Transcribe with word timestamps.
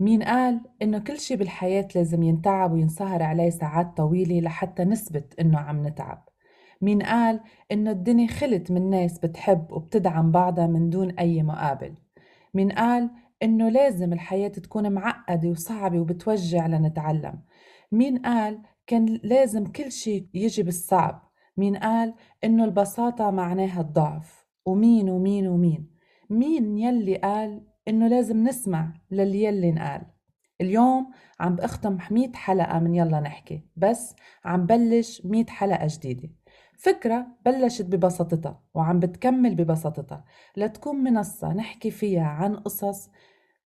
مين 0.00 0.22
قال 0.22 0.60
إنه 0.82 0.98
كل 0.98 1.18
شي 1.20 1.36
بالحياة 1.36 1.88
لازم 1.94 2.22
ينتعب 2.22 2.72
وينسهر 2.72 3.22
عليه 3.22 3.50
ساعات 3.50 3.96
طويلة 3.96 4.40
لحتى 4.40 4.84
نثبت 4.84 5.40
إنه 5.40 5.58
عم 5.58 5.86
نتعب؟ 5.86 6.28
مين 6.80 7.02
قال 7.02 7.40
إنه 7.72 7.90
الدنيا 7.90 8.26
خلت 8.26 8.70
من 8.70 8.90
ناس 8.90 9.18
بتحب 9.18 9.72
وبتدعم 9.72 10.30
بعضها 10.30 10.66
من 10.66 10.90
دون 10.90 11.10
أي 11.10 11.42
مقابل؟ 11.42 11.94
مين 12.54 12.72
قال 12.72 13.10
إنه 13.42 13.68
لازم 13.68 14.12
الحياة 14.12 14.48
تكون 14.48 14.92
معقدة 14.92 15.48
وصعبة 15.48 16.00
وبتوجع 16.00 16.66
لنتعلم؟ 16.66 17.42
مين 17.92 18.18
قال 18.18 18.62
كان 18.86 19.20
لازم 19.22 19.66
كل 19.66 19.92
شي 19.92 20.28
يجي 20.34 20.62
بالصعب؟ 20.62 21.30
مين 21.56 21.76
قال 21.76 22.14
إنه 22.44 22.64
البساطة 22.64 23.30
معناها 23.30 23.80
الضعف؟ 23.80 24.46
ومين 24.66 25.10
ومين 25.10 25.48
ومين؟ 25.48 25.90
مين 26.30 26.78
يلي 26.78 27.16
قال 27.16 27.62
إنه 27.88 28.08
لازم 28.08 28.44
نسمع 28.44 28.92
للي 29.10 29.44
يلي 29.44 29.72
نقال 29.72 30.02
اليوم 30.60 31.10
عم 31.40 31.56
بأختم 31.56 31.98
100 32.10 32.32
حلقة 32.32 32.78
من 32.78 32.94
يلا 32.94 33.20
نحكي 33.20 33.62
بس 33.76 34.14
عم 34.44 34.66
بلش 34.66 35.22
100 35.24 35.46
حلقة 35.46 35.86
جديدة. 35.90 36.30
فكرة 36.78 37.26
بلشت 37.44 37.84
ببساطتها 37.84 38.62
وعم 38.74 39.00
بتكمل 39.00 39.54
ببساطتها 39.54 40.24
لتكون 40.56 40.96
منصة 40.96 41.52
نحكي 41.52 41.90
فيها 41.90 42.26
عن 42.26 42.56
قصص 42.56 43.10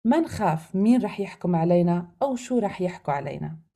ما 0.06 0.20
نخاف 0.20 0.76
مين 0.76 1.02
رح 1.02 1.20
يحكم 1.20 1.56
علينا 1.56 2.12
أو 2.22 2.36
شو 2.36 2.60
رح 2.60 2.82
يحكوا 2.82 3.14
علينا. 3.14 3.69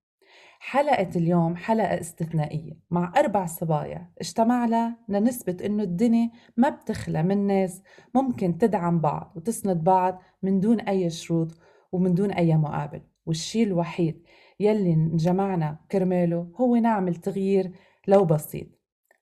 حلقة 0.65 1.09
اليوم 1.15 1.55
حلقة 1.55 1.99
استثنائية 1.99 2.71
مع 2.91 3.13
أربع 3.17 3.45
صبايا 3.45 4.09
اجتمعنا 4.21 4.95
لنثبت 5.09 5.61
إنه 5.61 5.83
الدنيا 5.83 6.29
ما 6.57 6.69
بتخلى 6.69 7.23
من 7.23 7.47
ناس 7.47 7.81
ممكن 8.15 8.57
تدعم 8.57 8.99
بعض 8.99 9.33
وتسند 9.35 9.83
بعض 9.83 10.21
من 10.43 10.59
دون 10.59 10.79
أي 10.79 11.09
شروط 11.09 11.47
ومن 11.91 12.13
دون 12.13 12.31
أي 12.31 12.55
مقابل. 12.57 13.01
والشي 13.25 13.63
الوحيد 13.63 14.23
يلي 14.59 14.93
انجمعنا 14.93 15.77
كرماله 15.91 16.47
هو 16.61 16.75
نعمل 16.75 17.15
تغيير 17.15 17.71
لو 18.07 18.25
بسيط. 18.25 18.67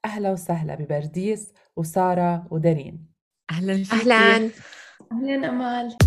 أهلا 0.06 0.32
وسهلا 0.32 0.76
ببرديس 0.76 1.54
وسارة 1.76 2.48
ودارين. 2.52 3.08
أهلا 3.52 3.84
فيكي. 3.84 3.96
أهلا. 4.14 4.50
أهلا 5.12 5.50
أمال. 5.50 5.98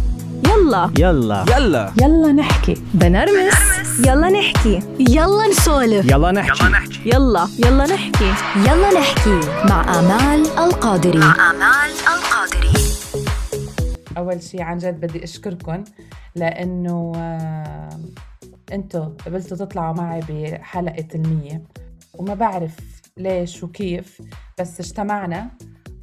يلا. 0.46 0.90
يلا. 0.98 1.44
يلا 1.56 1.92
يلا 2.02 2.32
نحكي. 2.32 2.74
بنرمس. 2.94 3.73
يلا 3.98 4.30
نحكي. 4.30 4.80
يلا 4.98 5.48
نسولف. 5.48 6.04
يلا 6.10 6.32
نحكي. 6.32 6.64
يلا 7.06 7.48
يلا 7.58 7.84
نحكي. 7.84 8.32
يلا 8.56 9.00
نحكي 9.00 9.40
مع 9.70 9.98
آمال 9.98 10.46
القادري. 10.58 11.18
مع 11.18 11.50
آمال 11.50 11.90
القادري. 12.14 12.72
أول 14.18 14.42
شيء 14.42 14.62
عن 14.62 14.78
جد 14.78 15.00
بدي 15.00 15.24
أشكركم 15.24 15.84
لأنه 16.36 17.12
آه، 17.16 18.00
أنتوا 18.72 19.04
قبلتوا 19.26 19.56
تطلعوا 19.56 19.94
معي 19.94 20.20
بحلقة 20.28 21.08
المية 21.14 21.62
وما 22.14 22.34
بعرف 22.34 22.76
ليش 23.16 23.62
وكيف 23.62 24.22
بس 24.60 24.80
اجتمعنا 24.80 25.50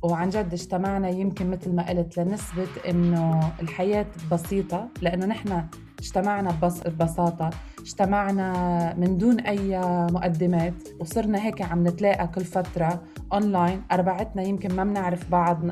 وعن 0.02 0.30
جد 0.30 0.54
اجتمعنا 0.54 1.10
يمكن 1.10 1.52
مثل 1.52 1.76
ما 1.76 1.90
قلت 1.90 2.18
لنثبت 2.18 2.70
إنه 2.90 3.52
الحياة 3.62 4.06
بسيطة 4.32 4.88
لأنه 5.02 5.26
نحن 5.26 5.66
اجتمعنا 6.02 6.52
ببساطة 6.86 7.50
اجتمعنا 7.80 8.94
من 8.98 9.18
دون 9.18 9.40
أي 9.40 9.80
مقدمات 10.12 10.74
وصرنا 11.00 11.46
هيك 11.46 11.62
عم 11.62 11.88
نتلاقى 11.88 12.28
كل 12.28 12.44
فترة 12.44 13.02
أونلاين 13.34 13.82
أربعتنا 13.92 14.42
يمكن 14.44 14.76
ما 14.76 14.84
بنعرف 14.84 15.30
بعض 15.30 15.64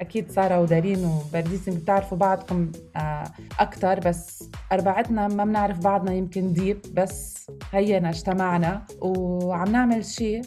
أكيد 0.00 0.30
سارة 0.30 0.60
ودارين 0.60 1.04
وبرديس 1.04 1.68
بتعرفوا 1.68 2.18
بعضكم 2.18 2.72
آه، 2.96 3.24
أكتر 3.60 4.00
بس 4.00 4.50
أربعتنا 4.72 5.28
ما 5.28 5.44
بنعرف 5.44 5.78
بعضنا 5.78 6.12
يمكن 6.12 6.52
deep 6.52 6.80
بس 6.94 7.46
هينا 7.72 8.08
اجتمعنا 8.08 8.82
وعم 9.00 9.72
نعمل 9.72 10.04
شيء 10.04 10.42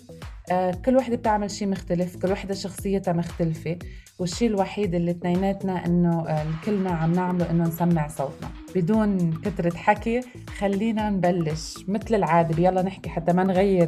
كل 0.86 0.98
وحدة 0.98 1.16
بتعمل 1.16 1.52
شيء 1.52 1.68
مختلف 1.68 2.16
كل 2.16 2.32
وحدة 2.32 2.54
شخصيتها 2.54 3.14
مختلفة 3.14 3.78
والشيء 4.20 4.50
الوحيد 4.50 4.96
اللي 4.96 5.12
اثنيناتنا 5.12 5.86
إنه 5.86 6.28
آه، 6.28 6.44
الكلنا 6.44 6.92
عم 6.92 7.12
نعمله 7.12 7.52
إنه 7.52 7.64
نسمع 7.64 8.08
صوتنا. 8.08 8.50
بدون 8.76 9.34
كثرة 9.42 9.78
حكي 9.78 10.22
خلينا 10.58 11.10
نبلش. 11.10 11.86
مثل 11.88 12.16
العادة 12.16 12.64
يلا 12.64 12.82
نحكي 12.82 13.10
حتى 13.10 13.34
ما 13.34 13.44
نغير 13.44 13.88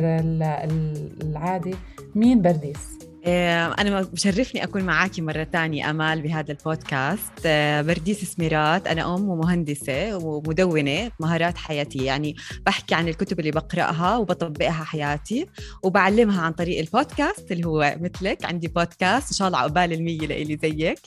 العادة. 1.23 1.77
مين 2.15 2.41
برديس؟ 2.41 2.77
آه، 2.77 3.12
أنا 3.25 4.01
بشرفني 4.01 4.63
أكون 4.63 4.83
معاكي 4.83 5.21
مرة 5.21 5.43
تانية 5.43 5.89
أمال 5.89 6.21
بهذا 6.21 6.51
البودكاست. 6.51 7.31
آه، 7.45 7.81
برديس 7.81 8.23
سميرات 8.23 8.87
أنا 8.87 9.15
أم 9.15 9.29
ومهندسة 9.29 10.17
ومدونة 10.17 11.11
مهارات 11.19 11.57
حياتية. 11.57 12.05
يعني 12.05 12.35
بحكي 12.65 12.95
عن 12.95 13.07
الكتب 13.07 13.39
اللي 13.39 13.51
بقرأها 13.51 14.17
وبطبقها 14.17 14.83
حياتي 14.83 15.47
وبعلمها 15.83 16.41
عن 16.41 16.51
طريق 16.51 16.79
البودكاست 16.79 17.51
اللي 17.51 17.67
هو 17.67 17.95
مثلك. 18.01 18.45
عندي 18.45 18.67
بودكاست 18.67 19.31
إن 19.31 19.37
شاء 19.37 19.47
الله 19.47 19.59
عقبال 19.59 19.93
المية 19.93 20.27
لإلي 20.27 20.57
زيك. 20.57 20.99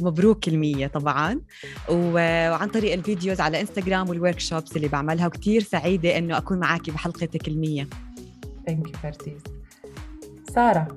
ومبروك 0.00 0.48
المية 0.48 0.86
طبعا. 0.86 1.40
وعن 1.90 2.68
طريق 2.68 2.92
ال 2.92 2.99
videos 2.99 3.40
على 3.40 3.60
إنستغرام 3.60 4.08
وال 4.08 4.40
workshops 4.40 4.76
اللي 4.76 4.88
بعملها 4.88 5.26
وكتير 5.26 5.62
سعيدة 5.62 6.18
إنه 6.18 6.38
أكون 6.38 6.58
معاكي 6.58 6.90
بحلقتك 6.90 7.48
المية. 7.48 7.88
thank 8.66 8.86
you 8.86 8.94
برديس. 9.04 9.42
سارة. 10.54 10.96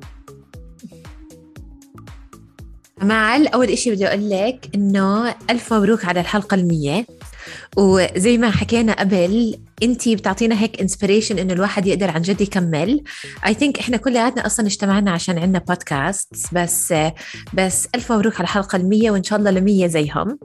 معل 3.01 3.47
أول 3.47 3.69
إشي 3.69 3.91
بدي 3.91 4.07
أقول 4.07 4.29
لك 4.29 4.69
إنه 4.75 5.35
ألف 5.50 5.73
مبروك 5.73 6.06
على 6.06 6.19
الحلقة 6.19 6.56
المية. 6.56 7.06
وزي 7.77 8.37
ما 8.37 8.51
حكينا 8.51 8.93
قبل 8.93 9.55
انت 9.83 10.09
بتعطينا 10.09 10.61
هيك 10.61 10.81
inspiration 10.81 11.39
إنه 11.39 11.53
الواحد 11.53 11.87
يقدر 11.87 12.11
عن 12.11 12.21
جد 12.21 12.41
يكمل. 12.41 13.03
I 13.45 13.53
think 13.53 13.79
إحنا 13.79 13.97
كلياتنا 13.97 14.45
أصلا 14.45 14.65
اجتمعنا 14.65 15.11
عشان 15.11 15.39
عندنا 15.39 15.59
بودكاست 15.59 16.33
بس 16.51 16.93
بس 17.53 17.87
ألف 17.95 18.11
مبروك 18.11 18.35
على 18.35 18.43
الحلقة 18.43 18.77
ال100 18.77 19.09
وإن 19.09 19.23
شاء 19.23 19.39
الله 19.39 19.51
ل100 19.51 19.85
زيهم. 19.85 20.39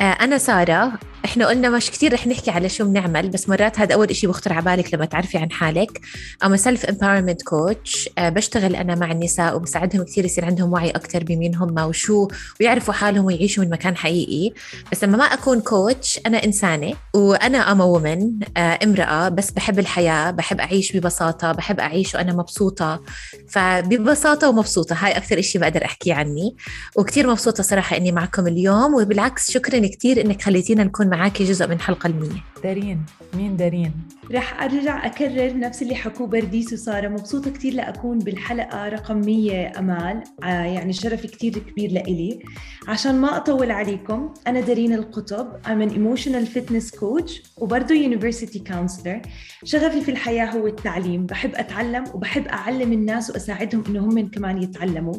آه، 0.00 0.02
أنا 0.02 0.38
سارة 0.38 0.92
إحنا 1.24 1.46
قلنا 1.46 1.70
مش 1.70 1.90
كثير 1.90 2.12
رح 2.12 2.26
نحكي 2.26 2.50
على 2.50 2.68
شو 2.68 2.84
بنعمل 2.84 3.28
بس 3.28 3.48
مرات 3.48 3.80
هذا 3.80 3.94
أول 3.94 4.16
شيء 4.16 4.30
بخطر 4.30 4.52
على 4.52 4.64
بالك 4.64 4.94
لما 4.94 5.04
تعرفي 5.04 5.38
عن 5.38 5.50
حالك. 5.50 6.00
I'm 6.44 6.56
a 6.56 6.62
self 6.62 6.84
empowerment 6.84 7.42
coach 7.42 8.08
بشتغل 8.18 8.76
أنا 8.76 8.94
مع 8.94 9.12
النساء 9.12 9.56
وبساعدهم 9.56 10.04
كثير 10.04 10.24
يصير 10.24 10.44
عندهم 10.44 10.72
وعي 10.72 10.90
أكثر 10.90 11.24
بمين 11.24 11.54
هم 11.54 11.78
وشو 11.78 12.28
ويعرفوا 12.60 12.94
حالهم 12.94 13.24
ويعيشوا 13.24 13.64
من 13.64 13.70
مكان 13.70 13.96
حقيقي. 13.96 14.54
بس 14.92 15.04
لما 15.04 15.16
ما 15.16 15.24
أكون 15.24 15.60
coach 15.60 16.20
أنا 16.26 16.44
إنسانة 16.58 16.94
وأنا 17.14 17.72
أم 17.72 17.80
woman 17.80 18.32
آه، 18.56 18.78
امرأة 18.84 19.28
بس 19.28 19.50
بحب 19.50 19.78
الحياة 19.78 20.30
بحب 20.30 20.60
أعيش 20.60 20.96
ببساطة 20.96 21.52
بحب 21.52 21.80
أعيش 21.80 22.14
وأنا 22.14 22.32
مبسوطة. 22.32 23.02
فببساطة 23.48 24.48
ومبسوطة 24.48 24.96
هاي 24.98 25.16
أكثر 25.16 25.38
إشي 25.38 25.58
بقدر 25.58 25.84
أحكي 25.84 26.12
عني. 26.12 26.56
وكتير 26.96 27.30
مبسوطة 27.30 27.62
صراحة 27.62 27.96
إني 27.96 28.12
معكم 28.12 28.46
اليوم 28.46 28.94
وبالعكس 28.94 29.50
شكرا 29.50 29.86
كتير 29.86 30.20
إنك 30.20 30.42
خليتينا 30.42 30.84
نكون 30.84 31.08
معاكي 31.08 31.44
جزء 31.44 31.66
من 31.66 31.80
حلقة 31.80 32.06
المية. 32.06 32.44
دارين؟ 32.64 33.04
مين 33.34 33.56
دارين؟ 33.56 33.92
رح 34.32 34.62
أرجع 34.62 35.06
أكرر 35.06 35.58
نفس 35.58 35.82
اللي 35.82 35.94
حكوه 35.94 36.26
برديس 36.26 36.72
وسارة 36.72 37.08
مبسوطة 37.08 37.50
كتير 37.50 37.74
لأكون 37.74 38.18
بالحلقة 38.18 38.88
رقم 38.88 39.20
100 39.20 39.78
أمال. 39.78 40.22
آه 40.42 40.46
يعني 40.46 40.92
شرف 40.92 41.26
كتير 41.26 41.58
كبير 41.58 41.92
لإلي. 41.92 42.42
عشان 42.88 43.20
ما 43.20 43.36
أطول 43.36 43.70
عليكم 43.70 44.34
أنا 44.46 44.60
دارين 44.60 44.92
القطب. 44.92 45.52
I'm 45.66 45.90
an 45.90 45.94
emotional 45.94 46.46
fitness 46.56 46.98
coach 46.98 47.32
وبرضه 47.56 47.94
university 47.94 48.58
counselor. 48.58 49.28
شغفي 49.64 50.00
في 50.00 50.10
الحياة 50.10 50.46
هو 50.46 50.66
التعليم. 50.66 51.26
بحب 51.26 51.54
أتعلم 51.54 52.04
وبحب 52.14 52.46
أعلم 52.46 52.92
الناس 52.92 53.30
وأساعدهم 53.30 53.84
إنه 53.88 54.00
هم 54.00 54.28
كمان 54.28 54.62
يتعلموا. 54.62 55.14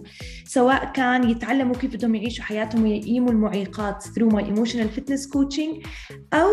سواء 0.46 0.92
كان 0.92 1.30
يتعلموا 1.30 1.76
كيف 1.76 1.94
بدهم 1.94 2.16
يعيشوا 2.16 2.44
حياتهم 2.44 2.84
ويقيموا 2.84 3.32
المعيقات 3.32 4.04
through 4.04 4.32
my 4.34 4.42
emotional 4.42 4.88
fitness 5.00 5.24
coaching 5.36 5.88
أو 6.34 6.50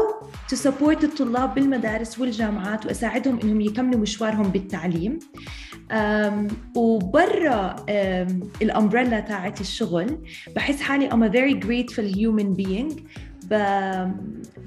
to 0.52 0.56
support 0.56 0.75
الطلاب 0.82 1.54
بالمدارس 1.54 2.18
والجامعات 2.18 2.86
وأساعدهم 2.86 3.40
إنهم 3.40 3.60
يكملوا 3.60 4.00
مشوارهم 4.00 4.48
بالتعليم. 4.48 5.18
وبرا 6.76 7.76
الأمبريلا 8.62 9.20
تاعت 9.20 9.60
الشغل 9.60 10.18
بحس 10.56 10.80
حالي 10.80 11.10
I'm 11.10 11.22
a 11.22 11.32
very 11.32 11.54
grateful 11.66 12.16
human 12.18 12.56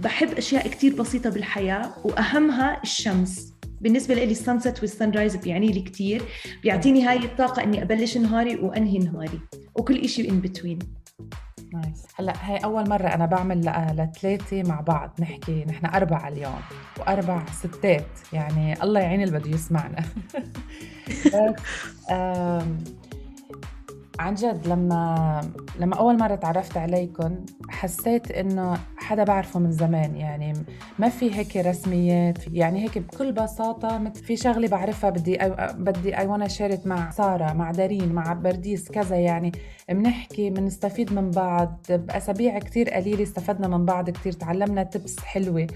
بحب 0.04 0.34
أشياء 0.38 0.68
كتير 0.68 0.96
بسيطة 0.96 1.30
بالحياة 1.30 1.94
وأهمها 2.04 2.84
الشمس. 2.84 3.54
بالنسبة 3.82 4.16
لي 4.16 4.24
ال 4.24 4.30
sunset 4.30 4.67
وال 4.67 4.80
sunrise 4.82 5.36
بيعني 5.36 5.72
لي 5.72 5.82
كتير 5.82 6.22
بيعطيني 6.64 7.04
هاي 7.04 7.18
الطاقة 7.18 7.64
إني 7.64 7.82
أبلش 7.82 8.18
نهاري 8.18 8.56
وأنهي 8.56 8.98
نهاري 8.98 9.40
وكل 9.76 9.98
إشي 9.98 10.30
in 10.30 10.42
between 10.42 10.80
nice 11.74 12.06
هلأ 12.16 12.34
هي 12.42 12.58
أول 12.58 12.90
مرة 12.90 13.08
أنا 13.08 13.26
بعمل 13.26 13.60
لثلاثه 13.96 14.64
مع 14.64 14.82
بعض 14.82 15.12
نحكي 15.20 15.66
نحن 15.66 15.86
أربعة 15.86 16.28
اليوم 16.28 16.62
وأربع 17.00 17.46
ستات 17.46 18.08
يعني 18.34 18.84
الله 18.84 19.00
يعين 19.00 19.22
اللي 19.22 19.40
بده 19.40 19.50
يسمعنا. 19.50 20.04
عن 24.20 24.34
جد 24.34 24.68
لما 24.68 25.42
لما 25.80 25.96
أول 25.96 26.18
مرة 26.20 26.36
تعرفت 26.36 26.78
عليكم 26.78 27.36
حسيت 27.70 28.32
إنه 28.32 28.78
حدا 28.98 29.24
بعرفه 29.24 29.60
من 29.60 29.72
زمان. 29.72 30.16
يعني 30.16 30.54
ما 31.00 31.10
في 31.10 31.36
هيك 31.36 31.58
رسميات 31.58 32.38
يعني 32.54 32.84
هيك 32.84 32.98
بكل 32.98 33.32
بساطة 33.32 33.98
مثل 33.98 34.24
في 34.24 34.36
شغلة 34.36 34.68
بعرفها 34.68 35.10
بدي 35.10 35.38
بدي 35.74 36.18
اي 36.18 36.28
وأنا 36.28 36.48
شيرت 36.48 36.88
مع 36.88 37.10
سارة 37.10 37.54
مع 37.54 37.72
دارين 37.72 38.14
مع 38.14 38.34
برديس 38.34 38.92
كذا. 38.92 39.16
يعني 39.16 39.52
بنحكي 39.90 40.50
بنستفيد 40.50 41.14
من 41.14 41.32
بعض. 41.32 41.86
بأسابيع 41.90 42.60
كتير 42.60 42.90
قليلة 42.90 43.24
استفدنا 43.24 43.68
من 43.68 43.86
بعض 43.86 44.10
كتير 44.10 44.34
تعلمنا 44.34 44.84
تبس 44.84 45.20
حلوة. 45.20 45.68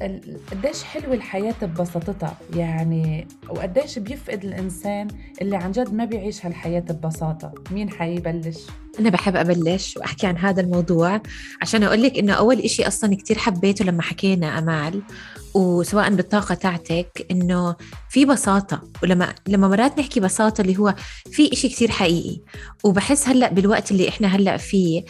قديش 0.00 0.82
حلوة 0.84 1.14
الحياة 1.14 1.54
ببساطتها. 1.62 2.36
يعني 2.54 3.26
وقديش 3.48 3.98
بيفقد 3.98 4.44
الإنسان 4.44 5.08
اللي 5.40 5.56
عن 5.56 5.72
جد 5.72 5.94
ما 5.94 6.04
بيعيش 6.04 6.46
هالحياة 6.46 6.80
ببساطة. 6.80 7.52
مين 7.70 7.90
حيبلش؟ 7.90 8.58
أنا 9.00 9.10
بحب 9.10 9.36
أبلش 9.36 9.96
وأحكي 9.96 10.26
عن 10.26 10.38
هذا 10.38 10.60
الموضوع 10.60 11.20
عشان 11.62 11.82
أقول 11.82 12.02
لك 12.02 12.18
إنه 12.18 12.32
أول 12.32 12.58
إشي 12.58 12.86
أصلا 12.86 13.16
كتير 13.16 13.38
حبيته 13.38 13.84
لما 13.84 14.02
حكينا 14.02 14.58
أمال. 14.58 15.02
وسواء 15.54 16.14
بالطاقة 16.14 16.54
تاعتك 16.54 17.26
إنه 17.30 17.76
في 18.10 18.24
بساطة 18.24 18.82
ولما 19.02 19.34
لما 19.48 19.68
مرات 19.68 19.98
نحكي 19.98 20.20
بساطة 20.20 20.60
اللي 20.60 20.78
هو 20.78 20.94
في 21.32 21.52
إشي 21.52 21.68
كتير 21.68 21.90
حقيقي 21.90 22.40
وبحس 22.84 23.28
هلأ 23.28 23.52
بالوقت 23.52 23.90
اللي 23.90 24.08
إحنا 24.08 24.28
هلأ 24.28 24.56
فيه 24.56 25.04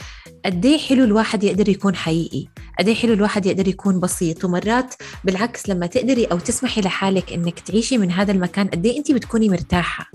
قد 0.45 0.67
إيه 0.67 0.79
حلو 0.79 1.05
الواحد 1.05 1.45
يقدر 1.45 1.69
يكون 1.69 1.97
حقيقي؟ 1.97 2.47
قد 2.79 2.89
إيه 2.89 2.95
حلو 2.95 3.13
الواحد 3.13 3.47
يقدر 3.47 3.69
يكون 3.69 4.01
بسيط؟ 4.01 4.45
ومرات 4.45 4.95
بالعكس 5.25 5.69
لما 5.69 5.87
تقدري 5.87 6.25
أو 6.25 6.39
تسمحي 6.39 6.81
لحالك 6.81 7.33
إنك 7.33 7.61
تعيشي 7.61 7.99
من 7.99 8.11
هذا 8.11 8.33
المكان 8.33 8.69
قد 8.69 8.87
إيه 8.87 8.99
أنت 8.99 9.13
بتكوني 9.13 9.49
مرتاحة؟ 9.49 10.11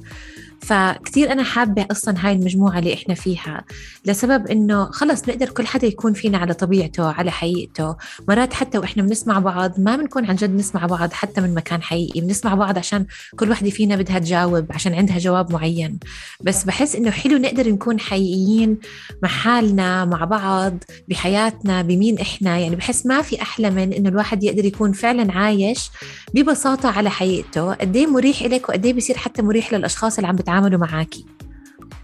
فكتير 0.62 1.32
أنا 1.32 1.44
حابة 1.44 1.86
أصلا 1.92 2.16
هاي 2.18 2.34
المجموعة 2.34 2.80
اللي 2.80 2.94
إحنا 2.94 3.14
فيها 3.14 3.64
لسبب 4.06 4.48
إنه 4.48 4.86
خلص 4.92 5.30
نقدر 5.30 5.50
كل 5.50 5.68
حدا 5.68 5.88
يكون 5.88 6.14
فينا 6.14 6.38
على 6.38 6.54
طبيعته 6.54 7.12
على 7.12 7.32
حقيقته. 7.32 7.96
مرات 8.28 8.54
حتى 8.54 8.78
وإحنا 8.78 9.04
بنسمع 9.04 9.40
بعض 9.40 9.80
ما 9.80 9.96
بنكون 9.96 10.26
عن 10.26 10.36
جد 10.36 10.56
نسمع 10.56 10.86
بعض 10.86 11.14
حتى 11.14 11.42
من 11.42 11.54
مكان 11.54 11.82
حقيقي. 11.82 12.22
بنسمع 12.22 12.54
بعض 12.56 12.78
عشان 12.78 13.06
كل 13.36 13.52
وحدة 13.52 13.70
فينا 13.70 13.96
بدها 13.96 14.20
تجاوب 14.20 14.66
عشان 14.72 14.94
عندها 14.94 15.18
جواب 15.18 15.54
معين. 15.54 16.00
بس 16.42 16.64
بحس 16.64 16.96
إنه 16.96 17.12
حلو 17.12 17.38
نقدر 17.38 17.70
نكون 17.70 18.00
حقيقيين 18.00 18.78
مع 19.24 19.30
حالنا 19.30 20.06
مع 20.06 20.26
بعض 20.26 20.78
بحياتنا 21.08 21.82
بمين 21.82 22.20
إحنا. 22.20 22.58
يعني 22.58 22.76
بحس 22.76 23.06
ما 23.06 23.22
في 23.22 23.42
أحلى 23.42 23.70
من 23.70 23.94
إنه 23.94 24.10
الواحد 24.10 24.44
يقدر 24.44 24.66
يكون 24.66 24.92
فعلا 24.92 25.34
عايش 25.34 25.90
ببساطة 26.34 26.90
على 26.90 27.10
حقيقته. 27.10 27.74
قد 27.74 27.96
إيه 27.96 28.08
مريح 28.08 28.42
إلك 28.42 28.70
وقد 28.70 28.86
إيه 28.86 28.94
بيصير 28.94 29.18
حتى 29.18 29.42
مريح 29.42 29.74
للأشخاص 29.74 30.16
اللي 30.18 30.28
عم 30.28 30.36
بتعاملوا 30.50 30.80
معاكي. 30.80 31.26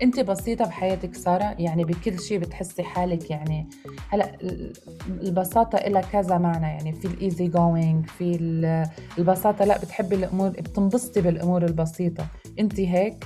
انت 0.01 0.19
بسيطة 0.19 0.65
بحياتك 0.65 1.15
سارة 1.15 1.56
يعني 1.59 1.83
بكل 1.83 2.19
شيء 2.19 2.39
بتحسي 2.39 2.83
حالك 2.83 3.30
يعني. 3.30 3.69
هلأ 4.09 4.38
البساطة 5.09 5.77
لها 5.77 6.01
كذا 6.01 6.38
معنى 6.38 6.65
يعني 6.65 6.94
في 6.94 7.06
الإيزي 7.06 7.47
جوينج 7.47 8.06
في 8.09 8.38
البساطة 9.18 9.65
لأ 9.65 9.77
بتحبي 9.77 10.15
الأمور 10.15 10.50
بتنبسطي 10.50 11.21
بالأمور 11.21 11.65
البسيطة. 11.65 12.27
انت 12.59 12.80
هيك؟ 12.80 13.24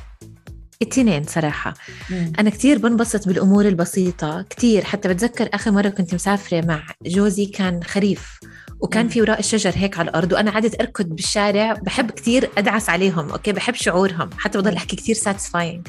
التنين 0.82 1.24
صراحة. 1.24 1.74
مم. 2.10 2.34
أنا 2.40 2.50
كتير 2.50 2.78
بنبسط 2.78 3.28
بالأمور 3.28 3.68
البسيطة 3.68 4.42
كتير. 4.42 4.84
حتى 4.84 5.10
بتذكر 5.10 5.50
آخر 5.54 5.72
مرة 5.72 5.90
كنت 5.90 6.14
مسافرة 6.14 6.66
مع 6.66 6.84
جوزي 7.06 7.46
كان 7.46 7.84
خريف. 7.84 8.40
وكان 8.80 9.08
في 9.08 9.22
وراء 9.22 9.40
الشجر 9.40 9.72
هيك 9.76 10.00
على 10.00 10.10
الأرض 10.10 10.32
وأنا 10.32 10.52
قعدت 10.52 10.82
أركض 10.82 11.06
بالشارع 11.06 11.74
بحب 11.74 12.12
كتير 12.12 12.50
أدعس 12.58 12.90
عليهم 12.90 13.30
okay? 13.30 13.52
بحب 13.52 13.74
شعورهم 13.74 14.30
حتى 14.38 14.58
بضل 14.58 14.76
أحكي 14.76 14.96
كتير 14.96 15.16
satisfying 15.16 15.88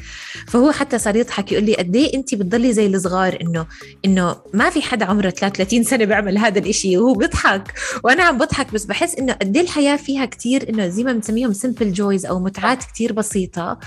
فهو 0.48 0.72
حتى 0.72 0.98
صار 0.98 1.16
يضحك 1.16 1.52
يقول 1.52 1.64
لي 1.64 1.74
قد 1.74 1.96
إيه 1.96 2.14
أنت 2.14 2.34
بتضلي 2.34 2.72
زي 2.72 2.86
الصغار 2.86 3.38
إنه 3.40 3.66
إنه 4.04 4.36
ما 4.54 4.70
في 4.70 4.82
حدا 4.82 5.04
عمره 5.04 5.30
33 5.30 5.82
سنة 5.82 6.04
بيعمل 6.04 6.38
هذا 6.38 6.58
الإشي 6.58 6.98
وهو 6.98 7.12
بيضحك. 7.14 7.74
وأنا 8.04 8.22
عم 8.22 8.38
بضحك 8.38 8.74
بس 8.74 8.84
بحس 8.84 9.14
إنه 9.14 9.32
قد 9.32 9.56
إيه 9.56 9.62
الحياة 9.62 9.96
فيها 9.96 10.26
كتير 10.26 10.68
إنه 10.68 10.88
زي 10.88 11.04
ما 11.04 11.12
بنسميهم 11.12 11.52
simple 11.52 11.92
joys 11.92 12.26
أو 12.26 12.40
متعات 12.40 12.84
كتير 12.84 13.12
بسيطة. 13.12 13.78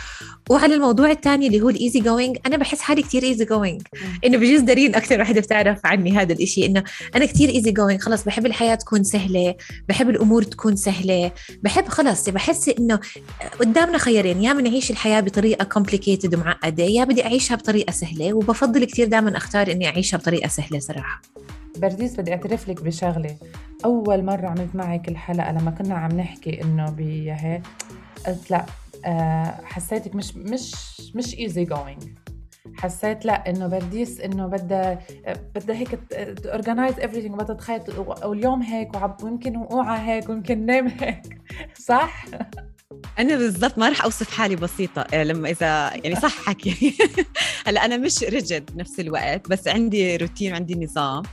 وعلى 0.50 0.76
الموضوع 0.76 1.12
الثاني 1.12 1.48
اللي 1.48 1.62
هو 1.62 1.70
ال 1.70 1.76
easy 1.76 2.00
going 2.00 2.38
أنا 2.46 2.58
بحس 2.58 2.82
حالي 2.82 3.02
كتير 3.02 3.24
easy 3.24 3.46
going 3.46 3.82
إنه 4.26 4.38
بجوز 4.38 4.60
دارين 4.60 4.96
أكثر 4.96 5.22
وحده 5.22 5.42
بتعرف 5.42 5.86
عني 5.86 6.12
هذا 6.12 6.34
الإشي 6.34 6.66
إنه 6.66 6.84
أنا 7.16 7.26
كتير 7.26 7.50
easy 7.50 7.72
going 7.72 8.02
خلص 8.02 8.24
بحب 8.24 8.46
الحياة 8.46 8.76
تكون 8.76 9.04
سهلة 9.04 9.56
بحب 9.90 10.10
الأمور 10.10 10.44
تكون 10.44 10.76
سهلة 10.76 11.32
بحب 11.64 11.88
خلص 11.88 12.30
بحس 12.30 12.70
إنه 12.70 13.00
قدامنا 13.60 13.98
خيارين 13.98 14.44
يا 14.44 14.54
بنعيش 14.54 14.92
الحياة 14.92 15.22
بطريقة 15.22 15.64
complicated 15.64 16.36
ومعقدة 16.36 16.84
يا 16.84 17.04
بدي 17.04 17.26
أعيشها 17.26 17.56
بطريقة 17.56 17.92
سهلة 17.92 18.34
وبفضل 18.34 18.86
كثير 18.86 19.08
دائما 19.08 19.38
أختار 19.38 19.72
إني 19.72 19.88
أعيشها 19.88 20.18
بطريقة 20.18 20.48
سهلة 20.48 20.80
صراحة. 20.80 21.22
برديس 21.78 22.20
بدي 22.20 22.32
أعترف 22.32 22.70
لك 22.70 22.84
بشغلة. 22.84 23.38
أول 23.86 24.24
مرة 24.26 24.48
عملت 24.48 24.76
معك 24.76 25.08
الحلقة 25.08 25.52
لما 25.52 25.72
كنا 25.72 25.96
عم 25.96 26.12
نحكي 26.12 26.62
إنه 26.62 26.90
بهيك 26.90 27.62
قلت 28.28 28.52
لا 28.52 28.66
حسيتك 29.64 30.16
مش 30.16 30.36
مش 30.36 30.72
مش 31.16 31.38
easy 31.40 31.66
going 31.66 32.04
حسيت 32.76 33.26
لا 33.26 33.50
إنه 33.50 33.68
برديس 33.68 34.20
إنه 34.20 34.48
بدها 34.48 35.00
بدها 35.56 35.76
هيك 35.76 36.00
organize 36.46 37.00
everything 37.00 37.36
بدها 37.36 37.56
تخيط 37.56 38.00
واليوم 38.26 38.62
هيك 38.62 38.90
ويمكن 39.24 39.56
اوعى 39.56 40.00
هيك 40.10 40.30
ويمكن 40.30 40.66
نام 40.66 40.88
هيك. 40.88 41.38
صح؟ 41.88 42.26
أنا 43.20 43.36
بالضبط 43.36 43.78
ما 43.78 43.90
رح 43.90 44.04
أوصف 44.04 44.32
حالي 44.32 44.56
بسيطة 44.56 45.02
آه، 45.14 45.24
لما 45.24 45.50
إذا 45.50 45.68
يعني 46.04 46.16
صح 46.16 46.46
حكي. 46.46 46.98
هلأ 47.68 47.86
أنا 47.86 47.98
مش 47.98 48.24
rigid 48.24 48.76
بنفس 48.76 49.00
الوقت 49.00 49.50
بس 49.50 49.68
عندي 49.68 50.18
روتين 50.18 50.52
وعندي 50.52 50.76
نظام 50.86 51.24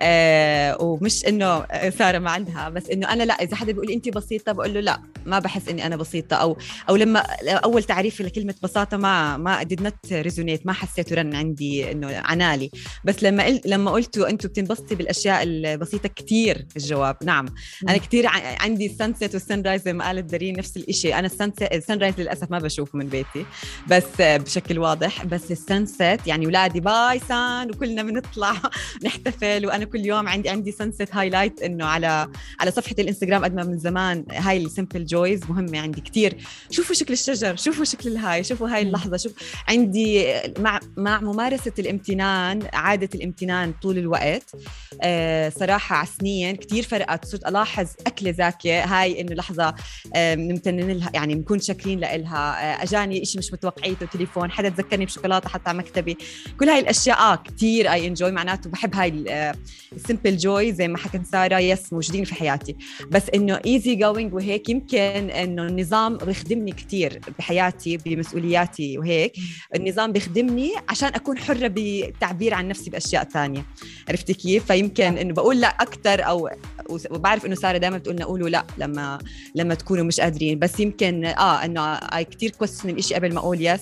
آه 0.00 0.82
ومش 0.82 1.26
إنه 1.26 1.66
سارة 1.90 2.18
ما 2.18 2.30
عندها 2.30 2.68
بس 2.68 2.90
إنه 2.90 3.12
أنا 3.12 3.22
لا 3.22 3.34
إذا 3.34 3.56
حدا 3.56 3.72
بيقول 3.72 3.90
انت 3.90 4.08
بسيطة 4.08 4.52
بقول 4.52 4.74
له 4.74 4.80
لا. 4.80 5.00
ما 5.26 5.38
بحس 5.38 5.68
إني 5.68 5.86
أنا 5.86 5.96
بسيطة 5.96 6.36
أو 6.36 6.56
أو 6.88 6.96
لما 6.96 7.18
أول 7.48 7.84
تعريف 7.84 8.20
لكلمة 8.20 8.54
بساطة 8.62 8.96
ما 8.96 9.36
ما 9.36 9.62
did 9.62 9.80
not 9.80 10.10
resonate 10.10 10.60
ما 10.64 10.72
حسيته 10.72 11.16
رن 11.16 11.34
عندي 11.34 11.92
إنه 11.92 12.16
عنالي 12.16 12.70
بس 13.04 13.22
لما 13.22 13.44
قل 13.44 13.60
لما 13.64 13.90
قلتوا 13.90 14.28
أنتم 14.28 14.48
بتنبسطي 14.48 14.94
بالأشياء 14.94 15.42
البسيطة 15.42 16.08
كثير 16.08 16.66
الجواب. 16.76 17.16
نعم. 17.24 17.46
أنا 17.88 17.96
كثير 17.96 18.26
عندي 18.60 18.86
ال 18.86 18.91
sunset 18.91 19.23
وال 19.23 19.34
sunrise 19.34 19.82
زي 19.82 19.92
ما 19.92 20.04
قالت 20.04 20.30
دارين 20.30 20.58
نفس 20.58 20.76
الشيء 20.76 21.18
أنا 21.18 21.30
ال 21.72 21.98
sunrise 21.98 22.20
للأسف 22.20 22.50
ما 22.50 22.58
بشوفه 22.58 22.98
من 22.98 23.06
بيتي. 23.06 23.46
بس 23.88 24.04
بشكل 24.20 24.78
واضح. 24.78 25.24
بس 25.24 25.50
ال 25.50 25.61
sunset 25.61 26.26
يعني 26.26 26.46
اولادي 26.46 26.80
bye 26.80 27.18
sun 27.18 27.70
وكلنا 27.70 28.02
بنطلع 28.02 28.54
نحتفل. 29.04 29.66
وأنا 29.66 29.84
كل 29.84 30.06
يوم 30.06 30.28
عندي 30.28 30.48
عندي 30.48 30.72
sunset 30.72 31.14
highlight 31.14 31.62
إنه 31.62 31.84
على 31.84 32.30
على 32.60 32.70
صفحة 32.70 32.94
الإنستغرام 32.98 33.44
قد 33.44 33.54
ما 33.54 33.64
من 33.64 33.78
زمان. 33.78 34.24
هاي 34.30 34.64
ال 34.64 34.70
simple 34.70 35.06
joys 35.10 35.40
مهمة 35.50 35.78
عندي 35.78 36.00
كثير 36.00 36.36
شوفوا 36.70 36.94
شكل 36.94 37.12
الشجر 37.12 37.56
شوفوا 37.56 37.84
شكل 37.84 38.08
الهاي 38.08 38.44
شوفوا 38.44 38.68
هاي 38.68 38.82
اللحظة 38.82 39.16
شوف 39.16 39.32
عندي 39.68 40.34
مع 40.58 40.80
مع 40.96 41.20
ممارسة 41.20 41.72
الامتنان 41.78 42.62
عادة 42.72 43.08
الامتنان 43.14 43.74
طول 43.82 43.98
الوقت 43.98 44.50
آه 45.02 45.48
صراحة 45.48 45.96
على 45.96 46.08
سنين 46.20 46.56
كثير 46.56 46.82
فرقت 46.82 47.24
صرت 47.24 47.46
ألاحظ 47.46 47.86
أكلة 48.06 48.32
زاكية 48.32 48.84
هاي 48.84 49.20
إنه 49.20 49.34
لحظة 49.34 49.74
آه 50.16 50.34
ممتنين 50.34 50.90
لها 50.90 51.10
يعني 51.14 51.34
بنكون 51.34 51.58
شاكرين 51.60 52.00
لها 52.00 52.80
آه 52.80 52.82
أجاني 52.82 53.24
شيء 53.24 53.38
مش 53.38 53.52
متوقعيته 53.52 54.06
تليفون 54.06 54.50
حدا 54.50 54.68
تذكرني 54.68 55.04
بشوكولاتة 55.04 55.48
حتى 55.48 55.70
على 55.70 55.78
مكتبي. 55.78 56.16
كل 56.60 56.68
هاي 56.68 56.80
الأشياء 56.80 57.18
آه 57.18 57.36
كثير 57.36 57.92
I 57.92 58.06
enjoy 58.06 58.30
معناته 58.30 58.70
بحب 58.70 58.94
هاي 58.94 59.24
ال 59.92 59.98
simple 59.98 60.36
joy 60.36 60.72
زي 60.72 60.88
ما 60.88 60.98
حكت 60.98 61.26
سارة 61.26 61.58
yes 61.58 61.92
موجودين 61.92 62.24
في 62.24 62.34
حياتي. 62.34 62.76
بس 63.10 63.22
إنه 63.34 63.60
easy 63.66 63.94
going 63.94 64.34
وهيك 64.34 64.68
يمكن 64.68 64.99
إنه 65.00 65.66
النظام 65.66 66.16
بيخدمني 66.16 66.72
كثير 66.72 67.20
بحياتي 67.38 67.96
بمسؤولياتي 67.96 68.98
وهيك. 68.98 69.32
النظام 69.74 70.12
بيخدمني 70.12 70.72
عشان 70.88 71.08
أكون 71.08 71.38
حرة 71.38 71.68
بالتعبير 71.68 72.54
عن 72.54 72.68
نفسي 72.68 72.90
بأشياء 72.90 73.24
ثانية. 73.24 73.66
عرفتي 74.08 74.34
كيف؟ 74.34 74.66
فيمكن 74.66 75.18
إنه 75.18 75.34
بقول 75.34 75.60
لا 75.60 75.68
أكثر 75.68 76.26
أو 76.26 76.50
وبعرف 77.10 77.46
إنه 77.46 77.54
سارة 77.54 77.78
دائما 77.78 77.98
بتقول 77.98 78.16
لنا 78.16 78.24
قولوا 78.24 78.48
لا 78.48 78.64
لما 78.78 79.18
لما 79.54 79.74
تكونوا 79.74 80.04
مش 80.04 80.20
قادرين. 80.20 80.58
بس 80.58 80.80
يمكن 80.80 81.24
آه 81.24 81.64
إنه 81.64 81.94
I 81.94 82.24
كثير 82.24 82.50
question 82.50 82.90
الشيء 82.90 83.16
قبل 83.16 83.34
ما 83.34 83.38
أقول 83.40 83.66
yes 83.66 83.80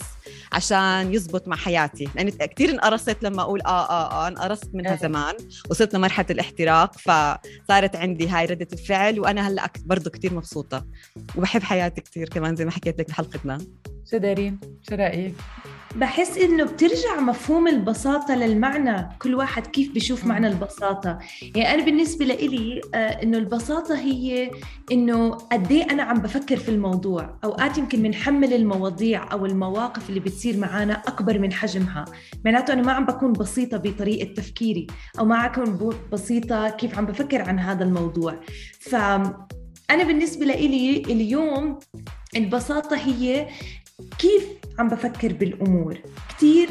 عشان 0.53 1.15
يزبط 1.15 1.49
مع 1.49 1.57
حياتي. 1.57 2.09
لأني 2.15 2.31
كثير 2.31 2.71
انقرصت 2.71 3.17
لما 3.23 3.43
أقول 3.43 3.61
آه 3.61 3.91
آه 3.91 4.13
آه 4.13 4.29
انقرصت 4.29 4.75
منها 4.75 4.97
زمان 4.97 5.35
وصلت 5.71 5.95
لمرحلة 5.95 6.27
الاحتراق. 6.31 6.99
فصارت 6.99 7.97
عندي 7.97 8.29
هاي 8.29 8.47
ردة 8.47 8.69
الفعل 8.73 9.21
وأنا 9.21 9.49
هلأ 9.49 9.71
برضه 9.85 10.11
كثير 10.11 10.35
مبسوطة. 10.35 10.87
وبحب 11.37 11.63
حياتي 11.63 12.01
كثير 12.01 12.29
كمان 12.29 12.57
زي 12.57 12.65
ما 12.65 12.71
حكيت 12.71 12.99
لك 12.99 13.09
بحلقتنا. 13.09 13.59
شو 14.11 14.17
دارين؟ 14.17 14.61
شو 14.89 14.95
رأيك؟ 14.95 15.35
بحس 15.97 16.39
إنه 16.39 16.65
بترجع 16.65 17.21
مفهوم 17.21 17.69
البساطة 17.69 18.35
للمعنى. 18.35 19.09
كل 19.19 19.35
واحد 19.35 19.67
كيف 19.67 19.93
بيشوف 19.93 20.27
معنى 20.27 20.49
البساطة. 20.49 21.19
يعني 21.43 21.75
أنا 21.75 21.85
بالنسبة 21.85 22.25
لإلي 22.25 22.81
آه 22.95 22.97
إنه 22.97 23.39
البساطة 23.39 23.99
هي 23.99 24.51
إنه 24.93 25.31
قد 25.31 25.73
إيه 25.73 25.83
أنا 25.91 26.03
عم 26.03 26.21
بفكر 26.21 26.57
في 26.57 26.69
الموضوع. 26.69 27.39
أوقات 27.45 27.79
يمكن 27.79 28.03
بنحمل 28.03 28.53
المواضيع 28.53 29.33
أو 29.33 29.47
المواقف 29.47 30.09
اللي 30.09 30.21
بتصير 30.21 30.57
معنا 30.57 30.95
أكبر 30.95 31.39
من 31.39 31.53
حجمها. 31.53 32.05
معناته 32.45 32.73
أنا 32.73 32.83
ما 32.83 32.93
عم 32.93 33.07
بكون 33.07 33.33
بسيطة 33.33 33.77
بطريقة 33.77 34.35
تفكيري 34.35 34.87
أو 35.19 35.25
ما 35.25 35.37
عم 35.37 35.65
بكون 35.65 35.95
بسيطة 36.13 36.71
كيف 36.71 36.99
عم 36.99 37.07
بفكر 37.07 37.43
عن 37.43 37.59
هذا 37.59 37.85
الموضوع. 37.85 38.35
ف 38.81 38.97
أنا 39.90 40.04
بالنسبة 40.04 40.47
لإلي 40.47 40.97
اليوم 40.97 41.78
البساطة 42.37 42.97
هي 42.97 43.49
كيف 44.18 44.49
عم 44.78 44.88
بفكر 44.88 45.33
بالأمور. 45.33 45.99
كثير 46.38 46.68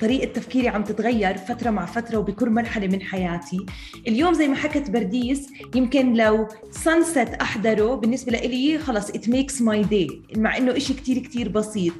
طريقة 0.00 0.32
تفكيري 0.32 0.68
عم 0.68 0.84
تتغير 0.84 1.36
فترة 1.36 1.70
مع 1.70 1.86
فترة 1.86 2.18
وبكل 2.18 2.50
مرحلة 2.50 2.86
من 2.86 3.02
حياتي. 3.02 3.66
اليوم 4.08 4.34
زي 4.34 4.48
ما 4.48 4.54
حكت 4.54 4.90
برديس 4.90 5.48
يمكن 5.74 6.12
لو 6.14 6.48
سانست 6.70 7.18
أحضره 7.18 7.94
بالنسبة 7.94 8.32
لي 8.32 8.78
خلص 8.78 9.10
it 9.10 9.24
makes 9.24 9.54
my 9.54 9.88
day 9.90 10.38
مع 10.38 10.56
إنه 10.56 10.76
إشي 10.76 10.94
كتير 10.94 11.18
كتير 11.18 11.48
بسيط. 11.48 11.92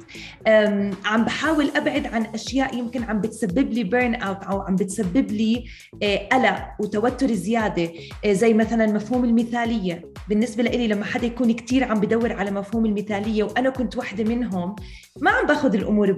عم 1.05 1.25
بحاول 1.25 1.69
أبعد 1.75 2.05
عن 2.07 2.25
أشياء 2.25 2.75
يمكن 2.77 3.03
عم 3.03 3.21
بتسبب 3.21 3.73
لي 3.73 3.83
burnout 3.83 4.43
أو 4.43 4.61
عم 4.61 4.75
بتسبب 4.75 5.31
لي 5.31 5.65
آه، 6.03 6.27
قلق 6.31 6.67
وتوتر 6.79 7.33
زيادة. 7.33 7.89
آه، 8.25 8.33
زي 8.33 8.53
مثلا 8.53 8.85
مفهوم 8.85 9.23
المثالية. 9.25 10.11
بالنسبة 10.29 10.63
لي 10.63 10.87
لما 10.87 11.05
حدا 11.05 11.25
يكون 11.25 11.51
كتير 11.51 11.83
عم 11.83 11.99
بدور 11.99 12.33
على 12.33 12.51
مفهوم 12.51 12.85
المثالية 12.85 13.43
وأنا 13.43 13.69
كنت 13.69 13.97
واحدة 13.97 14.23
منهم 14.23 14.75
ما 15.21 15.31
عم 15.31 15.47
باخذ 15.47 15.75
الأمور 15.75 16.09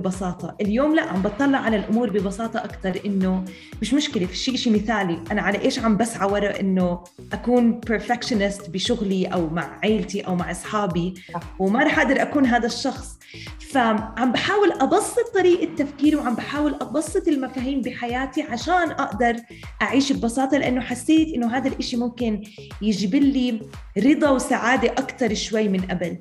ببساطة. 0.49 0.55
اليوم 0.61 0.95
لا 0.95 1.01
عم 1.01 1.21
بطلع 1.21 1.57
على 1.57 1.77
الأمور 1.77 2.09
ببساطة 2.09 2.59
أكثر 2.59 2.99
إنه 3.05 3.45
مش 3.81 3.93
مشكلة 3.93 4.25
في 4.25 4.35
شيء 4.35 4.55
شيء 4.55 4.73
مثالي. 4.73 5.19
أنا 5.31 5.41
على 5.41 5.61
إيش 5.61 5.79
عم 5.79 5.97
بسعى 5.97 6.31
ورا 6.31 6.59
إنه 6.59 7.03
أكون 7.33 7.79
perfectionist 7.79 8.69
بشغلي 8.69 9.25
أو 9.25 9.49
مع 9.49 9.79
عائلتي 9.83 10.21
أو 10.21 10.35
مع 10.35 10.51
أصحابي؟ 10.51 11.13
وما 11.59 11.83
رح 11.83 11.99
أقدر 11.99 12.21
أكون 12.21 12.45
هذا 12.45 12.65
الشخص. 12.65 13.18
فعم 13.59 14.31
بحاول 14.31 14.71
أبسط 14.71 15.33
طريقة 15.33 15.75
تفكيري 15.75 16.15
وعم 16.15 16.36
بحاول 16.36 16.74
أبسط 16.74 17.27
المفاهيم 17.27 17.81
بحياتي 17.81 18.41
عشان 18.41 18.91
أقدر 18.91 19.36
أعيش 19.81 20.12
ببساطة 20.12 20.57
لأنه 20.57 20.81
حسيت 20.81 21.27
إنه 21.36 21.57
هذا 21.57 21.67
الإشي 21.67 21.98
ممكن 21.98 22.43
يجيب 22.81 23.15
لي 23.15 23.62
رضا 23.98 24.29
وسعادة 24.29 24.91
أكثر 24.91 25.33
شوي 25.33 25.67
من 25.69 25.81
قبل. 25.81 26.17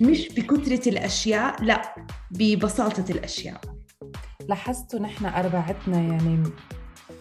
مش 0.00 0.28
بكثره 0.28 0.88
الأشياء 0.88 1.64
لا 1.64 1.94
ببساطة 2.30 3.04
الأشياء. 3.10 3.60
لاحظتوا 4.48 5.00
نحن 5.00 5.26
أربعتنا 5.26 6.00
يعني 6.00 6.42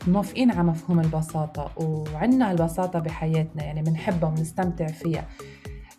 موافقين 0.07 0.51
على 0.51 0.63
مفهوم 0.63 0.99
البساطة 0.99 1.71
وعنا 1.77 2.51
البساطة 2.51 2.99
بحياتنا 2.99 3.63
يعني 3.63 3.81
بنحبها 3.81 4.29
وبنستمتع 4.29 4.87
فيها. 4.87 5.27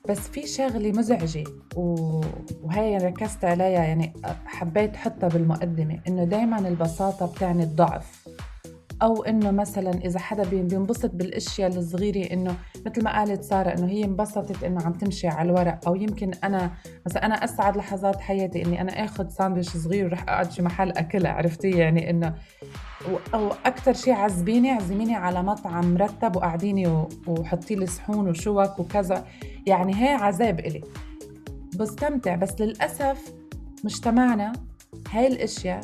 بس 0.08 0.18
في 0.18 0.46
شغلة 0.46 0.92
مزعجة 0.92 1.44
وهي 1.76 2.96
ركزت 2.96 3.44
عليها 3.44 3.66
يعني 3.68 4.12
حبيت 4.46 4.96
حطها 4.96 5.28
بالمقدمة 5.28 6.00
إنه 6.08 6.24
دايما 6.24 6.58
البساطة 6.58 7.26
بتعني 7.26 7.62
الضعف. 7.62 8.28
أو 9.02 9.22
إنه 9.22 9.50
مثلا 9.50 9.90
إذا 9.90 10.18
حدا 10.18 10.44
بينبسط 10.44 11.10
بالأشياء 11.14 11.68
الصغيرة 11.68 12.32
إنه 12.32 12.56
مثل 12.86 13.04
ما 13.04 13.18
قالت 13.18 13.42
سارة 13.42 13.78
إنه 13.78 13.86
هي 13.86 14.04
انبسطت 14.04 14.64
إنه 14.64 14.82
عم 14.82 14.92
تمشي 14.92 15.28
على 15.28 15.50
الورق. 15.50 15.88
أو 15.88 15.94
يمكن 15.94 16.30
أنا 16.44 16.70
مثلا 17.06 17.26
أنا 17.26 17.44
أسعد 17.44 17.76
لحظات 17.76 18.20
حياتي 18.20 18.64
إني 18.64 18.80
أنا 18.80 19.04
آخذ 19.04 19.28
ساندويش 19.28 19.68
صغير 19.68 20.06
وراح 20.06 20.22
أقعد 20.22 20.50
في 20.50 20.62
محل 20.62 20.90
أكلها 20.90 21.32
عرفتي؟ 21.32 21.70
يعني 21.70 22.10
إنه 22.10 22.34
أو 23.34 23.52
أكثر 23.66 23.92
شيء 23.92 24.14
عزبيني 24.14 24.70
عزميني 24.70 25.14
على 25.14 25.42
مطعم 25.42 25.94
مرتب 25.94 26.36
وقعديني 26.36 27.06
وحطي 27.26 27.74
لي 27.74 27.86
صحون 27.86 28.28
وشوك 28.28 28.78
وكذا. 28.78 29.24
يعني 29.66 29.94
هي 29.94 30.08
عذاب 30.08 30.60
إلي. 30.60 30.80
بستمتع 31.76 32.34
بس 32.34 32.60
للأسف 32.60 33.34
مجتمعنا 33.84 34.52
هاي 35.10 35.26
الأشياء 35.26 35.80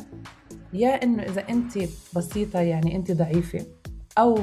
يا 0.73 1.03
إنه 1.03 1.23
إذا 1.23 1.49
أنت 1.49 1.79
بسيطة 2.15 2.59
يعني 2.59 2.95
أنت 2.95 3.11
ضعيفة 3.11 3.65
أو 4.17 4.39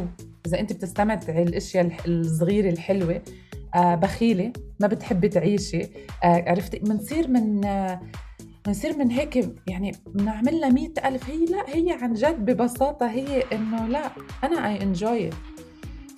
إذا 0.47 0.61
أنت 0.61 0.73
بتستمتعي 0.73 1.43
الأشياء 1.43 1.93
الصغيرة 2.07 2.71
الحلوة 2.71 3.23
آه 3.75 3.95
بخيلة 3.95 4.53
ما 4.81 4.87
بتحبي 4.87 5.29
تعيشي 5.29 5.83
آه 6.25 6.45
عرفتي؟ 6.51 6.79
بنصير 6.79 7.29
من 7.29 7.61
بنصير 8.67 8.97
من 8.99 9.11
هيك 9.11 9.49
يعني 9.67 9.93
بنعمل 10.07 10.61
لها 10.61 10.69
مئة 10.69 11.09
ألف. 11.09 11.31
هي 11.31 11.45
لا 11.45 11.65
هي 11.69 11.99
عن 12.03 12.15
جد 12.15 12.51
ببساطة 12.51 13.07
هي 13.07 13.43
إنه 13.53 13.87
لا 13.87 14.11
أنا 14.45 14.69
أي 14.69 14.83
انجوي 14.83 15.31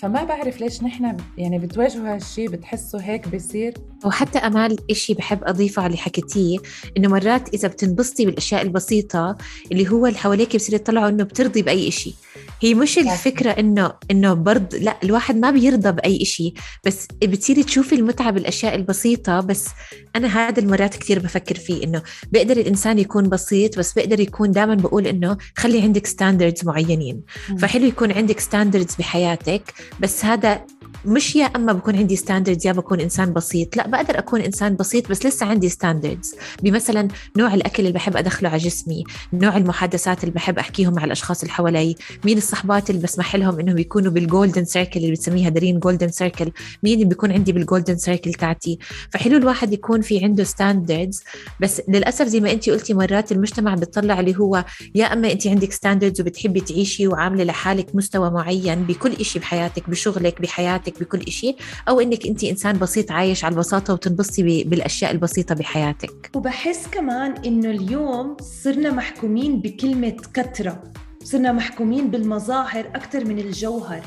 فما 0.00 0.24
بعرف 0.24 0.60
ليش 0.60 0.82
نحن 0.82 1.16
يعني 1.38 1.58
بتواجهوا 1.58 2.14
هالشيء 2.14 2.48
بتحسوا 2.48 3.00
هيك 3.02 3.28
بيصير؟ 3.28 3.74
وحتى 4.04 4.38
أمال 4.38 4.90
إشي 4.90 5.14
بحب 5.14 5.44
أضيفه 5.44 5.82
على 5.82 5.86
اللي 5.86 5.98
حكيتيه 5.98 6.58
إنه 6.96 7.08
مرات 7.08 7.54
إذا 7.54 7.68
بتنبسطي 7.68 8.26
بالأشياء 8.26 8.62
البسيطة 8.62 9.36
اللي 9.72 9.90
هو 9.90 10.06
اللي 10.06 10.18
حواليك 10.18 10.56
بصير 10.56 10.74
يطلعوا 10.74 11.08
إنه 11.08 11.24
بترضي 11.24 11.62
بأي 11.62 11.88
إشي. 11.88 12.14
هي 12.60 12.74
مش 12.74 12.98
الفكرة 12.98 13.50
إنه 13.50 13.92
إنه 14.10 14.34
برض 14.34 14.74
لا 14.74 14.96
الواحد 15.04 15.36
ما 15.36 15.50
بيرضى 15.50 15.92
بأي 15.92 16.22
إشي 16.22 16.54
بس 16.86 17.08
بتصيري 17.22 17.62
تشوفي 17.62 17.94
المتعة 17.94 18.30
بالأشياء 18.30 18.74
البسيطة 18.74 19.40
بس 19.40 19.68
أنا 20.16 20.28
هذا 20.28 20.60
المرات 20.60 20.96
كثير 20.96 21.18
بفكر 21.18 21.54
فيه 21.54 21.84
إنه 21.84 22.02
بيقدر 22.32 22.56
الإنسان 22.56 22.98
يكون 22.98 23.28
بسيط 23.28 23.78
بس 23.78 23.92
بيقدر 23.92 24.20
يكون 24.20 24.52
دائما 24.52 24.74
بقول 24.74 25.06
إنه 25.06 25.36
خلي 25.56 25.82
عندك 25.82 26.06
ستاندردز 26.06 26.64
معينين. 26.64 27.22
فحلو 27.58 27.84
يكون 27.86 28.12
عندك 28.12 28.40
standards 28.40 28.94
بحياتك 28.94 29.62
بس 30.00 30.24
هذا 30.24 30.60
مش 31.04 31.36
يا 31.36 31.44
أما 31.44 31.72
بكون 31.72 31.96
عندي 31.96 32.16
standards 32.16 32.66
يا 32.66 32.72
بكون 32.72 33.00
إنسان 33.00 33.32
بسيط. 33.32 33.76
لا 33.76 33.88
بقدر 33.88 34.18
أكون 34.18 34.40
إنسان 34.40 34.76
بسيط 34.76 35.10
بس 35.10 35.26
لسه 35.26 35.46
عندي 35.46 35.68
standards 35.68 36.34
بمثلا 36.62 37.08
نوع 37.36 37.54
الأكل 37.54 37.82
اللي 37.82 37.92
بحب 37.92 38.16
أدخله 38.16 38.48
على 38.48 38.58
جسمي 38.58 39.04
نوع 39.32 39.56
المحادثات 39.56 40.24
اللي 40.24 40.34
بحب 40.34 40.58
أحكيهم 40.58 40.94
مع 40.94 41.04
الأشخاص 41.04 41.40
اللي 41.40 41.52
حوالي 41.52 41.94
مين 42.24 42.38
الصحبات 42.38 42.90
اللي 42.90 43.02
بسمح 43.02 43.36
لهم 43.36 43.60
إنهم 43.60 43.78
يكونوا 43.78 44.12
بال 44.12 44.25
golden 44.25 44.64
circle 44.64 45.00
اللي 45.00 45.10
بتسميها 45.10 45.48
دارين 45.48 45.78
golden 45.78 46.08
circle 46.08 46.52
مين 46.82 46.94
اللي 46.94 47.04
بيكون 47.04 47.32
عندي 47.32 47.52
بال 47.52 47.63
golden 47.63 47.96
circle 47.96 48.34
تاعتي. 48.34 48.78
فحلو 49.12 49.36
الواحد 49.36 49.72
يكون 49.72 50.00
في 50.00 50.24
عنده 50.24 50.44
standards 50.44 51.22
بس 51.60 51.82
للأسف 51.88 52.26
زي 52.26 52.40
ما 52.40 52.52
انت 52.52 52.70
قلتي 52.70 52.94
مرات 52.94 53.32
المجتمع 53.32 53.74
بتطلع 53.74 54.20
اللي 54.20 54.36
هو 54.38 54.64
يا 54.94 55.04
أما 55.12 55.32
انت 55.32 55.46
عندك 55.46 55.72
standards 55.72 56.20
وبتحبي 56.20 56.60
تعيشي 56.60 57.08
وعاملة 57.08 57.44
لحالك 57.44 57.94
مستوى 57.96 58.30
معين 58.30 58.82
بكل 58.82 59.24
شيء 59.24 59.42
بحياتك 59.42 59.90
بشغلك 59.90 60.42
بحياتك. 60.42 60.87
بكل 61.00 61.32
شيء 61.32 61.56
أو 61.88 62.00
إنك 62.00 62.26
انت 62.26 62.44
إنسان 62.44 62.78
بسيط 62.78 63.12
عايش 63.12 63.44
على 63.44 63.52
البساطة 63.52 63.92
وتنبسطي 63.92 64.64
بالأشياء 64.64 65.10
البسيطة 65.10 65.54
بحياتك. 65.54 66.30
وبحس 66.34 66.86
كمان 66.92 67.34
إنه 67.46 67.70
اليوم 67.70 68.36
صرنا 68.64 68.90
محكومين 68.90 69.60
بكلمة 69.60 70.16
كثرة 70.34 70.82
صرنا 71.24 71.52
محكومين 71.52 72.10
بالمظاهر 72.10 72.86
أكثر 72.86 73.24
من 73.24 73.38
الجوهر. 73.38 74.02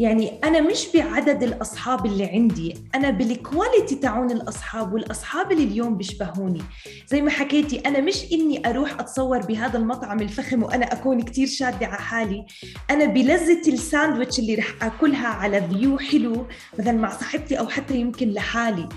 يعني 0.00 0.32
أنا 0.44 0.60
مش 0.60 0.88
بعدد 0.94 1.42
الأصحاب 1.42 2.06
اللي 2.06 2.24
عندي 2.24 2.74
أنا 2.94 3.10
بال 3.10 3.29
quality 3.29 3.94
تاعون 3.94 4.30
الأصحاب 4.30 4.92
والأصحاب 4.92 5.52
اللي 5.52 5.64
اليوم 5.64 5.96
بيشبهوني. 5.96 6.62
زي 7.06 7.22
ما 7.22 7.30
حكيتي 7.30 7.78
أنا 7.78 8.00
مش 8.00 8.32
إني 8.32 8.68
أروح 8.70 9.00
أتصور 9.00 9.38
بهذا 9.38 9.78
المطعم 9.78 10.20
الفخم 10.20 10.62
وأنا 10.62 10.92
أكون 10.92 11.22
كتير 11.22 11.46
شادة 11.46 11.86
على 11.86 12.02
حالي. 12.02 12.46
أنا 12.90 13.04
بلذة 13.04 13.68
الساندويتش 13.72 14.38
اللي 14.38 14.54
رح 14.54 14.66
أكلها 14.82 15.28
على 15.28 15.68
view 15.68 15.98
حلو 15.98 16.46
مثلا 16.78 16.92
مع 16.92 17.10
صاحبتي 17.10 17.58
أو 17.58 17.68
حتى 17.68 17.96
يمكن 17.96 18.28
لحالي. 18.28 18.88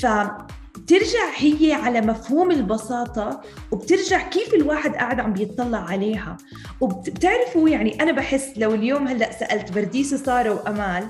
ف 0.00 0.06
بترجع 0.78 1.28
هي 1.36 1.72
على 1.72 2.00
مفهوم 2.00 2.50
البساطة 2.50 3.40
وبترجع 3.72 4.28
كيف 4.28 4.54
الواحد 4.54 4.94
قاعد 4.94 5.20
عم 5.20 5.32
بيطلع 5.32 5.78
عليها. 5.78 6.36
وبتعرفوا 6.80 7.68
يعني 7.68 8.02
أنا 8.02 8.12
بحس 8.12 8.52
لو 8.56 8.74
اليوم 8.74 9.08
هلأ 9.08 9.32
سألت 9.32 9.72
برديس 9.72 10.12
وسارة 10.12 10.50
وأمال 10.50 11.04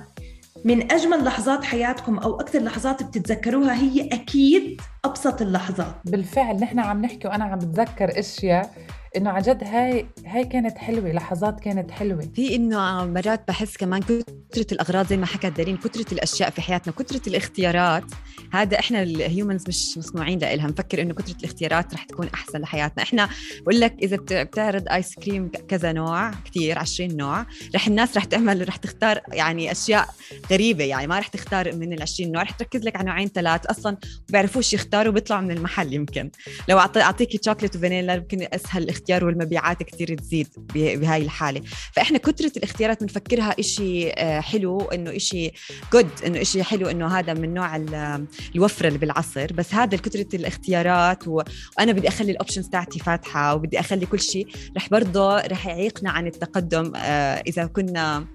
من 0.64 0.92
أجمل 0.92 1.24
لحظات 1.24 1.64
حياتكم 1.64 2.18
أو 2.18 2.40
أكثر 2.40 2.58
لحظات 2.58 3.02
بتتذكروها 3.02 3.74
هي 3.74 4.08
أكيد 4.12 4.80
أبسط 5.04 5.42
اللحظات. 5.42 5.94
بالفعل 6.04 6.56
نحن 6.56 6.78
عم 6.78 7.02
نحكي 7.02 7.28
وأنا 7.28 7.44
عم 7.44 7.58
بتذكر 7.58 8.18
أشياء 8.18 8.70
إنه 9.16 9.30
عن 9.30 9.42
جد 9.42 9.64
هاي 9.64 10.06
هاي 10.26 10.44
كانت 10.44 10.78
حلوة 10.78 11.12
لحظات 11.12 11.60
كانت 11.60 11.90
حلوة. 11.90 12.28
في 12.34 12.56
إنه 12.56 13.04
مرات 13.04 13.48
بحس 13.48 13.76
كمان 13.76 14.00
كثرة 14.02 14.66
الأغراض 14.72 15.06
زي 15.06 15.16
ما 15.16 15.26
حكت 15.26 15.46
دارين 15.46 15.76
كثرة 15.76 16.12
الأشياء 16.14 16.50
في 16.50 16.62
حياتنا 16.62 16.92
كثرة 16.98 17.28
الاختيارات. 17.28 18.04
هذا 18.52 18.78
إحنا 18.78 19.02
ال 19.02 19.11
humans 19.11 19.64
مش 19.68 19.98
مصنوعين 19.98 20.38
لها 20.38 20.66
نفكر 20.66 21.02
إنه 21.02 21.14
كثرة 21.14 21.36
الاختيارات 21.38 21.94
رح 21.94 22.04
تكون 22.04 22.28
أحسن 22.34 22.58
لحياتنا. 22.60 23.02
إحنا 23.02 23.28
بقول 23.62 23.80
لك 23.80 23.94
إذا 24.02 24.16
بت- 24.16 24.32
بتعرض 24.32 24.88
ايس 24.88 25.14
كريم 25.14 25.50
كذا 25.68 25.92
نوع 25.92 26.30
كثير 26.30 26.78
20 26.78 27.16
نوع 27.16 27.46
رح 27.74 27.86
الناس 27.86 28.16
رح 28.16 28.24
تعمل 28.24 28.68
رح 28.68 28.76
تختار 28.76 29.20
يعني 29.32 29.72
أشياء 29.72 30.08
غريبة 30.50 30.84
يعني 30.84 31.06
ما 31.06 31.18
رح 31.18 31.28
تختار 31.28 31.76
من 31.76 31.92
ال 31.92 32.02
20 32.02 32.32
نوع 32.32 32.42
رح 32.42 32.50
تركز 32.50 32.80
لك 32.84 32.96
على 32.96 33.06
نوعين 33.06 33.28
ثلاث. 33.28 33.66
أصلا 33.66 33.96
بيعرفوش 34.28 34.72
يختاروا 34.72 35.12
بيطلعوا 35.12 35.42
من 35.42 35.50
المحل 35.50 35.92
يمكن. 35.92 36.30
لو 36.68 36.78
أعطيكي 36.78 37.40
شوكليت 37.44 37.76
وفانيلا 37.76 38.14
يمكن 38.14 38.46
أسهل 38.52 38.82
الاختيار 39.02 39.24
والمبيعات 39.24 39.82
كثير 39.82 40.14
تزيد 40.14 40.48
بهاي 40.74 41.22
الحالة. 41.22 41.62
فإحنا 41.92 42.18
كثره 42.18 42.52
الاختيارات 42.56 43.00
بنفكرها 43.00 43.54
إشي 43.58 44.10
آه، 44.10 44.40
حلو 44.40 44.80
إنه 44.80 45.16
إشي 45.16 45.50
good 45.92 46.08
إنه 46.26 46.40
إشي 46.40 46.62
حلو 46.62 46.86
إنه 46.88 47.18
هذا 47.18 47.34
من 47.34 47.54
نوع 47.54 47.76
ال- 47.76 48.26
الوفرة 48.54 48.88
اللي 48.88 48.98
بالعصر. 48.98 49.52
بس 49.52 49.74
هذا 49.74 49.96
كثره 49.96 50.26
الاختيارات 50.34 51.28
وأنا 51.28 51.92
بدي 51.92 52.08
أخلي 52.08 52.32
ال 52.32 52.37
options 52.37 52.68
تاعتي 52.68 52.98
فاتحة 52.98 53.54
وبدي 53.54 53.80
أخلي 53.80 54.06
كل 54.06 54.20
شيء 54.20 54.46
رح 54.76 54.88
برضه 54.90 55.40
رح 55.40 55.66
يعيقنا 55.66 56.10
عن 56.10 56.26
التقدم 56.26 56.92
آه، 56.96 57.42
إذا 57.46 57.66
كنا 57.66 58.26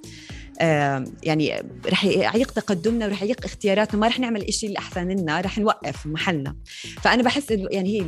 يعني 1.24 1.64
رح 1.86 2.06
يعيق 2.06 2.52
تقدمنا 2.52 3.06
ورح 3.06 3.24
يعيق 3.24 3.46
اختياراتنا 3.46 4.00
ما 4.00 4.08
رح 4.08 4.20
نعمل 4.20 4.44
إشي 4.44 4.68
اللي 4.68 4.78
احسن 4.78 5.08
لنا 5.08 5.42
رح 5.42 5.58
نوقف 5.58 6.06
محلنا. 6.06 6.56
فأنا 7.02 7.24
بحس 7.24 7.52
يعني 7.52 8.02
هي 8.02 8.06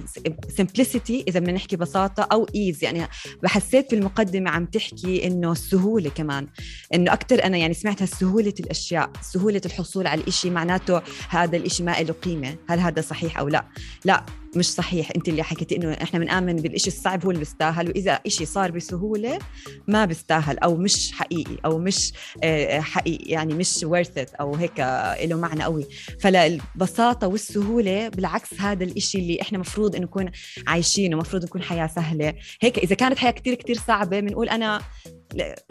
simplicity 0.62 1.24
إذا 1.28 1.40
بدنا 1.40 1.52
نحكي 1.52 1.76
بساطة 1.76 2.24
أو 2.24 2.48
ايز 2.56 2.84
يعني 2.84 3.08
بحسيت 3.44 3.90
في 3.90 3.96
المقدمه 3.96 4.50
عم 4.50 4.66
تحكي 4.66 5.28
إنه 5.28 5.52
السهولة 5.52 6.10
كمان. 6.10 6.48
إنه 6.94 7.14
أكثر 7.14 7.44
أنا 7.44 7.58
يعني 7.58 7.74
سمعتها 7.74 8.06
سهولة 8.06 8.54
الأشياء 8.60 9.12
سهولة 9.22 9.62
الحصول 9.66 10.08
على 10.08 10.22
الإشي 10.22 10.50
معناته 10.50 11.02
هذا 11.30 11.58
الإشي 11.58 11.84
ما 11.84 12.02
له 12.02 12.14
قيمة 12.14 12.56
هل 12.70 12.80
هذا 12.80 13.02
صحيح 13.02 13.40
أو 13.40 13.48
لا؟ 13.48 13.66
لا. 14.06 14.26
مش 14.56 14.66
صحيح. 14.72 15.12
انت 15.16 15.30
اللي 15.30 15.44
حكيتي 15.44 15.76
إنه 15.76 15.94
إحنا 15.94 16.20
بنآمن 16.20 16.56
بالإشي 16.56 16.88
الصعب 16.88 17.26
هو 17.26 17.32
اللي 17.32 17.40
بيستاهل 17.40 17.88
وإذا 17.88 18.12
إشي 18.12 18.46
صار 18.46 18.72
بسهولة 18.72 19.40
ما 19.88 20.06
بيستاهل 20.06 20.60
أو 20.60 20.76
مش 20.76 21.12
حقيقي 21.12 21.58
أو 21.66 21.78
مش 21.78 22.14
آه، 22.44 22.80
حقيقي 22.80 23.32
يعني 23.32 23.54
مش 23.54 23.86
it 23.86 24.40
أو 24.40 24.56
هيك 24.56 24.80
له 25.24 25.36
معنى 25.36 25.64
قوي. 25.64 25.86
فالبساطه 26.20 27.28
والسهولة 27.28 28.08
بالعكس 28.10 28.54
هذا 28.62 28.84
الإشي 28.84 29.18
اللي 29.18 29.42
إحنا 29.42 29.58
مفروض 29.58 29.96
إنه 29.96 30.06
نكون 30.06 30.32
عايشينه 30.68 31.18
مفروض 31.18 31.44
نكون 31.44 31.62
حياة 31.62 31.88
سهلة. 31.88 32.34
هيك 32.62 32.80
إذا 32.80 32.96
كانت 32.96 33.18
حياة 33.18 33.32
كتير 33.32 33.54
كتير 33.54 33.78
صعبة 33.88 34.20
بنقول 34.20 34.50
أنا 34.50 34.82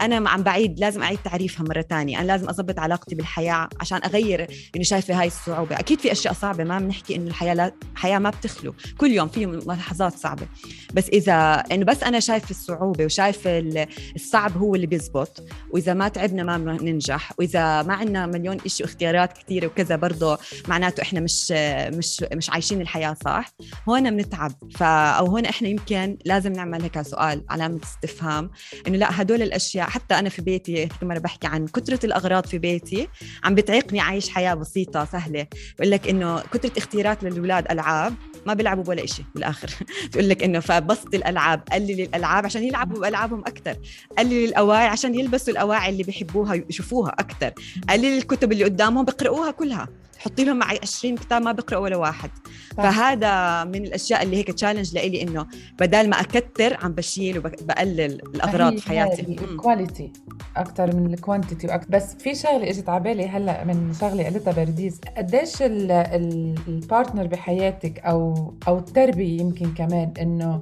أنا 0.01 0.29
عم 0.29 0.43
بعيد 0.43 0.79
لازم 0.79 1.03
أعيد 1.03 1.19
تعريفها 1.23 1.65
مرة 1.69 1.81
تانية. 1.81 2.19
أنا 2.19 2.27
لازم 2.27 2.49
اضبط 2.49 2.79
علاقتي 2.79 3.15
بالحياة 3.15 3.69
عشان 3.79 3.99
أغير 4.05 4.47
انه 4.75 4.83
شايفة 4.83 5.21
هاي 5.21 5.27
الصعوبة. 5.27 5.79
أكيد 5.79 5.99
في 5.99 6.11
أشياء 6.11 6.33
صعبة 6.33 6.63
ما 6.63 6.79
بنحكي 6.79 7.15
إنه 7.15 7.27
الحياة 7.27 7.53
لا 7.53 7.71
حياه 7.95 8.19
ما 8.19 8.29
بتخلو. 8.29 8.73
كل 8.97 9.11
يوم 9.11 9.27
في 9.27 9.45
لحظات 9.67 10.17
صعبة. 10.17 10.47
بس 10.93 11.09
إذا 11.09 11.63
إنه 11.71 11.85
بس 11.85 12.03
أنا 12.03 12.19
شايف 12.19 12.51
الصعوبة 12.51 13.05
وشايف 13.05 13.47
ال- 13.47 13.87
الصعب 14.15 14.57
هو 14.57 14.75
اللي 14.75 14.87
بيزبط 14.87 15.43
وإذا 15.71 15.93
ما 15.93 16.07
تعبنا 16.07 16.43
ما 16.43 16.57
بننجح 16.57 17.31
وإذا 17.39 17.81
ما 17.81 17.93
عندنا 17.93 18.25
مليون 18.25 18.57
إشي 18.65 18.83
واختيارات 18.83 19.37
كثيره 19.37 19.67
وكذا 19.67 19.95
برضه 19.95 20.37
معناته 20.67 21.01
إحنا 21.01 21.19
مش 21.19 21.51
مش 21.97 22.25
مش 22.33 22.49
عايشين 22.49 22.81
الحياة 22.81 23.15
صح 23.25 23.45
هون 23.89 24.17
بنتعب. 24.17 24.51
ف 24.75 24.83
أو 24.83 25.25
هون 25.25 25.45
إحنا 25.45 25.67
يمكن 25.67 26.17
لازم 26.25 26.51
نعمل 26.51 26.81
هيك 26.81 27.01
سؤال 27.01 27.43
علامة 27.49 27.79
استفهام. 27.83 28.51
إنه 28.87 28.97
لا 28.97 29.21
هدول 29.21 29.41
الأشياء. 29.49 29.89
حتى 29.89 30.19
أنا 30.19 30.29
في 30.29 30.41
بيتي 30.41 30.89
مره 31.01 31.19
بحكي 31.19 31.47
عن 31.47 31.67
كثرة 31.67 32.05
الأغراض 32.05 32.45
في 32.45 32.57
بيتي 32.57 33.07
عم 33.43 33.55
بتعيقني 33.55 33.99
عايش 33.99 34.29
حياة 34.29 34.53
بسيطة 34.53 35.05
سهلة. 35.05 35.47
بقول 35.79 35.91
لك 35.91 36.07
إنه 36.07 36.39
كثرة 36.39 36.77
اختيارات 36.77 37.23
للأولاد 37.23 37.71
ألعاب 37.71 38.13
ما 38.45 38.53
بيلعبوا 38.53 38.83
ولا 38.87 39.05
شيء 39.05 39.25
بالآخر. 39.35 39.69
تقول 40.11 40.29
لك 40.29 40.43
إنه 40.43 40.59
فبسط 40.59 41.15
الألعاب 41.15 41.61
قلل 41.71 42.01
الألعاب 42.01 42.45
عشان 42.45 42.63
يلعبوا 42.63 43.01
بالعابهم 43.01 43.39
أكثر 43.39 43.75
قلل 44.17 44.45
الأواعي 44.45 44.87
عشان 44.87 45.15
يلبسوا 45.15 45.53
الأواعي 45.53 45.89
اللي 45.89 46.03
بيحبوها 46.03 46.55
يشوفوها 46.69 47.09
أكثر 47.19 47.51
قلل 47.89 48.17
الكتب 48.17 48.51
اللي 48.51 48.63
قدامهم 48.63 49.05
بقرأوها 49.05 49.51
كلها. 49.51 49.87
حطي 50.19 50.43
لهم 50.43 50.57
معي 50.57 50.79
20 50.83 51.15
كتاب 51.15 51.41
ما 51.41 51.51
بقرأوا 51.51 51.83
ولا 51.83 51.95
واحد 51.97 52.29
صح. 52.77 52.83
فهذا 52.83 53.63
من 53.63 53.83
الأشياء 53.85 54.23
اللي 54.23 54.37
هيك 54.37 54.51
challenge 54.51 54.95
لإلي 54.95 55.21
إنه 55.21 55.47
بدل 55.79 56.09
ما 56.09 56.19
أكتر 56.21 56.77
عم 56.83 56.91
بشيل 56.91 57.37
وبقلل 57.37 57.99
الأغراض 58.35 58.77
في 58.77 58.89
حياتي. 58.89 59.21
ال 59.21 59.32
quality 59.32 60.11
أكثر 60.57 60.95
من 60.95 61.13
ال 61.13 61.20
quantity. 61.20 61.79
بس 61.89 62.15
في 62.15 62.35
شغلة 62.35 62.69
إجت 62.69 62.89
على 62.89 63.03
بالي 63.03 63.27
هلأ 63.27 63.63
من 63.63 63.93
شغلة 64.01 64.23
قالتها 64.23 64.53
برديس 64.53 64.99
قديش 65.17 65.61
ال- 65.61 65.91
ال- 65.91 66.55
ال 66.67 66.75
partner 66.75 67.27
بحياتك 67.27 67.99
أو 67.99 68.53
أو 68.67 68.77
التربية 68.77 69.41
يمكن 69.41 69.73
كمان 69.73 70.13
إنه 70.21 70.61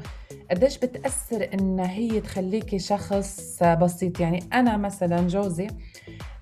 قديش 0.52 0.78
بتأثر 0.78 1.50
إن 1.54 1.80
هي 1.80 2.22
تخليكي 2.22 2.80
شخص 2.80 3.58
بسيط 3.64 4.20
يعني 4.20 4.44
أنا 4.54 4.78
مثلا 4.78 5.28
جوزي 5.28 5.68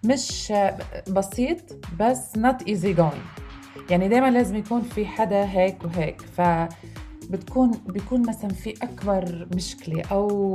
مش 0.05 0.53
بسيط 1.09 1.59
بس 1.99 2.31
not 2.37 2.63
easy 2.69 2.97
going. 2.97 3.41
يعني 3.89 4.09
دائما 4.09 4.31
لازم 4.31 4.55
يكون 4.55 4.81
في 4.81 5.05
حدا 5.05 5.45
هيك 5.45 5.83
وهيك. 5.83 6.21
ف 6.21 6.41
بتكون 7.29 7.71
بيكون 7.71 8.21
مثلا 8.29 8.49
في 8.49 8.73
أكبر 8.83 9.47
مشكلة 9.55 10.03
أو 10.11 10.53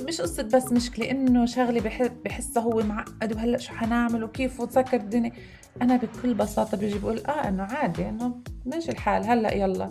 مش 0.00 0.20
قصة 0.20 0.42
بس 0.42 0.72
مشكلة 0.72 1.10
إنه 1.10 1.46
شغلة 1.46 1.80
بحسه 2.24 2.60
هو 2.60 2.82
معقد 2.82 3.32
وهلأ 3.34 3.58
شو 3.58 3.72
حنعمل 3.74 4.24
وكيف 4.24 4.60
وتسكر 4.60 4.96
الدنيا. 4.96 5.32
أنا 5.82 5.96
بكل 5.96 6.34
بساطة 6.34 6.76
بيجي 6.76 6.98
بقول 6.98 7.18
آه 7.18 7.48
إنه 7.48 7.62
عادي 7.62 8.08
إنه 8.08 8.34
ماشي 8.66 8.90
الحال 8.92 9.24
هلأ 9.24 9.54
يلا. 9.54 9.88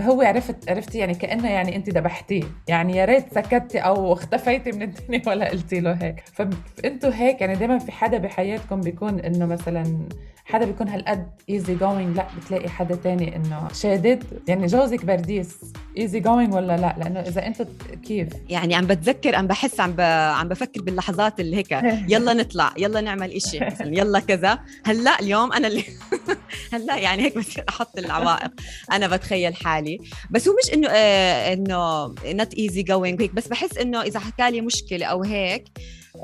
هو 0.00 0.22
عرفت 0.22 0.70
عرفتي 0.70 0.98
يعني 0.98 1.14
كأنه 1.14 1.50
يعني 1.50 1.76
انت 1.76 1.90
ذبحتيه. 1.90 2.44
يعني 2.68 2.96
يا 2.96 3.04
ريت 3.04 3.34
سكتتي 3.34 3.78
أو 3.78 4.12
اختفيتي 4.12 4.72
من 4.72 4.82
الدنيا 4.82 5.22
ولا 5.28 5.50
قلتي 5.50 5.80
له 5.80 5.92
هيك. 5.92 6.22
فأنتوا 6.34 7.10
هيك 7.14 7.40
يعني 7.40 7.54
دائما 7.54 7.78
في 7.78 7.92
حدا 7.92 8.18
بحياتكم 8.18 8.80
بيكون 8.80 9.20
إنه 9.20 9.46
مثلا 9.46 10.08
حدا 10.44 10.64
بيكون 10.64 10.88
هالقد 10.88 11.26
easy 11.50 11.74
going 11.74 12.16
لا 12.16 12.26
بتلاقي 12.36 12.68
حدا 12.68 12.94
تاني 12.94 13.36
إنه 13.36 13.68
شادد. 13.72 14.24
يعني 14.48 14.66
جوزك 14.66 15.04
برديس. 15.04 15.56
easy 15.98 16.20
going 16.20 16.54
ولا 16.54 16.76
لا؟ 16.76 16.94
لأنه 16.98 17.20
إذا 17.20 17.46
أنتوا 17.46 17.66
كيف؟ 18.06 18.28
يعني 18.48 18.74
عم 18.74 18.86
بتذكر 18.86 19.34
عم 19.36 19.46
بحس 19.46 19.80
عم 19.80 19.92
ب... 19.92 20.00
عم 20.00 20.48
بفكر 20.48 20.82
باللحظات 20.82 21.40
اللي 21.40 21.56
هيك. 21.56 21.72
يلا 22.12 22.32
نطلع 22.34 22.72
يلا 22.78 23.00
نعمل 23.00 23.32
إشي. 23.32 23.60
مثلا 23.60 23.88
يلا 23.98 24.20
كذا. 24.20 24.58
هلأ 24.84 25.20
اليوم 25.20 25.52
أنا 25.52 25.68
اللي 25.68 25.84
هلأ 26.72 26.96
يعني 26.96 27.22
هيك 27.22 27.38
بصير 27.38 27.64
أحط 27.68 27.98
العوائق. 27.98 28.50
أنا 28.92 29.06
بتخيل 29.06 29.54
حالي. 29.66 29.98
بس 30.30 30.48
هو 30.48 30.54
مش 30.64 30.72
إنه 30.74 30.88
آه 30.90 31.52
إنه 31.52 32.14
not 32.24 32.54
easy 32.54 32.82
going 32.82 33.22
هيك 33.22 33.34
بس 33.34 33.48
بحس 33.48 33.78
إنه 33.78 34.02
إذا 34.02 34.20
حكى 34.20 34.50
لي 34.50 34.60
مشكلة 34.60 35.06
أو 35.06 35.22
هيك 35.22 35.64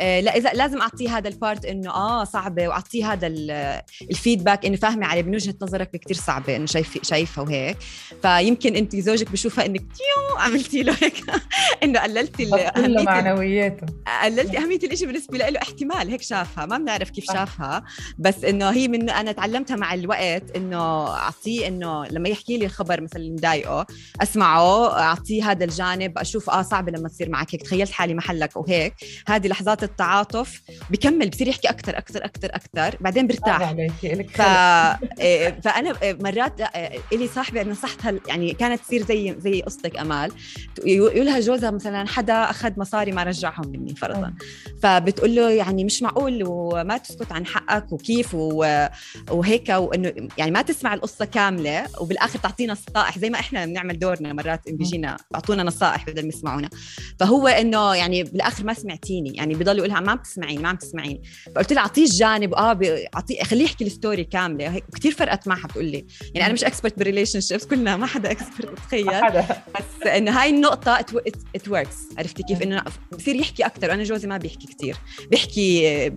لا 0.00 0.36
إذا 0.36 0.50
لازم 0.52 0.80
أعطيه 0.80 1.16
هذا 1.18 1.28
ال 1.28 1.36
part 1.36 1.64
إنه 1.64 1.90
آه 1.90 2.24
صعبة 2.24 2.68
وأعطيه 2.68 3.12
هذا 3.12 3.26
ال- 3.26 3.82
ال 4.10 4.17
feedback 4.17 4.66
إنه 4.66 4.76
فاهمة 4.76 5.06
عليه 5.06 5.22
من 5.22 5.34
وجهة 5.34 5.54
نظرك 5.62 5.90
كثير 5.90 6.16
صعبة 6.16 6.56
إنه 6.56 6.66
شايف 6.66 6.98
شايفها 7.02 7.44
وهيك. 7.44 7.76
فيمكن 8.22 8.76
أنت 8.76 8.96
زوجك 8.96 9.30
بشوفها 9.32 9.66
إنك 9.66 9.80
إنتي 9.80 10.36
عملتي 10.38 10.82
له 10.82 10.96
هيك. 11.02 11.22
إنه 11.82 12.00
قللتي 12.00 12.42
ال- 12.76 13.04
معنوياته. 13.04 13.86
قللتي 14.22 14.58
أهمية 14.58 14.76
الإشي 14.76 15.06
بالنسبة 15.06 15.38
له 15.38 15.58
احتمال 15.62 16.08
هيك 16.10 16.22
شافها 16.22 16.66
ما 16.66 16.78
بنعرف 16.78 17.10
كيف. 17.10 17.24
شافها. 17.24 17.84
بس 18.18 18.44
إنه 18.44 18.70
هي 18.70 18.88
من 18.88 19.10
أنا 19.10 19.32
تعلمتها 19.32 19.76
مع 19.76 19.94
الوقت 19.94 20.56
إنه 20.56 21.08
أعطيه 21.08 21.68
إنه 21.68 22.04
لما 22.06 22.28
يحكي 22.28 22.58
لي 22.58 22.64
الخبر 22.66 23.00
مثلا 23.00 23.16
اللي 23.22 23.30
مضايقه 23.32 23.86
أسمعه 24.22 24.98
أعطيه 25.00 25.50
هذا 25.50 25.64
الجانب 25.64 26.18
أشوف 26.18 26.50
آه 26.50 26.62
صعبة 26.62 26.92
لما 26.92 27.08
تصير 27.08 27.28
معك 27.30 27.54
هيك 27.54 27.62
تخيلت 27.62 27.90
حالي 27.90 28.14
محلك 28.14 28.56
وهيك. 28.56 28.94
هذه 29.28 29.48
لحظات 29.48 29.81
التعاطف 29.82 30.62
بكمل 30.90 31.28
بصير 31.28 31.48
يحكي 31.48 31.68
أكثر 31.68 31.98
أكثر 31.98 32.24
أكثر 32.24 32.48
أكثر 32.54 32.96
بعدين 33.00 33.26
برتاح. 33.26 33.74
ف... 34.34 34.40
إيه، 35.20 35.60
فأنا 35.60 35.94
مرات 36.02 36.60
إيه، 36.60 37.00
إلي 37.12 37.28
صاحبه 37.28 37.62
نصحتها 37.62 38.14
يعني 38.28 38.54
كانت 38.54 38.80
تصير 38.80 39.06
زي 39.06 39.34
زي 39.38 39.62
قصتك 39.62 39.98
أمال. 39.98 40.32
يقولها 40.84 41.40
جوزها 41.40 41.70
مثلا 41.70 42.08
حدا 42.08 42.34
أخذ 42.34 42.72
مصاري 42.76 43.12
ما 43.12 43.22
رجعهم 43.22 43.68
مني 43.68 43.94
فرضا. 43.94 44.34
فبتقول 44.82 45.34
له 45.34 45.50
يعني 45.50 45.84
مش 45.84 46.02
معقول 46.02 46.44
وما 46.46 46.96
تسكت 46.96 47.32
عن 47.32 47.46
حقك 47.46 47.92
وكيف 47.92 48.34
و... 48.34 48.86
وهيك 49.30 49.68
وإنه 49.68 50.12
يعني 50.38 50.50
ما 50.50 50.62
تسمع 50.62 50.94
القصة 50.94 51.24
كاملة 51.24 51.86
وبالآخر 52.00 52.38
تعطينا 52.38 52.72
نصائح 52.72 53.18
زي 53.18 53.30
ما 53.30 53.38
إحنا 53.38 53.66
بنعمل 53.66 53.98
دورنا 53.98 54.32
مرات 54.32 54.60
بيجينا 54.68 55.16
بيعطونا 55.30 55.62
نصائح 55.62 56.06
بدل 56.06 56.22
ما 56.22 56.28
يسمعونا. 56.28 56.68
فهو 57.20 57.48
إنه 57.48 57.94
يعني 57.94 58.22
بالآخر 58.22 58.64
ما 58.64 58.74
سمعتيني 58.74 59.34
يعني 59.34 59.54
بضل 59.54 59.71
يضل 59.72 59.78
يقولها 59.78 60.00
ما 60.00 60.10
عم 60.12 60.18
تسمعيني 60.18 60.62
ما 60.62 60.68
عم 60.68 60.76
تسمعيني 60.76 61.22
فقلت 61.54 61.72
لها 61.72 61.82
أعطيه 61.82 62.04
الجانب 62.04 62.54
آه 62.54 62.78
أعطيه 63.14 63.42
خليه 63.42 63.64
يحكي 63.64 63.84
الستوري 63.84 64.24
كاملة. 64.24 64.82
كثير 64.94 65.12
فرقت 65.12 65.48
معها 65.48 65.66
بتقول 65.66 65.84
لي. 65.84 66.06
يعني 66.34 66.46
أنا 66.46 66.52
مش 66.52 66.64
expert 66.64 66.98
بال 66.98 67.40
relationships 67.40 67.66
كلنا 67.66 67.96
ما 67.96 68.06
حدا 68.06 68.30
expert 68.32 68.78
تخيل 68.78 69.32
بس 69.78 70.06
انه 70.06 70.40
هاي 70.40 70.50
النقطة 70.50 71.00
it 71.00 71.68
works 71.68 71.96
عرفتي 72.18 72.42
كيف؟ 72.42 72.62
إنه 72.62 72.84
بصير 73.12 73.36
يحكي 73.36 73.66
أكثر 73.66 73.92
أنا 73.92 74.02
جوزي 74.02 74.28
ما 74.28 74.36
بيحكي 74.36 74.66
كثير 74.66 74.96
بيحكي 75.30 76.08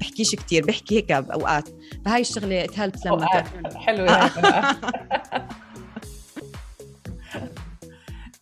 بحكيش 0.00 0.34
كثير 0.34 0.64
بيحكي 0.64 0.96
هيك 0.96 1.12
بأوقات. 1.12 1.68
فهاي 2.04 2.20
الشغلة 2.20 2.64
اتهلت 2.64 3.06
لما 3.06 3.44
حلو 3.76 4.06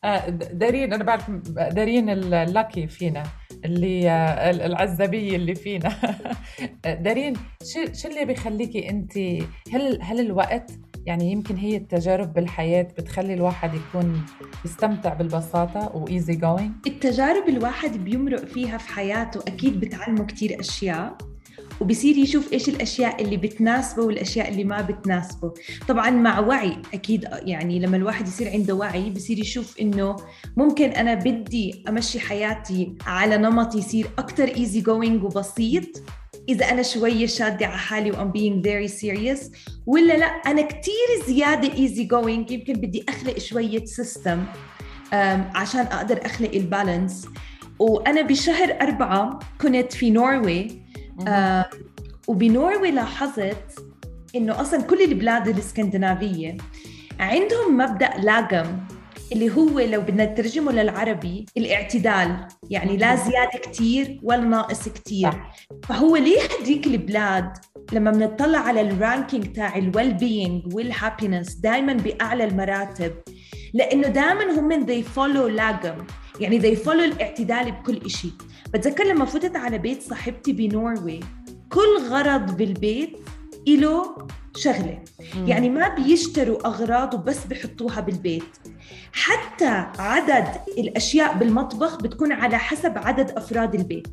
آه، 0.04 0.28
دارين 0.60 0.92
أنا 0.92 1.04
بعرف 1.04 1.30
دارين 1.56 2.10
ال 2.10 2.23
lucky 2.23 2.86
فينا. 2.86 3.39
اللي 3.70 4.10
العزبيه 4.66 5.36
اللي 5.36 5.54
فينا. 5.54 5.92
دارين 7.04 7.34
شو 7.64 7.92
شو 7.92 8.08
اللي 8.08 8.24
بيخليكي 8.24 8.90
انت 8.90 9.18
هل 9.72 10.02
هل 10.02 10.20
الوقت 10.20 10.70
يعني 11.06 11.32
يمكن 11.32 11.56
هي 11.56 11.76
التجارب 11.76 12.32
بالحياة 12.32 12.82
بتخلي 12.82 13.34
الواحد 13.34 13.74
يكون 13.74 14.24
يستمتع 14.64 15.14
بالبساطة 15.14 15.96
و 15.96 16.04
easy 16.04 16.34
going 16.36 16.70
التجارب 16.86 17.48
الواحد 17.48 18.04
بيمرق 18.04 18.44
فيها 18.44 18.78
في 18.78 18.88
حياته 18.88 19.40
أكيد 19.40 19.80
بتعلمه 19.80 20.24
كتير 20.24 20.60
أشياء. 20.60 21.29
وبصير 21.80 22.16
يشوف 22.16 22.52
إيش 22.52 22.68
الأشياء 22.68 23.22
اللي 23.22 23.36
بتناسبه 23.36 24.02
والأشياء 24.02 24.48
اللي 24.48 24.64
ما 24.64 24.80
بتناسبه. 24.80 25.54
طبعا 25.88 26.10
مع 26.10 26.40
وعي 26.40 26.76
أكيد 26.94 27.28
يعني 27.32 27.78
لما 27.78 27.96
الواحد 27.96 28.28
يصير 28.28 28.50
عنده 28.50 28.74
وعي 28.74 29.10
بصير 29.10 29.38
يشوف 29.38 29.80
إنه 29.80 30.16
ممكن 30.56 30.90
أنا 30.90 31.14
بدي 31.14 31.84
أمشي 31.88 32.20
حياتي 32.20 32.94
على 33.06 33.36
نمط 33.36 33.74
يصير 33.74 34.06
أكثر 34.18 34.48
easy 34.56 34.80
going 34.80 35.24
وبسيط 35.24 36.02
إذا 36.48 36.70
أنا 36.70 36.82
شوية 36.82 37.26
شادة 37.26 37.66
على 37.66 37.78
حالي 37.78 38.10
و 38.10 38.16
I'm 38.16 38.32
being 38.32 38.66
very 38.66 38.92
serious 39.00 39.56
ولا 39.86 40.12
لأ 40.12 40.26
أنا 40.26 40.62
كثير 40.62 41.26
زيادة 41.26 41.72
easy 41.74 42.04
going 42.04 42.50
يمكن 42.50 42.72
بدي 42.72 43.04
أخلق 43.08 43.38
شوية 43.38 43.84
system 43.84 44.44
عشان 45.54 45.80
أقدر 45.80 46.26
أخلق 46.26 46.50
ال 46.54 46.63
balance 46.63 47.26
وأنا 47.78 48.22
بشهر 48.22 48.76
أربعة 48.80 49.38
كنت 49.60 49.92
في 49.92 50.10
نوروي 50.10 50.80
آه 51.28 51.70
وبنوروي 52.28 52.90
لاحظت 52.90 53.84
إنه 54.36 54.60
أصلا 54.60 54.82
كل 54.82 55.02
البلاد 55.02 55.48
الإسكندنافية 55.48 56.56
عندهم 57.20 57.76
مبدأ 57.76 58.10
lagom 58.18 58.78
اللي 59.32 59.50
هو 59.50 59.80
لو 59.80 60.00
بدنا 60.00 60.24
نترجمه 60.24 60.72
للعربي 60.72 61.46
الاعتدال 61.56 62.46
يعني 62.70 62.96
لا 62.96 63.16
زيادة 63.16 63.58
كثير 63.62 64.20
ولا 64.22 64.40
ناقص 64.40 64.88
كثير 64.88 65.32
فهو 65.88 66.16
ليه 66.16 66.40
هديك 66.60 66.86
البلاد 66.86 67.52
لما 67.92 68.10
بنطلع 68.10 68.58
على 68.58 68.80
ال 68.80 68.89
ranking 68.89 69.52
تاع 69.52 69.76
ال 69.76 70.14
well-being 70.14 70.74
وال 70.74 70.89
happiness 70.89 71.54
دائما 71.54 71.92
بأعلى 71.92 72.44
المراتب؟ 72.44 73.12
لأنه 73.74 74.08
دائما 74.08 74.60
هم 74.60 74.86
they 74.86 75.04
follow 75.16 75.50
لاقم 75.50 75.96
يعني 76.40 76.60
they 76.60 76.78
follow 76.78 76.88
الاعتدال 76.88 77.72
بكل 77.72 78.10
شيء 78.10 78.32
بتذكر 78.72 79.04
لما 79.04 79.24
فتت 79.24 79.56
على 79.56 79.78
بيت 79.78 80.02
صاحبتي 80.02 80.52
بنوروي 80.52 81.20
كل 81.68 82.08
غرض 82.08 82.56
بالبيت 82.56 83.18
له 83.68 84.16
شغلة. 84.56 84.98
مم. 85.36 85.48
يعني 85.48 85.68
ما 85.68 85.88
بيشتروا 85.88 86.66
أغراض 86.66 87.14
وبس 87.14 87.44
بحطوها 87.44 88.00
بالبيت. 88.00 88.56
حتى 89.12 89.86
عدد 89.98 90.46
الأشياء 90.78 91.34
بالمطبخ 91.34 92.02
بتكون 92.02 92.32
على 92.32 92.58
حسب 92.58 92.98
عدد 92.98 93.30
أفراد 93.30 93.74
البيت. 93.74 94.08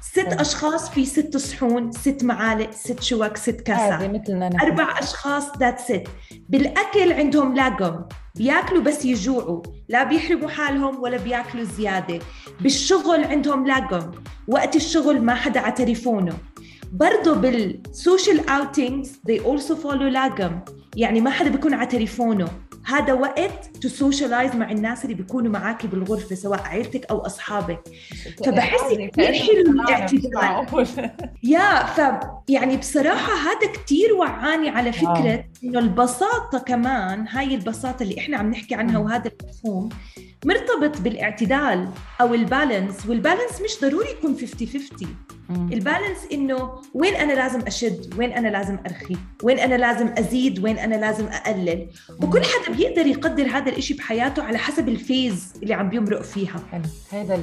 ست 0.00 0.18
أشخاص 0.18 0.90
في 0.90 1.04
ست 1.06 1.36
صحون 1.36 1.92
ست 1.92 2.24
معالق 2.24 2.70
ست 2.70 3.02
شوك 3.02 3.36
ست 3.36 3.60
كاسات 3.60 4.30
أربع 4.62 4.98
أشخاص 4.98 5.58
ذات 5.58 5.78
ست 5.78 6.04
بالأكل 6.48 7.12
عندهم 7.12 7.54
لاقم 7.54 8.04
بياكلوا 8.34 8.82
بس 8.82 9.04
يجوعوا 9.04 9.62
لا 9.88 10.04
بيحرموا 10.04 10.48
حالهم 10.48 11.02
ولا 11.02 11.16
بياكلوا 11.16 11.64
زيادة. 11.64 12.18
بالشغل 12.60 13.24
عندهم 13.24 13.66
لاقم 13.66 14.10
وقت 14.48 14.76
الشغل 14.76 15.22
ما 15.22 15.34
حدا 15.34 15.60
على 15.60 15.72
تليفونه. 15.72 16.32
برضه 16.92 17.34
بال 17.34 17.62
social 17.62 18.48
outings 18.48 19.12
they 19.28 19.40
also 19.40 19.74
follow 19.84 20.02
لاقم 20.02 20.60
يعني 20.96 21.20
ما 21.20 21.30
حدا 21.30 21.50
بيكون 21.50 21.74
على 21.74 21.86
تليفونه. 21.86 22.48
هذا 22.86 23.12
وقت 23.12 23.76
to 23.82 23.88
socialize 23.88 24.56
مع 24.56 24.70
الناس 24.70 25.04
اللي 25.04 25.14
بيكونوا 25.14 25.52
معك 25.52 25.86
بالغرفة 25.86 26.34
سواء 26.34 26.62
عيلتك 26.62 27.06
أو 27.10 27.18
أصحابك. 27.18 27.80
فبحس 28.46 28.94
كثير 28.94 29.32
حلو 29.32 29.72
الاعتدال. 29.72 30.66
يا 31.42 31.84
ف 31.84 32.00
يعني 32.48 32.76
بصراحة 32.76 33.32
هذا 33.32 33.72
كثير 33.72 34.14
وعاني 34.14 34.68
على 34.68 34.92
فكرة 34.92 35.44
إنه 35.64 35.78
البساطة 35.78 36.58
كمان 36.58 37.28
هاي 37.28 37.54
البساطة 37.54 38.02
اللي 38.02 38.18
إحنا 38.18 38.36
عم 38.36 38.50
نحكي 38.50 38.74
عنها 38.74 38.98
وهذا 38.98 39.30
المفهوم 39.42 39.88
مرتبط 40.44 41.00
بالاعتدال 41.00 41.88
أو 42.20 42.34
ال 42.34 42.43
balance 42.43 43.06
وال 43.06 43.18
balance 43.18 43.60
مش 43.64 43.80
ضروري 43.82 44.10
يكون 44.10 44.36
50 44.36 44.68
50 44.68 45.16
ال 45.50 45.59
balance 45.59 46.18
إنه 46.32 46.70
وين 46.94 47.14
أنا 47.14 47.32
لازم 47.32 47.60
أشد؟ 47.66 48.14
وين 48.18 48.32
أنا 48.32 48.48
لازم 48.48 48.78
أرخي؟ 48.86 49.16
وين 49.42 49.58
أنا 49.58 49.74
لازم 49.74 50.08
أزيد؟ 50.18 50.64
وين 50.64 50.78
أنا 50.78 50.94
لازم 50.94 51.26
أقلل؟ 51.26 51.86
وكل 52.22 52.42
حدا 52.44 52.76
بيقدر 52.76 53.06
يقدر 53.06 53.46
هذا 53.46 53.70
الإشي 53.70 53.94
بحياته 53.94 54.42
على 54.42 54.58
حسب 54.58 54.88
ال 54.88 54.99
phase 54.99 55.52
اللي 55.62 55.74
عم 55.74 55.88
بيمرق 55.88 56.22
فيها. 56.22 56.60
حلو. 56.72 56.82
هذا 57.12 57.36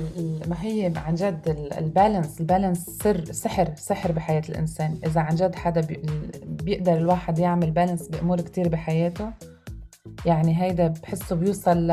ما 0.48 0.56
هي 0.62 0.94
عن 0.96 1.16
جد 1.16 1.72
البالانس. 1.78 2.40
البالانس 2.40 2.86
سر 3.04 3.26
سحر 3.32 3.70
سحر 3.76 4.12
بحياة 4.12 4.44
الإنسان. 4.50 5.00
إذا 5.06 5.22
عن 5.22 5.36
جد 5.36 5.56
حدا 5.56 5.88
بيقدر 6.46 6.98
الواحد 6.98 7.40
يعمل 7.40 7.72
بالانس 7.72 8.11
بامور 8.12 8.42
كتير 8.42 8.68
بحياته. 8.68 9.32
يعني 10.26 10.62
هيدا 10.64 10.88
بحسه 10.88 11.36
بيوصل 11.36 11.78
ل 11.78 11.88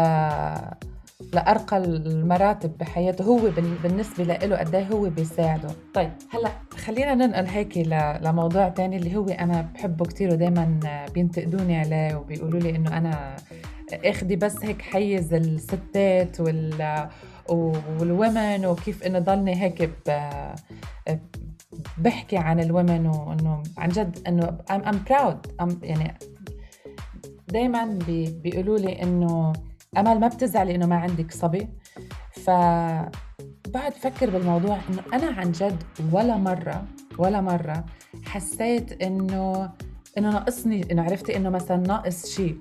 لأرقى 1.32 1.76
المراتب 1.76 2.78
بحياته. 2.78 3.24
هو 3.24 3.38
بالنسبة 3.82 4.24
له 4.24 4.56
قد 4.56 4.74
إيه 4.74 4.86
هو 4.86 5.10
بيساعده. 5.10 5.68
طيب 5.94 6.10
هلأ 6.30 6.50
خلينا 6.76 7.14
ننقل 7.14 7.46
هيك 7.46 7.78
لموضوع 8.22 8.68
تاني 8.68 8.96
اللي 8.96 9.16
هو 9.16 9.26
أنا 9.28 9.68
بحبه 9.74 10.04
كتير 10.04 10.32
ودايما 10.32 10.80
بينتقدوني 11.14 11.78
عليه 11.78 12.16
وبيقولوا 12.16 12.60
لي 12.60 12.76
إنه 12.76 12.98
أنا 12.98 13.36
اخدي 13.92 14.36
بس 14.36 14.56
هيك 14.64 14.82
حيز 14.82 15.34
الستات 15.34 16.40
وال 16.40 17.08
والومن 17.48 18.66
وكيف 18.66 19.02
إنه 19.02 19.18
ضلني 19.18 19.62
هيك 19.62 19.90
بحكي 21.98 22.36
عن 22.36 22.60
الومن 22.60 23.06
وانه 23.06 23.62
عن 23.78 23.88
جد 23.88 24.18
إنه 24.28 24.58
I'm 24.70 25.10
proud. 25.10 25.62
I'm 25.62 25.74
يعني 25.82 26.18
دايما 27.48 27.98
بيقولوا 28.42 28.78
لي 28.78 29.02
إنه 29.02 29.52
أمل 29.98 30.20
ما 30.20 30.28
بتزعلي 30.28 30.74
إنه 30.74 30.86
ما 30.86 30.96
عندك 30.96 31.32
صبي. 31.32 31.68
ف 32.30 32.50
بعد 33.68 33.92
فكر 33.92 34.30
بالموضوع 34.30 34.78
إنه 34.90 35.02
أنا 35.12 35.40
عن 35.40 35.52
جد 35.52 35.82
ولا 36.12 36.36
مره 36.36 36.84
ولا 37.18 37.40
مرة 37.40 37.84
حسيت 38.24 39.02
انه 39.02 39.70
إنه 40.18 40.30
ناقصني 40.30 40.92
إنه 40.92 41.02
عرفتي 41.02 41.36
إنه 41.36 41.50
مثلا 41.50 41.76
ناقص 41.76 42.26
شيء 42.26 42.58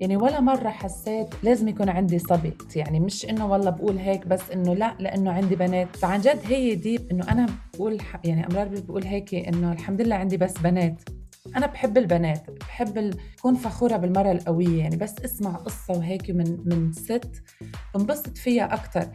يعني 0.00 0.16
ولا 0.16 0.40
مرة 0.40 0.68
حسيت 0.68 1.28
لازم 1.42 1.68
يكون 1.68 1.88
عندي 1.88 2.18
صبي 2.18 2.52
يعني 2.76 3.00
مش 3.00 3.24
إنه 3.24 3.46
والله 3.46 3.70
بقول 3.70 3.98
هيك 3.98 4.26
بس 4.26 4.50
إنه 4.50 4.74
لا 4.74 4.96
لإنه 5.00 5.32
عندي 5.32 5.56
بنات. 5.56 5.96
فعن 5.96 6.20
جد 6.20 6.40
هي 6.44 6.74
دي 6.74 7.00
إنه 7.12 7.32
أنا 7.32 7.46
بقول 7.74 7.98
يعني 8.24 8.46
أمرار 8.46 8.68
بقول 8.68 9.04
هيك 9.04 9.34
إنه 9.34 9.72
الحمد 9.72 10.00
لله 10.02 10.16
عندي 10.16 10.36
بس 10.36 10.58
بنات. 10.58 11.02
أنا 11.56 11.66
بحب 11.66 11.98
البنات 11.98 12.50
بحب 12.60 12.98
ال... 12.98 13.14
فخورة 13.56 13.96
بالمرة 13.96 14.32
القوية. 14.32 14.78
يعني 14.78 14.96
بس 14.96 15.14
اسمع 15.24 15.50
قصة 15.50 15.94
وهيك 15.94 16.30
من 16.30 16.58
من 16.64 16.92
ست 16.92 17.42
بنبسط 17.94 18.38
فيها 18.38 18.74
أكثر 18.74 19.08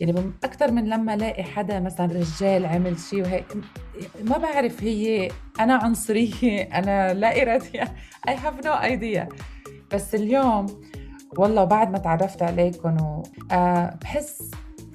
يعني 0.00 0.32
أكثر 0.44 0.70
من 0.72 0.84
لما 0.84 1.14
ألاقي 1.14 1.42
حدا 1.42 1.80
مثلا 1.80 2.06
رجال 2.06 2.66
عمل 2.66 2.98
شيء 2.98 3.22
وهيك 3.22 3.44
ما 4.22 4.38
بعرف 4.38 4.82
هي 4.82 5.28
أنا 5.60 5.74
عنصرية 5.74 6.62
أنا 6.62 7.14
لا 7.14 7.42
إرادية. 7.42 7.94
I 8.28 8.34
have 8.34 8.66
no 8.66 8.72
idea 8.72 9.28
بس 9.94 10.14
اليوم 10.14 10.66
والله 11.38 11.64
بعد 11.64 11.90
ما 11.90 11.98
تعرفت 11.98 12.42
عليكم. 12.42 13.22
أه 13.52 13.98
بحس 14.02 14.50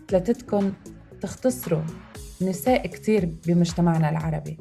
ثلاثتكم 0.10 0.74
تختصروا 1.22 1.84
نساء 2.42 2.88
كتير 2.88 3.30
بمجتمعنا 3.48 4.10
العربي 4.10 4.58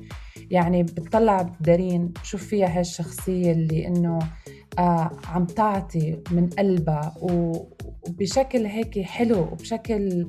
يعني 0.51 0.83
بتطلع 0.83 1.43
بدارين 1.43 2.13
شوف 2.23 2.45
فيها 2.45 2.67
هاي 2.75 2.81
الشخصية 2.81 3.53
اللي 3.53 3.87
إنه 3.87 4.19
آه 4.79 5.11
عم 5.29 5.45
تعطي 5.45 6.23
من 6.31 6.49
قلبها 6.49 7.15
وبشكل 7.21 8.67
هيك 8.67 9.01
حلو 9.01 9.41
وبشكل 9.41 10.29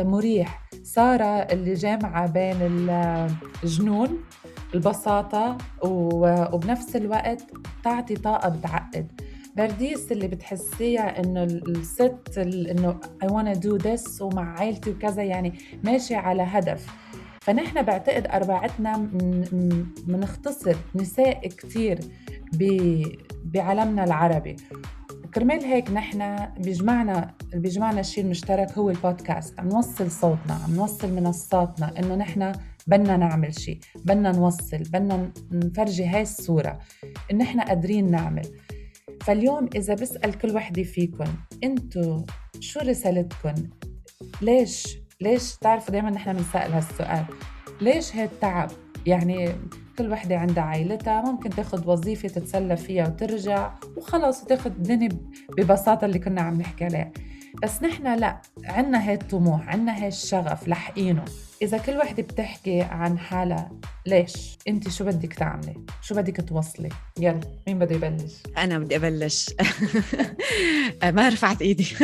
مريح 0.00 0.68
سارة 0.82 1.24
اللي 1.24 1.74
جامعة 1.74 2.26
بين 2.26 2.56
الجنون 3.64 4.18
البساطة 4.74 5.58
وبنفس 5.82 6.96
الوقت 6.96 7.42
تعطي 7.84 8.14
طاقة 8.14 8.48
بتعقد 8.48 9.20
برديس 9.58 10.12
اللي 10.12 10.28
بتحسيها 10.28 11.20
إنه 11.20 11.42
الست 11.42 12.38
إنه 12.38 13.00
I 13.24 13.26
wanna 13.26 13.58
do 13.58 13.84
this 13.84 14.20
ومع 14.20 14.58
عائلتي 14.58 14.90
وكذا 14.90 15.22
يعني 15.22 15.52
ماشي 15.84 16.14
على 16.14 16.42
هدف. 16.42 16.86
فنحن 17.40 17.82
بعتقد 17.82 18.26
أربعتنا 18.26 19.08
بنختصر 20.06 20.76
نساء 20.94 21.48
كتير 21.48 21.98
بعالمنا 23.44 24.04
العربي. 24.04 24.56
وكرمال 25.24 25.64
هيك 25.64 25.90
نحن 25.90 26.48
بيجمعنا 26.58 27.34
بيجمعنا 27.54 28.00
الشيء 28.00 28.24
المشترك 28.24 28.72
هو 28.78 28.90
البودكاست. 28.90 29.60
عم 29.60 29.68
نوصل 29.68 30.10
صوتنا 30.10 30.54
عم 30.54 30.74
نوصل 30.74 31.12
منصاتنا 31.12 31.98
إنه 31.98 32.14
نحن 32.14 32.52
بدنا 32.86 33.16
نعمل 33.16 33.54
شيء 33.54 33.78
بدنا 34.04 34.32
نوصل 34.32 34.78
بدنا 34.78 35.30
نفرجي 35.52 36.06
هاي 36.06 36.22
الصورة 36.22 36.78
إن 37.32 37.40
إحنا 37.40 37.64
قادرين 37.64 38.10
نعمل. 38.10 38.46
فاليوم 39.20 39.68
إذا 39.76 39.94
بسأل 39.94 40.38
كل 40.38 40.54
وحدة 40.54 40.82
فيكم 40.82 41.26
أنتو 41.64 42.24
شو 42.60 42.80
رسالتكم 42.80 43.54
ليش؟ 44.42 44.98
ليش 45.20 45.56
تعرفوا 45.56 45.92
دايما 45.92 46.10
نحن 46.10 46.32
بنسأل 46.32 46.72
هالسؤال؟ 46.72 47.24
ليش 47.80 48.16
هالتعب 48.16 48.70
يعني 49.06 49.52
كل 49.98 50.12
وحدة 50.12 50.38
عندها 50.38 50.64
عائلتها 50.64 51.22
ممكن 51.22 51.50
تاخد 51.50 51.88
وظيفة 51.88 52.28
تتسلى 52.28 52.76
فيها 52.76 53.08
وترجع 53.08 53.72
وخلص 53.96 54.42
وتاخد 54.42 54.72
الدنيا 54.72 55.08
ببساطة 55.58 56.04
اللي 56.04 56.18
كنا 56.18 56.40
عم 56.40 56.54
نحكي 56.54 56.84
عليه 56.84 57.12
بس 57.62 57.82
نحن 57.82 58.18
لا 58.18 58.42
عنا 58.64 59.08
هاي 59.08 59.14
الطموح 59.14 59.68
عنا 59.68 60.06
الشغف 60.06 60.68
لحقينه. 60.68 61.24
إذا 61.62 61.78
كل 61.78 61.96
وحدة 61.96 62.22
بتحكي 62.22 62.82
عن 62.82 63.18
حالها 63.18 63.70
ليش؟ 64.08 64.58
أنت 64.68 64.88
شو 64.88 65.04
بدك 65.04 65.34
تعملي؟ 65.34 65.74
شو 66.02 66.14
بدك 66.14 66.48
توصلي؟ 66.48 66.88
يلا 67.18 67.40
مين 67.66 67.78
بده 67.78 67.94
يبلش؟ 67.94 68.32
أنا 68.58 68.78
بدي 68.78 68.96
أبلش 68.96 69.50
ما 71.16 71.28
رفعت 71.28 71.62
إيدي 71.62 71.86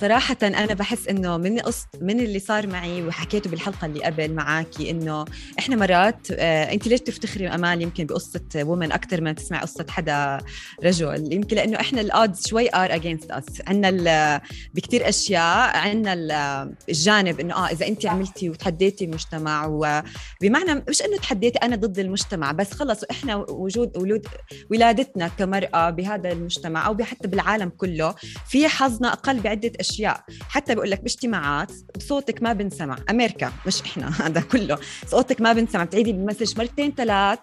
صراحة 0.00 0.36
أنا 0.42 0.74
بحس 0.74 1.08
إنه 1.08 1.36
من 1.36 1.58
قص 1.58 1.86
من 2.00 2.20
اللي 2.20 2.38
صار 2.38 2.66
معي 2.66 3.02
وحكيته 3.02 3.50
بالحلقة 3.50 3.86
اللي 3.86 4.04
قبل 4.04 4.34
معاكي 4.34 4.90
إنه 4.90 5.24
إحنا 5.58 5.76
مرات 5.76 6.26
آه، 6.30 6.72
أنت 6.72 6.88
ليش 6.88 7.00
تفتخري 7.00 7.48
أمال 7.48 7.82
يمكن 7.82 8.06
بقصة 8.06 8.40
وومن 8.56 8.92
أكثر 8.92 9.20
ما 9.20 9.32
تسمع 9.32 9.60
قصة 9.60 9.86
حدا 9.88 10.38
رجل 10.84 11.32
يمكن 11.32 11.56
لأنه 11.56 11.80
إحنا 11.80 12.00
ال 12.00 12.09
odds 12.09 12.46
شوي 12.46 12.74
are 12.74 12.94
against 12.94 13.30
us 13.30 13.62
عندنا 13.66 14.40
بكتير 14.74 15.08
أشياء 15.08 15.76
عندنا 15.76 16.72
الجانب 16.88 17.40
إنه 17.40 17.54
آه 17.54 17.70
إذا 17.70 17.86
أنت 17.86 18.06
عملتي 18.06 18.50
وتحديتي 18.50 19.04
المجتمع 19.04 19.51
وبمعنى 19.66 20.84
مش 20.88 21.02
إنه 21.02 21.16
تحديتي 21.16 21.58
أنا 21.58 21.76
ضد 21.76 21.98
المجتمع 21.98 22.52
بس 22.52 22.72
خلص 22.72 23.04
إحنا 23.10 23.36
وجود 23.36 23.96
ولود 23.96 24.26
ولادتنا 24.70 25.28
كمرأة 25.28 25.90
بهذا 25.90 26.32
المجتمع 26.32 26.86
أو 26.86 26.96
حتى 27.04 27.28
بالعالم 27.28 27.68
كله 27.68 28.14
في 28.48 28.68
حظنا 28.68 29.12
أقل 29.12 29.40
بعدة 29.40 29.72
أشياء. 29.80 30.24
حتى 30.48 30.74
بقول 30.74 30.90
لك 30.90 31.00
باجتماعات 31.00 31.72
صوتك 31.98 32.42
ما 32.42 32.52
بنسمع. 32.52 32.96
أمريكا 33.10 33.52
مش 33.66 33.82
إحنا 33.82 34.08
هذا 34.26 34.40
كله. 34.40 34.78
صوتك 35.06 35.40
ما 35.40 35.52
بنسمع. 35.52 35.84
بتعيدي 35.84 36.10
ال 36.10 36.16
message 36.16 36.58
مرتين 36.58 36.94
ثلاث 36.94 37.38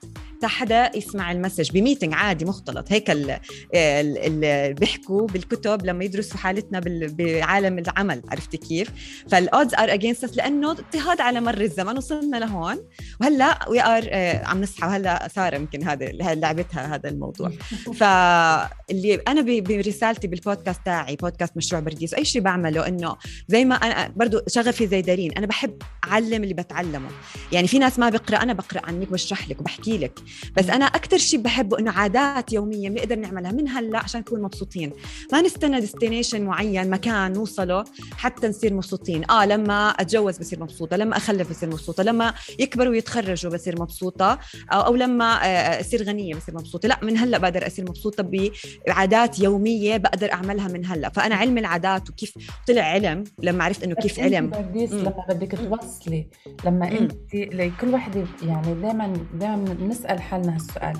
حدا 0.48 0.92
يسمع 0.96 1.32
ال 1.32 1.37
message 1.37 1.72
ب 1.72 1.77
meeting 1.77 2.14
عادي 2.14 2.46
مختلط. 2.46 2.92
هيك 2.92 3.12
اللي 3.12 4.74
بيحكوا 4.80 5.28
بالكتب 5.28 5.86
لما 5.86 6.04
يدرسوا 6.04 6.38
حالتنا 6.38 6.82
بعالم 6.86 7.80
العمل 7.80 8.22
عرفتي 8.30 8.58
كيف؟ 8.58 8.92
فال 9.32 9.46
odds 9.46 9.74
are 9.74 9.94
against 9.94 10.38
لأنه 10.38 10.72
اضطهاد 10.72 11.22
على 11.22 11.42
مر 11.42 11.62
الزمن 11.62 11.98
وصلنا 11.98 12.38
لهون. 12.38 12.78
وهلأ 13.22 13.70
we 13.70 13.82
are 13.82 14.04
آه، 14.10 14.46
عم 14.46 14.62
نصحى 14.62 14.88
وهلأ 14.88 15.28
سارة 15.36 15.56
يمكن 15.56 15.84
هذا 15.84 16.06
لعبتها 16.36 16.96
هذا 16.96 17.10
الموضوع. 17.10 17.52
فاللي 18.00 19.16
أنا 19.28 19.42
برسالتي 19.42 20.28
بالبودكاست 20.28 20.80
تاعي 20.86 21.16
بودكاست 21.16 21.58
مشروع 21.58 21.82
برديس 21.82 22.14
أي 22.14 22.26
شيء 22.26 22.42
بعمله 22.42 22.88
إنه 22.88 23.16
زي 23.48 23.66
ما 23.66 23.76
أنا 23.76 24.14
برضه 24.16 24.44
شغفي 24.48 24.88
زي 24.88 25.02
دارين 25.02 25.32
أنا 25.38 25.48
بحب 25.48 25.82
أعلم 26.08 26.44
اللي 26.44 26.54
بتعلمه. 26.54 27.10
يعني 27.52 27.68
في 27.68 27.80
ناس 27.80 28.00
ما 28.00 28.10
بقرا 28.10 28.38
أنا 28.38 28.54
بقرأ 28.54 28.82
عنك 28.86 29.12
بشرح 29.12 29.50
لك 29.50 29.60
وبحكي 29.60 29.98
لك. 29.98 30.20
بس 30.58 30.70
أنا 30.70 30.86
أكثر 30.86 31.18
شيء 31.18 31.40
بحبه 31.40 31.80
إنه 31.80 31.92
عادات 31.92 32.54
يومية 32.54 32.90
بنقدر 32.90 33.16
نعملها 33.16 33.52
من 33.52 33.70
هلأ 33.70 34.00
عشان 34.00 34.20
نكون 34.22 34.42
مبسوطين. 34.42 34.92
ما 35.32 35.42
نستنى 35.42 35.80
ديستنيشن 35.80 36.42
معين 36.42 36.90
مكان 36.90 37.34
نوصله 37.34 37.84
حتى 38.18 38.48
نصير 38.48 38.74
مبسوطين. 38.74 39.32
آه 39.32 39.46
لما 39.46 39.90
أتجوز 39.90 40.38
بصير 40.38 40.60
مبسوطة 40.60 40.98
لما 40.98 41.18
أخلف 41.18 41.50
بصير 41.50 41.70
مبسوطة 41.70 42.04
لما 42.04 42.34
يكبروا 42.60 42.92
ويتخرجوا 42.92 43.52
بصير 43.52 43.82
مبسوطة 43.82 44.40
أو, 44.74 44.82
أو 44.82 44.96
لما 44.96 45.46
آه، 45.46 45.82
أصير 45.82 46.04
غنية 46.04 46.36
بصير 46.36 46.56
مبسوطة. 46.56 46.88
لأ 46.88 47.00
من 47.04 47.18
هلأ 47.18 47.38
بقدر 47.38 47.68
أصير 47.68 47.86
مبسوطة 47.90 48.32
بعادات 48.88 49.40
يومية 49.40 49.98
بقدر 49.98 50.34
أعملها 50.34 50.68
من 50.68 50.86
هلأ. 50.86 51.10
فأنا 51.10 51.36
علم 51.36 51.58
العادات 51.58 52.10
وكيف 52.10 52.34
طلع 52.68 52.82
علم 52.82 53.24
لما 53.44 53.64
عرفت 53.64 53.84
إنه 53.84 53.96
كيف 53.96 54.20
علم. 54.20 54.52
لما 54.76 55.26
بدك 55.30 55.58
توصلي. 55.58 56.28
لما 56.66 56.92
أنت 56.92 57.14
لكل 57.34 57.94
وحده 57.94 58.24
يعني 58.44 58.74
دائما 58.82 59.14
دائما 59.34 59.74
نسال 60.20 60.22
حالنا 60.22 60.56
هالسؤال. 60.56 60.98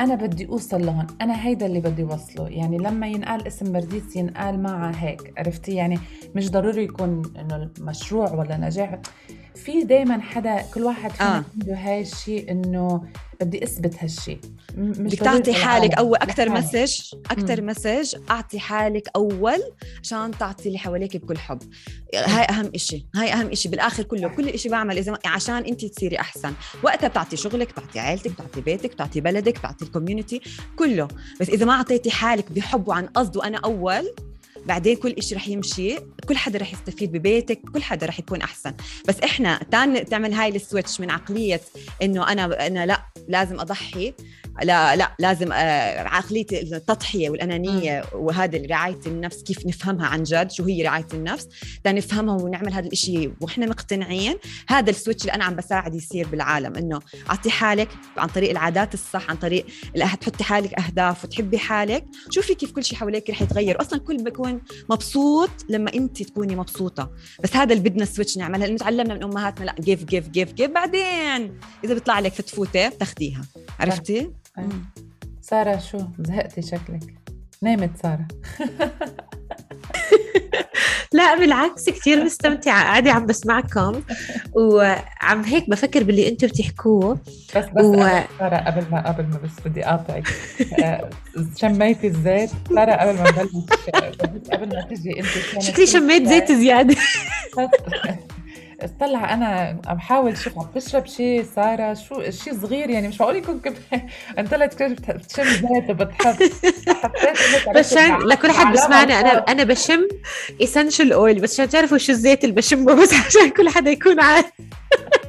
أنا 0.00 0.14
بدي 0.14 0.48
أوصل 0.48 0.86
لهون. 0.86 1.06
أنا 1.20 1.46
هيدا 1.46 1.66
اللي 1.66 1.80
بدي 1.80 2.04
وصله. 2.04 2.48
يعني 2.48 2.78
لما 2.78 3.06
ينقال 3.06 3.46
اسم 3.46 3.72
برديس 3.72 4.16
ينقال 4.16 4.62
معها 4.62 4.92
هيك 5.04 5.32
عرفتي؟ 5.38 5.74
يعني 5.74 5.98
مش 6.34 6.50
ضروري 6.50 6.84
يكون 6.84 7.22
إنه 7.36 7.70
المشروع 7.78 8.32
ولا 8.32 8.56
نجاح. 8.56 8.98
في 9.64 9.82
دايما 9.82 10.20
حدا 10.20 10.62
كل 10.74 10.82
واحد 10.82 11.10
فينا 11.10 11.38
آه. 11.38 11.44
عنده 11.54 11.74
هاي 11.74 12.00
الشيء 12.00 12.50
إنه 12.50 13.04
بدي 13.40 13.64
أثبت 13.64 13.94
هالشيء. 13.98 14.40
بدك 14.74 15.18
تعطي 15.18 15.52
حالك 15.52 15.94
اول 15.94 16.16
أكثر 16.16 16.48
مسج 16.48 17.14
أكثر 17.30 17.62
مسج 17.62 18.14
أعطي 18.30 18.58
حالك 18.58 19.08
أول 19.16 19.58
عشان 20.02 20.30
تعطي 20.38 20.66
اللي 20.66 20.78
حواليك 20.78 21.16
بكل 21.16 21.38
حب. 21.38 21.58
هاي 22.14 22.44
أهم 22.44 22.70
شيء 22.76 23.04
هاي 23.14 23.32
أهم 23.32 23.54
شيء 23.54 23.70
بالآخر 23.70 24.02
كله. 24.02 24.28
كل 24.28 24.58
شيء 24.58 24.72
بعمل 24.72 24.98
إذا 24.98 25.18
عشان 25.24 25.64
انت 25.64 25.84
تصيري 25.84 26.20
أحسن. 26.20 26.52
وقتها 26.82 27.08
بتعطي 27.08 27.36
شغلك 27.36 27.70
بتعطي 27.72 27.98
عائلتك 27.98 28.30
بتعطي 28.30 28.60
بيتك 28.60 28.92
بتعطي 28.92 29.20
بلدك 29.20 29.58
بتعطي 29.58 29.84
ال 29.84 29.90
community 29.90 30.40
كله. 30.76 31.08
بس 31.40 31.48
إذا 31.48 31.66
ما 31.66 31.72
أعطيتي 31.72 32.10
حالك 32.10 32.52
بحب 32.52 32.88
وعن 32.88 33.06
قصد 33.06 33.36
وأنا 33.36 33.58
أول 33.58 34.14
بعدين 34.68 34.96
كل 34.96 35.10
إشي 35.10 35.34
رح 35.34 35.48
يمشي 35.48 35.96
كل 36.28 36.36
حدا 36.36 36.58
رح 36.58 36.72
يستفيد 36.72 37.12
ببيتك 37.12 37.60
كل 37.74 37.82
حدا 37.82 38.06
رح 38.06 38.18
يكون 38.18 38.42
أحسن. 38.42 38.74
بس 39.08 39.16
تان 39.70 40.04
تعمل 40.04 40.32
هاي 40.32 40.48
ال 40.48 40.55
switch 40.55 41.00
من 41.00 41.10
عقلية 41.10 41.60
إنه 42.02 42.32
أنا 42.32 42.66
أنا 42.66 42.86
لا 42.86 43.02
لازم 43.28 43.60
أضحي. 43.60 44.14
لا 44.62 44.96
لا 44.96 45.14
لازم 45.18 45.52
آه، 45.52 46.08
عقليه 46.08 46.46
التضحية 46.52 47.30
والأنانية 47.30 48.04
وهذا 48.14 48.62
رعاية 48.70 49.00
النفس 49.06 49.42
كيف 49.42 49.66
نفهمها 49.66 50.06
عن 50.06 50.22
جد 50.22 50.50
شو 50.50 50.64
هي 50.64 50.82
رعاية 50.82 51.06
النفس 51.14 51.48
نفهمها 51.86 52.34
ونعمل 52.34 52.72
هذا 52.72 52.86
الشيء 52.86 53.32
وإحنا 53.40 53.66
مقتنعين. 53.66 54.36
هذا 54.68 54.90
ال 54.90 54.95
switch 54.95 55.22
اللي 55.22 55.34
أنا 55.34 55.44
عم 55.44 55.56
بساعد 55.56 55.94
يصير 55.94 56.28
بالعالم 56.28 56.76
إنه 56.76 57.00
أعطي 57.30 57.50
حالك 57.50 57.88
عن 58.16 58.28
طريق 58.28 58.50
العادات 58.50 58.94
الصح 58.94 59.30
عن 59.30 59.36
طريق 59.36 59.66
تحطي 60.20 60.44
حالك 60.44 60.80
أهداف 60.80 61.24
وتحبي 61.24 61.58
حالك. 61.58 62.04
شوفي 62.30 62.54
كيف 62.54 62.72
كل 62.72 62.84
شيء 62.84 62.98
حواليك 62.98 63.30
رح 63.30 63.42
يتغير. 63.42 63.80
أصلا 63.80 63.98
كل 63.98 64.24
بيكون 64.24 64.60
مبسوط 64.90 65.50
لما 65.68 65.94
أنت 65.94 66.22
تكوني 66.22 66.56
مبسوطة. 66.56 67.10
بس 67.42 67.56
هذا 67.56 67.72
اللي 67.72 67.88
بدنا 67.88 68.02
ال 68.02 68.07
switch 68.07 68.38
نعملها 68.38 68.66
لأنه 68.66 68.78
تعلمنا 68.78 69.14
من 69.14 69.22
أمهاتنا 69.22 69.64
لا 69.64 69.74
give 69.80 70.04
give 70.04 70.28
give 70.28 70.52
give 70.52 70.70
بعدين 70.70 71.60
إذا 71.84 71.94
بيطلع 71.94 72.20
لك 72.20 72.32
فتفوتة 72.32 72.88
بتاخديها 72.88 73.42
عرفتي؟ 73.80 74.30
سارة 75.40 75.78
شو؟ 75.78 75.98
زهقتي 76.18 76.62
شكلك. 76.62 77.14
نامت 77.62 77.90
سارة. 78.02 78.28
لا 81.12 81.38
بالعكس 81.38 81.90
كثير 81.90 82.24
مستمتعة. 82.24 82.82
قاعدة 82.82 83.12
عم 83.12 83.26
بسمعكم. 83.26 84.02
وعم 84.54 85.44
هيك 85.44 85.70
بفكر 85.70 86.02
باللي 86.02 86.28
أنتم 86.28 86.46
بتحكوه. 86.46 87.18
بس 87.56 87.64
بس 87.64 87.84
و... 87.84 87.94
سارة 88.38 88.56
قبل 88.56 88.84
ما 88.90 89.08
قبل 89.08 89.24
ما 89.24 89.38
بس 89.44 89.50
بدي 89.64 89.86
أقاطعك. 89.86 90.28
آه، 90.82 91.10
شميتي 91.56 92.06
الزيت؟ 92.06 92.50
سارة 92.74 92.92
قبل 92.92 93.14
ما 93.14 93.30
نبلش 93.30 93.52
قبل 94.52 94.76
ما 94.76 94.82
تجي 94.82 95.20
انت 95.20 95.62
شكلي 95.62 95.86
شميت 95.86 96.28
زيت 96.28 96.52
زيادة. 96.52 96.96
طلع 99.00 99.34
أنا 99.34 99.80
عم 99.86 99.96
بحاول 99.96 100.36
شوف 100.38 100.58
عم 100.58 100.66
بشرب 100.76 101.06
شيء 101.06 101.46
سارة 101.56 101.94
شو 101.94 102.30
شيء 102.30 102.60
صغير 102.62 102.90
يعني 102.90 103.08
مش 103.08 103.20
معقول 103.20 103.36
يكون 103.36 103.60
كنت 103.60 103.76
أنت 104.38 104.50
طلعت 104.50 104.82
بتشم 104.82 105.44
زيت 105.44 105.90
وبتحب 105.90 106.36
بس 107.76 107.92
لكل 108.24 108.50
حد 108.50 108.72
بسمعنا 108.72 109.20
أنا 109.20 109.38
أنا 109.48 109.64
بشم 109.64 110.08
اسنشال 110.62 111.12
اويل 111.12 111.40
بس 111.40 111.52
عشان 111.60 111.68
تعرفوا 111.68 111.98
شو 111.98 112.12
الزيت 112.12 112.44
اللي 112.44 112.54
بشمه 112.54 112.94
بس 113.02 113.14
عشان 113.14 113.50
كل 113.50 113.68
حدا 113.68 113.90
يكون 113.90 114.20
عارف. 114.20 114.46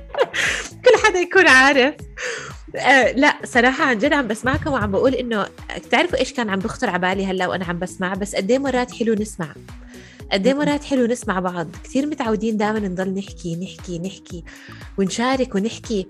كل 0.85 1.07
حدا 1.07 1.19
يكون 1.19 1.47
عارف. 1.47 1.93
آه 2.75 3.11
لا 3.11 3.33
صراحة 3.43 3.83
عن 3.83 3.97
جد 3.97 4.13
عم 4.13 4.27
بسمعكم 4.27 4.71
وعم 4.71 4.91
بقول 4.91 5.13
إنه 5.15 5.47
بتعرفوا 5.77 6.19
إيش 6.19 6.33
كان 6.33 6.49
عم 6.49 6.59
بخطر 6.59 6.89
على 6.89 6.99
بالي 6.99 7.25
هلأ 7.25 7.47
وأنا 7.47 7.65
عم 7.65 7.79
بسمع 7.79 8.13
بس 8.13 8.35
قد 8.35 8.51
إيه 8.51 8.59
مرات 8.59 8.91
حلو 8.91 9.13
نسمع. 9.13 9.47
قد 10.31 10.47
إيه 10.47 10.53
مرات 10.53 10.83
حلو 10.83 11.05
نسمع 11.05 11.39
بعض. 11.39 11.67
كثير 11.83 12.05
متعودين 12.05 12.57
دائما 12.57 12.79
نضل 12.79 13.13
نحكي 13.13 13.55
نحكي 13.55 13.99
نحكي 13.99 14.43
ونشارك 14.97 15.55
ونحكي. 15.55 16.07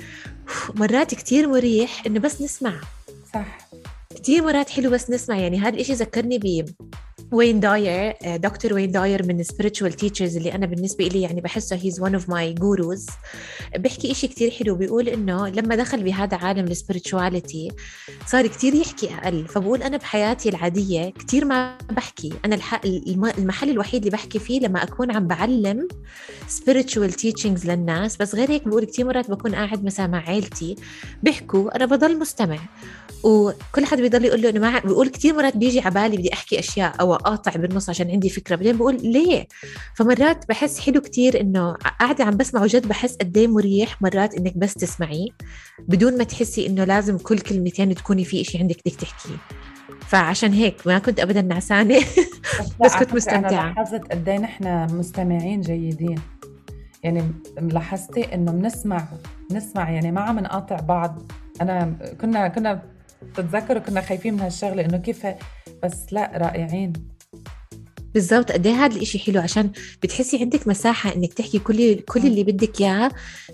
مرات 0.75 1.15
كثير 1.15 1.47
مريح 1.47 2.05
إنه 2.05 2.19
بس 2.19 2.41
نسمع. 2.41 2.81
صح. 3.33 3.69
كثير 4.15 4.43
مرات 4.43 4.69
حلو 4.69 4.89
بس 4.89 5.09
نسمع. 5.09 5.37
يعني 5.37 5.59
هذا 5.59 5.69
الإشي 5.69 5.93
ذكرني 5.93 6.37
ب 6.37 6.69
وين 7.31 7.59
داير 7.59 8.13
دكتور 8.25 8.73
وين 8.73 8.91
داير 8.91 9.25
من 9.25 9.43
spiritual 9.43 9.91
teachers 10.03 10.35
اللي 10.35 10.53
أنا 10.55 10.65
بالنسبة 10.65 11.07
لي 11.07 11.21
يعني 11.21 11.41
بحسه 11.41 11.75
هيز 11.75 12.01
one 12.01 12.13
of 12.13 12.23
my 12.23 12.59
gurus. 12.61 13.11
بيحكي 13.77 14.11
إشي 14.11 14.27
كتير 14.27 14.51
حلو 14.51 14.75
بيقول 14.75 15.09
إنه 15.09 15.47
لما 15.47 15.75
دخل 15.75 16.03
بهذا 16.03 16.37
عالم 16.37 16.73
السبirituality 16.73 17.73
صار 18.27 18.47
كتير 18.47 18.73
يحكي 18.73 19.09
أقل. 19.15 19.47
فبقول 19.47 19.83
أنا 19.83 19.97
بحياتي 19.97 20.49
العادية 20.49 21.09
كتير 21.09 21.45
ما 21.45 21.77
بحكي. 21.91 22.33
أنا 22.45 22.59
المحل 23.37 23.69
الوحيد 23.69 24.05
اللي 24.05 24.11
بحكي 24.11 24.39
فيه 24.39 24.59
لما 24.59 24.83
أكون 24.83 25.11
عم 25.11 25.27
بعلم 25.27 25.87
spiritual 26.49 27.11
teachings 27.11 27.65
للناس 27.65 28.17
بس 28.17 28.35
غير 28.35 28.51
هيك 28.51 28.67
بقول 28.67 28.85
كتير 28.85 29.05
مرات 29.05 29.31
بكون 29.31 29.55
قاعد 29.55 29.83
مثلا 29.83 30.07
مع 30.07 30.29
عيلتي 30.29 30.75
بيحكوا 31.23 31.75
أنا 31.75 31.85
بضل 31.85 32.19
مستمع. 32.19 32.59
وكل 33.23 33.85
حد 33.85 34.01
بيضل 34.01 34.25
يقول 34.25 34.41
له 34.41 34.49
إنه 34.49 34.59
ما 34.59 34.79
بيقول 34.79 35.09
كثير 35.09 35.35
مرات 35.35 35.57
بيجي 35.57 35.79
على 35.79 35.93
بالي 35.93 36.17
بدي 36.17 36.33
أحكي 36.33 36.59
أشياء 36.59 36.95
أو 36.99 37.18
أقاطع 37.19 37.51
بالنص 37.55 37.89
عشان 37.89 38.11
عندي 38.11 38.29
فكرة. 38.29 38.55
بعدين 38.55 38.77
بقول 38.77 38.97
ليه؟ 39.03 39.47
فمرات 39.95 40.45
بحس 40.49 40.79
حلو 40.79 41.01
كتير 41.01 41.41
إنه 41.41 41.73
قاعدة 41.73 42.23
عم 42.23 42.37
بسمعه 42.37 42.67
جد 42.67 42.87
بحس 42.87 43.15
قد 43.15 43.37
إيه 43.37 43.47
مريح 43.47 44.01
مرات 44.01 44.33
إنك 44.35 44.57
بس 44.57 44.73
تسمعي 44.73 45.33
بدون 45.87 46.17
ما 46.17 46.23
تحسي 46.23 46.67
إنه 46.67 46.83
لازم 46.83 47.17
كل 47.17 47.39
كلمتين 47.39 47.95
تكوني 47.95 48.25
في 48.25 48.41
إشي 48.41 48.57
عندك 48.57 48.77
بدك 48.85 48.95
تحكيه. 48.95 49.35
فعشان 50.07 50.53
هيك 50.53 50.87
ما 50.87 50.99
كنت 50.99 51.19
ابدا 51.19 51.41
نعسانة. 51.41 51.99
بس 52.83 52.95
كنت 52.95 53.03
فكرة 53.03 53.15
مستمتعة. 53.15 53.49
أنا 53.49 53.73
لاحظت 53.73 54.11
قد 54.11 54.29
إيه 54.29 54.37
نحن 54.37 54.95
مستمعين 54.95 55.61
جيدين. 55.61 56.19
يعني 57.03 57.23
لاحظتي 57.61 58.33
إنه 58.33 58.51
بنسمع 58.51 59.07
بنسمع 59.49 59.89
يعني 59.89 60.11
ما 60.11 60.21
عم 60.21 60.39
نقاطع 60.39 60.75
بعض. 60.75 61.31
أنا 61.61 61.97
كنا 62.21 62.47
كنا 62.47 62.81
بتتذكروا 63.21 63.79
كنا 63.79 64.01
خايفين 64.01 64.33
من 64.33 64.39
هالشغلة 64.39 64.85
إنه 64.85 64.97
كيف 64.97 65.27
بس 65.83 66.05
لا 66.11 66.31
رائعين. 66.35 66.93
بالضبط. 68.13 68.51
قد 68.51 68.67
إيه 68.67 68.73
هذا 68.73 68.95
الإشي 68.95 69.19
حلو؟ 69.19 69.41
عشان 69.41 69.71
بتحسي 70.03 70.41
عندك 70.41 70.67
مساحة 70.67 71.15
إنك 71.15 71.33
تحكي 71.33 71.59
كل 71.59 71.95
كل 71.95 72.19
اللي 72.19 72.43
بدك 72.43 72.81
إياه 72.81 73.11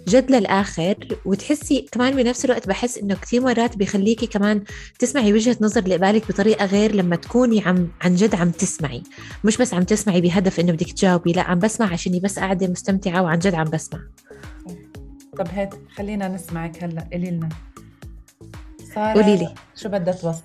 جد 0.08 0.32
للآخر 0.32 0.96
وتحسي 1.26 1.86
كمان 1.92 2.16
بنفس 2.16 2.46
الوقت 2.46 2.68
بحس 2.68 2.98
إنه 2.98 3.16
كثير 3.16 3.42
مرات 3.42 3.78
بيخليكي 3.78 4.28
كمان 4.28 4.64
تسمعي 5.00 5.34
وجهة 5.34 5.58
نظر 5.62 5.84
اللي 5.84 5.96
قبالك 5.96 6.28
بطريقة 6.28 6.66
غير 6.66 6.96
لما 6.96 7.16
تكوني 7.16 7.62
عم 7.62 7.88
عن 8.02 8.16
جد 8.16 8.36
عم 8.36 8.52
تسمعي. 8.52 9.04
مش 9.44 9.58
بس 9.58 9.74
عم 9.74 9.84
تسمعي 9.84 10.22
بهدف 10.22 10.60
إنه 10.60 10.72
بدك 10.72 10.92
تجاوبي 10.92 11.32
لا 11.32 11.42
عم 11.42 11.60
بسمع 11.60 11.94
عشاني 11.94 12.20
بس 12.20 12.40
قاعدة 12.40 12.68
مستمتعة 12.68 13.22
وعن 13.24 13.40
جد 13.40 13.54
عم 13.54 13.70
بسمع. 13.70 14.00
طب 15.38 15.48
هات 15.48 15.74
خلينا 15.96 16.28
نسمعك 16.28 16.84
هلأ 16.84 17.08
قولي 17.14 17.32
لنا 17.32 17.50
سارة 18.96 19.14
قولي 19.22 19.38
لي 19.38 19.54
شو 19.76 19.90
بدها 19.90 20.14
توصل؟ 20.14 20.42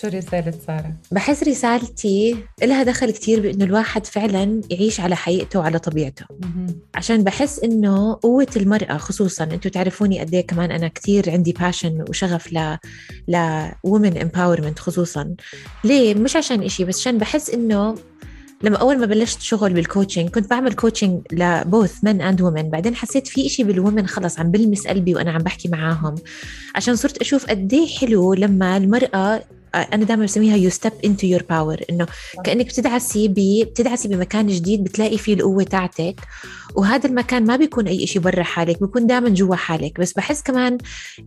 شو 0.00 0.06
رسالة 0.08 0.54
سارة؟ 0.66 0.92
بحس 1.12 1.42
رسالتي 1.42 2.36
لها 2.62 2.82
دخل 2.82 3.10
كتير 3.10 3.40
بإنه 3.40 3.64
الواحد 3.64 4.06
فعلا 4.06 4.60
يعيش 4.70 5.00
على 5.00 5.16
حقيقته 5.16 5.58
وعلى 5.58 5.78
طبيعته 5.78 6.24
مهم. 6.42 6.66
عشان 6.94 7.24
بحس 7.24 7.58
إنه 7.58 8.18
قوة 8.22 8.46
المرأة 8.56 8.96
خصوصا 8.96 9.44
أنتم 9.44 9.70
تعرفوني 9.70 10.20
قد 10.20 10.34
إيه 10.34 10.46
كمان 10.46 10.70
أنا 10.70 10.88
كتير 10.88 11.30
عندي 11.30 11.52
باشن 11.52 12.04
وشغف 12.08 12.52
ل 12.52 12.76
ل 13.28 13.68
women 13.86 14.14
empowerment 14.14 14.78
خصوصا 14.78 15.34
ليه 15.84 16.14
مش 16.14 16.36
عشان 16.36 16.62
إشي 16.62 16.84
بس 16.84 17.00
عشان 17.00 17.18
بحس 17.18 17.50
إنه 17.50 17.94
لما 18.62 18.76
أول 18.76 18.98
ما 18.98 19.06
بلشت 19.06 19.40
شغل 19.40 19.72
بال 19.72 19.84
coaching 19.84 20.30
كنت 20.30 20.50
بعمل 20.50 20.72
coaching 20.72 21.20
ل 21.32 21.44
both 21.44 21.94
men 21.94 22.20
and 22.20 22.40
women. 22.40 22.64
بعدين 22.64 22.94
حسيت 22.94 23.28
في 23.28 23.46
إشي 23.46 23.64
بال 23.64 23.76
women 23.76 24.06
خلص 24.06 24.40
عم 24.40 24.50
بلمس 24.50 24.86
قلبي 24.86 25.14
وأنا 25.14 25.30
عم 25.30 25.42
بحكي 25.42 25.68
معاهم. 25.68 26.14
عشان 26.74 26.96
صرت 26.96 27.18
أشوف 27.18 27.46
قد 27.46 27.72
إيه 27.72 27.88
حلو 27.88 28.34
لما 28.34 28.76
المرأة 28.76 29.42
أنا 29.74 30.04
دائما 30.04 30.24
بسميها 30.24 30.56
you 30.56 30.70
step 30.70 30.92
into 31.04 31.26
your 31.26 31.42
power 31.50 31.80
إنه 31.90 32.06
كأنك 32.44 32.66
بتدعسي 32.66 33.28
ب 33.28 33.34
بتدعسي 33.70 34.08
بمكان 34.08 34.46
جديد 34.46 34.84
بتلاقي 34.84 35.18
فيه 35.18 35.34
القوة 35.34 35.62
تاعتك. 35.62 36.20
وهذا 36.74 37.06
المكان 37.06 37.46
ما 37.46 37.56
بيكون 37.56 37.86
أي 37.86 38.06
شيء 38.06 38.22
برا 38.22 38.42
حالك 38.42 38.80
بيكون 38.80 39.06
دائما 39.06 39.28
جوا 39.28 39.56
حالك. 39.56 40.00
بس 40.00 40.12
بحس 40.12 40.42
كمان 40.42 40.78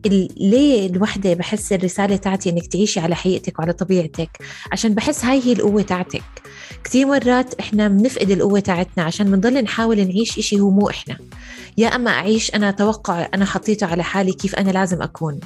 ال... 0.05 0.29
ليه 0.37 0.87
الوحدة 0.87 1.33
بحس 1.33 1.73
الرسالة 1.73 2.15
تاعتي 2.15 2.49
إنك 2.49 2.67
تعيشي 2.67 2.99
على 2.99 3.15
حقيقتك 3.15 3.59
وعلى 3.59 3.73
طبيعتك. 3.73 4.29
عشان 4.71 4.93
بحس 4.93 5.25
هاي 5.25 5.41
هي 5.45 5.51
القوة 5.53 5.81
تاعتك. 5.81 6.23
كثير 6.83 7.07
مرات 7.07 7.53
إحنا 7.59 7.87
بنفقد 7.87 8.31
القوة 8.31 8.59
تاعتنا 8.59 9.03
عشان 9.03 9.31
بنضل 9.31 9.63
نحاول 9.63 10.07
نعيش 10.07 10.37
إشي 10.37 10.59
هو 10.59 10.69
مو 10.69 10.89
إحنا. 10.89 11.17
يا 11.77 11.87
أما 11.87 12.11
أعيش 12.11 12.55
أنا 12.55 12.71
توقع 12.71 13.27
أنا 13.33 13.45
حطيته 13.45 13.87
على 13.87 14.03
حالي 14.03 14.33
كيف 14.33 14.55
أنا 14.55 14.71
لازم 14.71 15.01
أكون. 15.01 15.39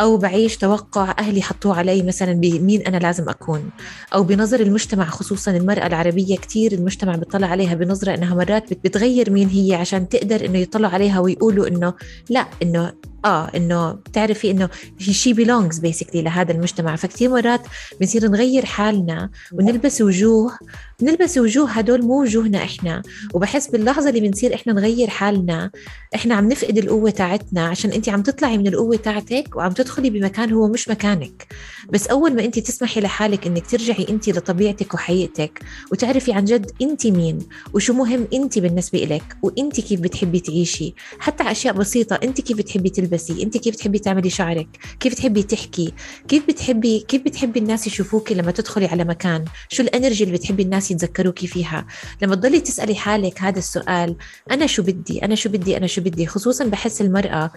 أو 0.00 0.16
بعيش 0.16 0.56
توقع 0.56 1.14
أهلي 1.18 1.42
حطوه 1.42 1.78
علي 1.78 2.02
مثلا 2.02 2.33
بمين 2.40 2.82
أنا 2.82 2.96
لازم 2.96 3.28
أكون؟ 3.28 3.70
أو 4.14 4.22
بنظر 4.22 4.60
المجتمع 4.60 5.04
خصوصا 5.04 5.50
المرأة 5.50 5.86
العربية 5.86 6.36
كثير 6.36 6.72
المجتمع 6.72 7.16
بيطلع 7.16 7.46
عليها 7.46 7.74
بنظرة 7.74 8.14
إنها 8.14 8.34
مرات 8.34 8.70
بت- 8.70 8.84
بتغير 8.84 9.30
مين 9.30 9.48
هي 9.48 9.74
عشان 9.74 10.08
تقدر 10.08 10.44
إنه 10.44 10.58
يطلعوا 10.58 10.94
عليها 10.94 11.20
ويقولوا 11.20 11.68
إنه 11.68 11.94
لا 12.30 12.46
إنه 12.62 12.92
آه 13.24 13.50
إنه 13.56 13.92
بتعرفي 13.92 14.50
إنه 14.50 14.68
شي 14.98 15.34
belongs 15.34 15.74
basically 15.74 16.16
لهذا 16.16 16.52
المجتمع. 16.52 16.96
فكتير 16.96 17.30
مرات 17.30 17.60
بنصير 18.00 18.28
نغير 18.28 18.64
حالنا 18.64 19.30
ونلبس 19.52 20.00
وجوه 20.00 20.58
نلبس 21.02 21.38
وجوه 21.38 21.70
هدول 21.70 22.02
مو 22.02 22.22
وجوهنا 22.22 22.62
إحنا. 22.64 23.02
وبحس 23.34 23.68
باللحظة 23.68 24.08
اللي 24.08 24.20
بنصير 24.20 24.54
إحنا 24.54 24.72
نغير 24.72 25.08
حالنا 25.08 25.70
إحنا 26.14 26.34
عم 26.34 26.48
نفقد 26.48 26.78
القوة 26.78 27.10
تاعتنا 27.10 27.66
عشان 27.66 27.92
انت 27.92 28.08
عم 28.08 28.22
تطلعي 28.22 28.58
من 28.58 28.66
القوة 28.66 28.96
تاعتك 28.96 29.56
وعم 29.56 29.72
تدخلي 29.72 30.10
بمكان 30.10 30.52
هو 30.52 30.68
مش 30.68 30.88
مكانك. 30.88 31.46
بس 31.92 32.06
أول 32.06 32.34
ما 32.34 32.44
انت 32.44 32.58
تسمحي 32.58 33.00
لحالك 33.00 33.46
إنك 33.46 33.66
ترجعي 33.66 34.06
انت 34.10 34.28
لطبيعتك 34.28 34.94
وحقيقتك 34.94 35.62
وتعرفي 35.92 36.32
عن 36.32 36.44
جد 36.44 36.70
انت 36.82 37.06
مين 37.06 37.38
وشو 37.74 37.92
مهم 37.92 38.26
انت 38.34 38.58
بالنسبة 38.58 38.98
لك 38.98 39.36
وانت 39.42 39.80
كيف 39.80 40.00
بتحبي 40.00 40.40
تعيشي. 40.40 40.94
حتى 41.18 41.50
أشياء 41.50 41.74
بسيطة 41.74 42.18
انت 42.22 42.40
كيف 42.40 42.56
بتحبي 42.56 42.90
تلبسي. 42.90 43.13
انت 43.42 43.56
كيف 43.56 43.74
بتحبي 43.74 43.98
تعملي 43.98 44.30
شعرك؟ 44.30 44.68
كيف 45.00 45.12
بتحبي 45.12 45.42
تحكي؟ 45.42 45.92
كيف 46.28 46.46
بتحبي 46.48 46.98
كيف 47.08 47.22
بتحبي 47.22 47.58
الناس 47.58 47.86
يشوفوكي 47.86 48.34
لما 48.34 48.50
تدخلي 48.50 48.86
على 48.86 49.04
مكان؟ 49.04 49.44
شو 49.68 49.82
الانرجي 49.82 50.24
اللي 50.24 50.34
بتحبي 50.34 50.62
الناس 50.62 50.90
يتذكروكي 50.90 51.46
فيها؟ 51.46 51.86
لما 52.22 52.34
تضلي 52.34 52.60
تسألي 52.60 52.94
حالك 52.94 53.42
هذا 53.42 53.58
السؤال 53.58 54.16
أنا 54.50 54.66
شو 54.66 54.82
بدي؟ 54.82 55.24
أنا 55.24 55.34
شو 55.34 55.48
بدي؟ 55.48 55.76
أنا 55.76 55.86
شو 55.86 56.00
بدي؟ 56.00 56.26
خصوصا 56.26 56.64
بحس 56.64 57.00
المرأة 57.00 57.50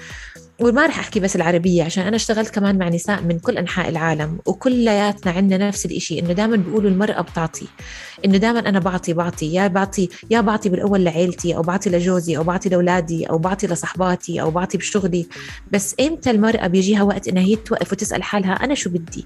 وما 0.62 0.86
رح 0.86 1.00
أحكي 1.00 1.20
بس 1.20 1.36
العربية 1.36 1.84
عشان 1.84 2.04
أنا 2.04 2.16
اشتغلت 2.16 2.50
كمان 2.50 2.78
مع 2.78 2.90
نساء 2.90 3.22
من 3.22 3.40
كل 3.40 3.58
أنحاء 3.58 3.90
العالم 3.90 4.40
وكلياتنا 4.46 5.32
عندنا 5.32 5.68
نفس 5.68 5.86
الإشي 5.86 6.20
إنه 6.20 6.34
دائما 6.34 6.56
بيقولوا 6.56 6.90
المرأة 6.90 7.22
بتعطي. 7.22 7.68
إنه 8.26 8.38
دائما 8.38 8.60
أنا 8.60 8.80
بعطي 8.80 9.14
بعطي. 9.14 9.54
يا 9.54 9.68
بعطي 9.68 10.10
يا 10.32 10.42
بعطي 10.42 10.70
بالأول 10.70 11.04
لعيلتي 11.04 11.56
أو 11.56 11.62
بعطي 11.62 11.90
لجوزي 11.90 12.38
أو 12.38 12.44
بعطي 12.44 12.70
لأولادي 12.70 13.26
أو 13.26 13.38
بعطي 13.38 13.68
لصحباتي 13.68 14.42
أو 14.42 14.52
بعطي 14.52 14.78
بشغلي. 14.78 15.28
بس 15.72 15.96
إمتى 16.00 16.32
المرأة 16.32 16.68
بيجيها 16.68 17.04
وقت 17.04 17.28
إنها 17.28 17.44
هي 17.44 17.56
توقف 17.56 17.92
وتسأل 17.92 18.24
حالها 18.24 18.54
أنا 18.54 18.76
شو 18.76 18.90
بدي. 18.90 19.26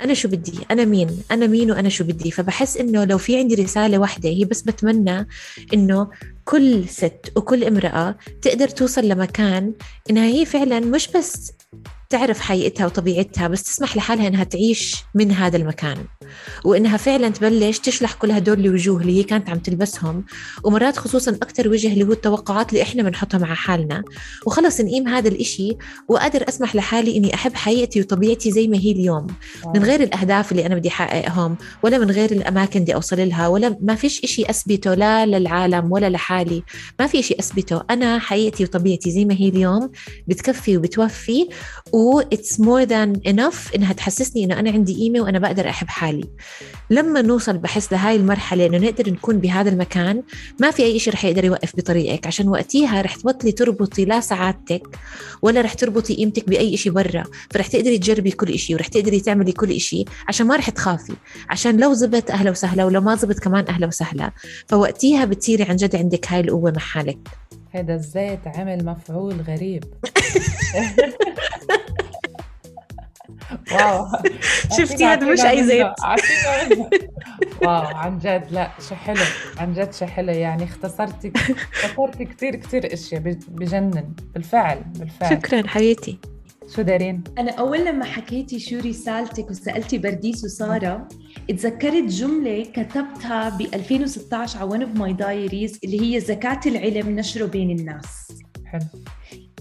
أنا 0.00 0.14
شو 0.14 0.28
بدي؟ 0.28 0.58
أنا 0.70 0.84
مين؟ 0.84 1.18
أنا 1.30 1.46
مين 1.46 1.70
وأنا 1.70 1.88
شو 1.88 2.04
بدي؟ 2.04 2.30
فبحس 2.30 2.76
إنه 2.76 3.04
لو 3.04 3.18
في 3.18 3.38
عندي 3.38 3.54
رسالة 3.54 3.98
واحدة 3.98 4.28
هي 4.28 4.44
بس 4.44 4.62
بتمنى 4.62 5.26
إنه 5.74 6.10
كل 6.44 6.88
ست 6.88 7.32
وكل 7.36 7.64
امرأة 7.64 8.16
تقدر 8.42 8.68
توصل 8.68 9.08
لمكان 9.08 9.72
إنها 10.10 10.24
هي 10.26 10.44
فعلا 10.44 10.80
مش 10.80 11.08
بس 11.08 11.52
تعرف 12.12 12.40
حقيقتها 12.40 12.86
وطبيعتها 12.86 13.48
بس 13.48 13.62
تسمح 13.62 13.96
لحالها 13.96 14.28
إنها 14.28 14.44
تعيش 14.44 14.96
من 15.14 15.30
هذا 15.32 15.56
المكان. 15.56 15.96
وإنها 16.64 16.96
فعلا 16.96 17.28
تبلش 17.28 17.78
تشلح 17.78 18.12
كل 18.12 18.30
هدول 18.30 18.60
الوجوه 18.60 19.00
اللي 19.00 19.18
هي 19.18 19.22
كانت 19.22 19.50
عم 19.50 19.58
تلبسهم. 19.58 20.24
ومرات 20.64 20.96
خصوصا 20.96 21.30
أكثر 21.30 21.68
وجه 21.68 21.92
اللي 21.92 22.04
هو 22.04 22.12
التوقعات 22.12 22.70
اللي 22.70 22.82
إحنا 22.82 23.02
بنحطها 23.02 23.38
مع 23.38 23.54
حالنا. 23.54 24.02
وخلص 24.46 24.80
نقيم 24.80 25.08
هذا 25.08 25.28
الإشي 25.28 25.76
وقادر 26.08 26.48
أسمح 26.48 26.76
لحالي 26.76 27.16
إني 27.16 27.34
أحب 27.34 27.54
حقيقتي 27.54 28.00
وطبيعتي 28.00 28.50
زي 28.50 28.68
ما 28.68 28.76
هي 28.76 28.92
اليوم. 28.92 29.26
من 29.74 29.82
غير 29.84 30.02
الأهداف 30.02 30.52
اللي 30.52 30.66
أنا 30.66 30.74
بدي 30.74 30.88
أحققهم 30.88 31.56
ولا 31.82 31.98
من 31.98 32.10
غير 32.10 32.32
الأماكن 32.32 32.80
اللي 32.80 32.94
أوصل 32.94 33.28
لها 33.28 33.48
ولا 33.48 33.76
ما 33.80 33.94
فيش 33.94 34.24
إشي 34.24 34.50
أثبته 34.50 34.94
لا 34.94 35.26
للعالم 35.26 35.92
ولا 35.92 36.10
لحالي. 36.10 36.62
ما 37.00 37.06
في 37.06 37.18
إشي 37.18 37.34
أثبته. 37.40 37.82
أنا 37.90 38.18
حقيقتي 38.18 38.64
وطبيعتي 38.64 39.10
زي 39.10 39.24
ما 39.24 39.34
هي 39.34 39.48
اليوم 39.48 39.90
بتكفي 40.26 40.76
وبتوفي. 40.76 41.48
و 41.92 42.01
it's 42.34 42.58
more 42.58 42.86
than 42.86 43.32
enough 43.32 43.74
إنها 43.74 43.92
تحسسني 43.92 44.44
إنه 44.44 44.58
أنا 44.60 44.70
عندي 44.70 44.94
قيمة 44.94 45.20
وأنا 45.20 45.38
بقدر 45.38 45.68
أحب 45.68 45.88
حالي. 45.88 46.24
لما 46.90 47.22
نوصل 47.22 47.58
بحس 47.58 47.92
لهاي 47.92 48.16
المرحلة 48.16 48.66
إنه 48.66 48.78
نقدر 48.78 49.10
نكون 49.10 49.38
بهذا 49.38 49.70
المكان 49.70 50.22
ما 50.60 50.70
في 50.70 50.82
أي 50.82 50.96
إشي 50.96 51.10
رح 51.10 51.24
يقدر 51.24 51.44
يوقف 51.44 51.76
بطريقك. 51.76 52.26
عشان 52.26 52.48
وقتيها 52.48 53.02
رح 53.02 53.16
تبطلي 53.16 53.52
تربطي 53.52 54.04
لا 54.04 54.20
سعادتك 54.20 54.82
ولا 55.42 55.60
رح 55.60 55.74
تربطي 55.74 56.14
قيمتك 56.14 56.48
بأي 56.48 56.74
إشي 56.74 56.90
برا. 56.90 57.24
فرح 57.50 57.66
تقدري 57.66 57.98
تجربي 57.98 58.30
كل 58.30 58.52
إشي 58.52 58.74
ورح 58.74 58.86
تقدري 58.86 59.20
تعملي 59.20 59.52
كل 59.52 59.70
إشي 59.70 60.04
عشان 60.28 60.46
ما 60.46 60.56
رح 60.56 60.70
تخافي. 60.70 61.14
عشان 61.50 61.80
لو 61.80 61.92
زبط 61.94 62.30
أهلا 62.30 62.50
وسهلا 62.50 62.84
ولو 62.84 63.00
ما 63.00 63.14
زبط 63.14 63.38
كمان 63.38 63.64
أهلا 63.68 63.86
وسهلا. 63.86 64.32
فوقتيها 64.66 65.24
بتصيري 65.24 65.62
عن 65.62 65.76
جد 65.76 65.96
عندك 65.96 66.32
هاي 66.32 66.40
القوة 66.40 66.70
مع 66.70 66.80
حالك. 66.80 67.18
هذا 67.74 67.94
الزيت 67.94 68.48
عمل 68.48 68.84
مفعول 68.84 69.40
غريب؟ 69.40 69.84
wow. 73.72 74.06
شفتي 74.78 75.04
هذا 75.04 75.32
مش 75.32 75.40
أي 75.40 75.64
زيت. 75.64 75.86
wow 77.62 77.84
عن 77.96 78.18
جد 78.18 78.46
لا 78.50 78.70
شو 78.88 78.94
حلو 78.94 79.24
عن 79.58 79.72
جد 79.72 79.94
شو 79.94 80.06
حلو. 80.06 80.32
يعني 80.32 80.64
اختصرتي 80.64 81.32
اختصرتي 81.84 82.24
كثير 82.24 82.56
كثير 82.56 82.92
أشياء 82.92 83.20
بجنن 83.48 84.14
بالفعل 84.34 84.78
بالفعل. 84.98 85.30
شكرا 85.30 85.66
حبيبتي. 85.66 86.18
شو 86.76 86.82
دارين؟ 86.82 87.24
أنا 87.38 87.50
أول 87.50 87.84
لما 87.84 88.04
حكيتي 88.04 88.58
شو 88.58 88.78
رسالتك 88.78 89.50
وسألتي 89.50 89.98
برديس 89.98 90.44
وسارة 90.44 91.08
اتذكرت 91.50 92.04
جملة 92.04 92.62
كتبتها 92.62 93.48
ب 93.48 93.60
2016 93.60 94.58
على 94.58 94.70
one 94.70 94.82
of 94.82 94.98
my 94.98 95.16
diaries 95.22 95.78
اللي 95.84 96.00
هي 96.00 96.20
زكاة 96.20 96.60
العلم 96.66 97.16
نشره 97.16 97.46
بين 97.46 97.78
الناس 97.78 98.32
حلو 98.66 98.80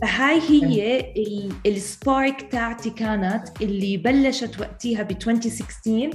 فهاي 0.01 0.39
هي 0.49 1.05
ال 1.65 1.80
spark 1.80 2.51
تاعتي 2.51 2.89
كانت 2.89 3.61
اللي 3.61 3.97
بلشت 3.97 4.59
وقتها 4.59 5.03
ب 5.03 5.11
2016 5.11 6.11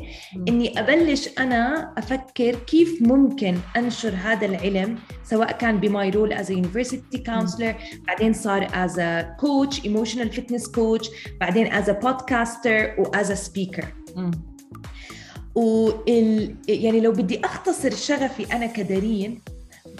إني 0.49 0.81
أبلش 0.81 1.29
أنا 1.39 1.93
أفكر 1.99 2.55
كيف 2.55 3.03
ممكن 3.03 3.57
أنشر 3.77 4.15
هذا 4.15 4.47
العلم 4.47 4.99
سواء 5.25 5.53
كان 5.53 5.81
ب 5.81 5.91
my 5.91 6.11
role 6.11 6.33
as 6.33 6.51
university 6.51 7.19
counselor 7.19 7.75
بعدين 8.07 8.33
صار 8.33 8.69
as 8.75 9.01
coach 9.41 9.85
emotional 9.85 10.31
fitness 10.31 10.69
coach 10.69 11.09
بعدين 11.41 11.73
as 11.73 11.91
podcaster 11.91 12.95
و 12.99 13.10
as 13.10 13.33
speaker 13.33 13.85
وال 15.55 16.57
يعني 16.69 17.01
لو 17.01 17.13
بدي 17.13 17.45
أختصر 17.45 17.91
شغفي 17.91 18.57
أنا 18.57 18.67
كدارين 18.67 19.41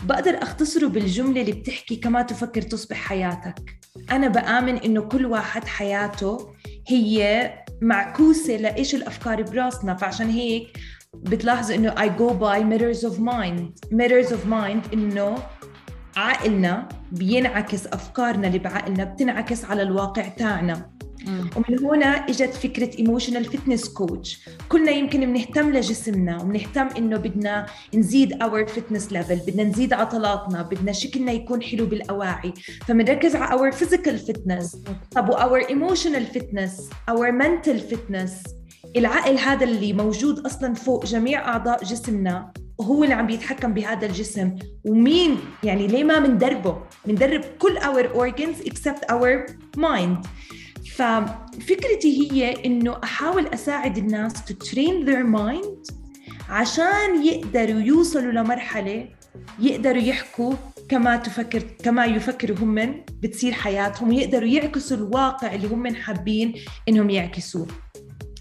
بقدر 0.05 0.43
أختصره 0.43 0.87
بالجملة 0.87 1.41
اللي 1.41 1.53
بتحكي 1.53 1.97
كما 1.97 2.23
تفكر 2.23 2.63
تصبح 2.63 2.97
حياتك. 2.97 3.79
أنا 4.11 4.29
بآمن 4.29 4.77
إنه 4.77 5.01
كل 5.01 5.27
واحد 5.27 5.65
حياته 5.65 6.55
هي 6.89 7.53
معكوسة 7.83 8.57
لإيش 8.57 8.95
الأفكار 8.95 9.43
براسنا. 9.43 9.95
فعشان 9.95 10.31
هيك 10.31 10.79
بتلاحظ 11.15 11.71
إنه 11.71 11.95
I 11.95 12.09
go 12.19 12.31
by 12.33 12.63
mirrors 12.63 13.11
of 13.11 13.19
mind. 13.19 13.91
Mirrors 13.93 14.31
of 14.31 14.51
mind 14.51 14.93
إنه 14.93 15.39
عقلنا 16.17 16.89
بينعكس 17.13 17.87
أفكارنا 17.87 18.47
اللي 18.47 18.59
بعقلنا 18.59 19.05
بتنعكس 19.05 19.65
على 19.65 19.83
الواقع 19.83 20.29
تاعنا. 20.29 20.96
ومن 21.29 21.85
هنا 21.85 22.07
إجت 22.07 22.55
فكرة 22.55 22.99
emotional 22.99 23.45
fitness 23.45 23.89
coach 23.89 24.49
كلنا 24.69 24.91
يمكن 24.91 25.21
بنهتم 25.21 25.73
لجسمنا 25.73 26.43
وبنهتم 26.43 26.89
إنه 26.99 27.17
بدنا 27.17 27.67
نزيد 27.95 28.43
our 28.43 28.67
fitness 28.67 29.13
level 29.13 29.37
بدنا 29.37 29.65
نزيد 29.65 29.93
عضلاتنا 29.93 30.63
بدنا 30.63 30.93
شكلنا 30.93 31.33
يكون 31.33 31.63
حلو 31.63 31.87
بالأواعي. 31.87 32.53
فبنركز 32.87 33.37
على 33.37 33.61
our 33.61 33.73
physical 33.73 34.19
fitness 34.19 34.77
طب 35.13 35.29
و 35.29 35.36
our 35.36 35.59
emotional 35.59 36.27
fitness 36.27 36.91
our 37.09 37.33
mental 37.33 37.79
fitness 37.79 38.43
العقل 38.97 39.39
هذا 39.39 39.65
اللي 39.65 39.93
موجود 39.93 40.39
أصلا 40.39 40.75
فوق 40.75 41.07
جميع 41.07 41.49
أعضاء 41.49 41.85
جسمنا 41.85 42.53
وهو 42.79 43.05
اللي 43.05 43.15
عم 43.15 43.27
بيتحكم 43.27 43.75
بهذا 43.75 44.07
الجسم. 44.07 44.55
ومين 44.85 45.37
يعني 45.65 45.87
ليه 45.87 46.05
ما 46.05 46.19
بندربه 46.19 46.79
بندرب 47.07 47.41
كل 47.59 47.79
our 47.79 48.07
organs 48.17 48.69
except 48.71 49.13
our 49.13 49.53
mind. 49.77 50.27
ففكرتي 50.97 52.33
هي 52.33 52.65
إنه 52.65 52.97
أحاول 53.05 53.47
أساعد 53.47 53.99
الناس 53.99 54.33
to 54.35 54.55
train 54.69 55.07
their 55.07 55.39
mind 55.39 55.93
عشان 56.49 57.25
يقدروا 57.25 57.81
يوصلوا 57.81 58.33
لمرحلة 58.33 59.09
يقدروا 59.59 60.03
يحكوا 60.03 60.55
كما 60.89 61.17
تفكر 61.17 61.63
كما 61.85 62.05
يفكروا 62.05 62.57
هم 62.59 63.05
بتصير 63.23 63.53
حياتهم 63.53 64.09
ويقدروا 64.09 64.49
يعكسوا 64.49 64.97
الواقع 64.97 65.55
اللي 65.55 65.69
هم 65.69 65.95
حابين 65.95 66.55
إنهم 66.89 67.11
يعكسوه. 67.11 67.67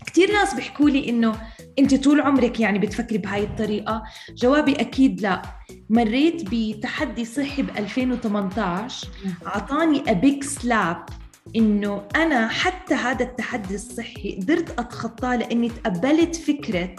كثير 0.05 0.31
ناس 0.33 0.53
بيحكوا 0.53 0.89
لي 0.89 1.09
إنه 1.09 1.41
أنت 1.79 2.03
طول 2.03 2.21
عمرك 2.21 2.59
يعني 2.59 2.79
بتفكري 2.79 3.17
بهاي 3.17 3.43
الطريقة 3.43 4.03
جوابي 4.29 4.73
أكيد 4.73 5.21
لا. 5.21 5.41
مريت 5.89 6.43
بتحدي 6.51 7.25
صحي 7.25 7.61
ب 7.61 7.69
2018 7.77 9.07
أعطاني 9.47 10.03
big 10.03 10.45
slap 10.45 11.24
إنه 11.55 12.07
أنا 12.15 12.47
حتى 12.47 12.93
هذا 12.93 13.23
التحدي 13.23 13.75
الصحي 13.75 14.39
قدرت 14.41 14.79
أتخطاه 14.79 15.35
لأني 15.35 15.69
تقبلت 15.69 16.35
فكرة 16.35 16.95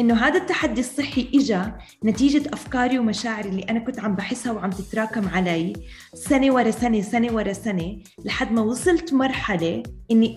إنه 0.00 0.14
هذا 0.14 0.36
التحدي 0.36 0.80
الصحي 0.80 1.28
اجى 1.34 1.62
نتيجة 2.04 2.50
أفكاري 2.52 2.98
ومشاعري 2.98 3.48
اللي 3.48 3.62
أنا 3.62 3.78
كنت 3.78 4.00
عم 4.00 4.14
بحسها 4.14 4.52
وعم 4.52 4.70
تتراكم 4.70 5.28
علي 5.28 5.72
سنة 6.14 6.54
ورا 6.54 6.70
سنة 6.70 7.00
سنة 7.00 7.34
ورا 7.34 7.52
سنة 7.52 7.98
لحد 8.24 8.52
ما 8.52 8.62
وصلت 8.62 9.12
مرحلة 9.12 9.82
إني 10.10 10.34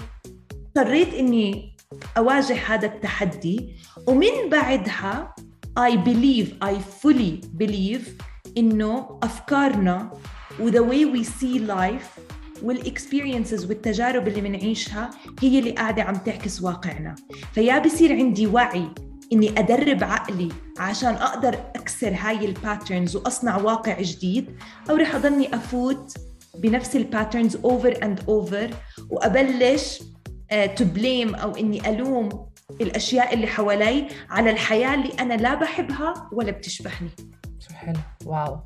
اضطريت 0.78 1.14
إني 1.14 1.76
أواجه 2.18 2.58
هذا 2.68 2.86
التحدي. 2.86 3.76
ومن 4.08 4.50
بعدها 4.52 5.36
I 5.80 5.92
believe 5.92 6.48
I 6.66 6.74
fully 7.04 7.48
believe 7.64 8.10
إنه 8.58 9.20
أفكارنا 9.24 10.12
و 10.60 10.70
the 10.72 10.84
way 10.84 11.06
we 11.06 11.24
see 11.24 11.60
life 11.60 12.33
والاكسبيرينسز 12.64 13.66
والتجارب 13.66 14.28
اللي 14.28 14.42
بنعيشها 14.42 15.10
هي 15.42 15.60
اللي 15.60 15.72
قاعدة 15.72 16.04
عم 16.04 16.16
تعكس 16.16 16.62
واقعنا. 16.62 17.16
فيا 17.54 17.80
بصير 17.80 18.14
عندي 18.14 18.48
وعي 18.48 18.88
إني 19.34 19.60
أدرب 19.60 20.04
عقلي 20.04 20.50
عشان 20.80 21.14
أقدر 21.14 21.54
أكسر 21.54 22.14
هاي 22.14 22.46
ال 22.46 22.54
patterns 22.54 23.16
وأصنع 23.16 23.58
واقع 23.58 24.02
جديد 24.02 24.58
أو 24.90 24.96
رح 24.96 25.16
أضلني 25.16 25.56
أفوت 25.56 26.18
بنفس 26.58 26.96
ال 26.96 27.03
patterns 27.03 27.56
over 27.56 28.00
and 28.04 28.20
over 28.28 28.70
وأبلش 29.10 30.04
to 30.50 30.86
uh, 30.86 30.88
blame 30.88 31.36
أو 31.36 31.56
إني 31.56 31.90
ألوم 31.90 32.30
الأشياء 32.82 33.34
اللي 33.34 33.48
حوالي 33.48 34.08
على 34.30 34.50
الحياة 34.50 34.94
اللي 34.94 35.14
أنا 35.20 35.34
لا 35.34 35.56
بحبها 35.56 36.30
ولا 36.32 36.52
بتشبهني. 36.52 37.10
شو 37.60 37.74
حلو. 37.74 38.00
واو. 38.26 38.58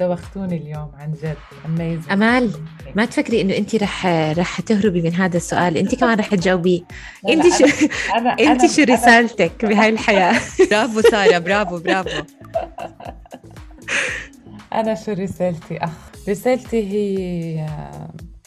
دوختوني 0.00 0.56
اليوم 0.56 0.90
عن 0.98 1.12
جد. 1.12 1.36
اميزنج 1.66 2.12
أمال 2.12 2.52
ما 2.94 3.04
تفكري 3.04 3.40
إنه 3.40 3.56
انت 3.56 3.74
رح 3.74 4.06
رح 4.38 4.60
تهربي 4.60 5.02
من 5.02 5.14
هذا 5.14 5.36
السؤال؟ 5.36 5.76
انت 5.76 5.94
كمان 6.00 6.18
رح 6.18 6.34
تجاوبيه 6.34 6.80
انت 7.28 7.42
شو 7.58 7.64
أنا 8.14 8.30
انت 8.52 8.66
شو 8.66 8.82
رسالتك 8.82 9.64
بهاي 9.64 9.88
الحياة؟ 9.88 10.40
برافو 10.70 11.00
سارة 11.00 11.38
برافو 11.38 11.78
برافو. 11.78 12.22
أنا 14.72 14.94
شو 14.94 15.12
رسالتي؟ 15.12 15.76
أخ 15.78 15.90
رسالتي 16.28 16.76
هي 16.92 17.66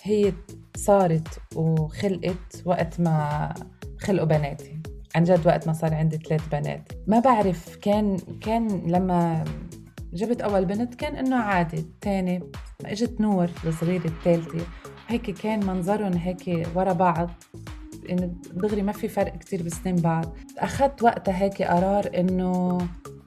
هي 0.04 0.34
صارت 0.78 1.28
وخلقت 1.56 2.62
وقت 2.66 3.00
ما 3.00 3.54
خلقوا 4.00 4.28
بناتي. 4.28 4.80
عن 5.16 5.24
جد 5.24 5.48
وقت 5.48 5.68
ما 5.68 5.74
صار 5.74 5.94
عندي 5.94 6.18
ثلاث 6.18 6.42
بنات. 6.52 6.92
ما 7.08 7.20
بعرف 7.20 7.76
كان 7.76 8.18
كان 8.42 8.68
لما 8.88 9.44
جبت 10.14 10.42
أول 10.42 10.66
بنت 10.66 10.96
كان 10.96 11.16
إنه 11.16 11.36
عادي 11.36 11.78
الثاني 11.78 12.44
إجت 12.86 13.22
نور 13.22 13.50
الصغيرة 13.66 14.06
الثالثة 14.06 14.66
هيك 15.08 15.32
كان 15.32 15.66
منظرهم 15.66 16.14
هيك 16.14 16.68
ورا 16.76 16.94
بعض 16.94 17.30
إنه 18.10 18.34
دغري 18.54 18.82
ما 18.82 18.92
في 18.92 19.08
فرق 19.08 19.38
كتير 19.38 19.64
بسنين 19.64 19.96
بعض. 19.96 20.38
أخذت 20.58 21.04
وقتها 21.04 21.38
هيك 21.38 21.62
قرار 21.62 22.10
إنه 22.18 22.78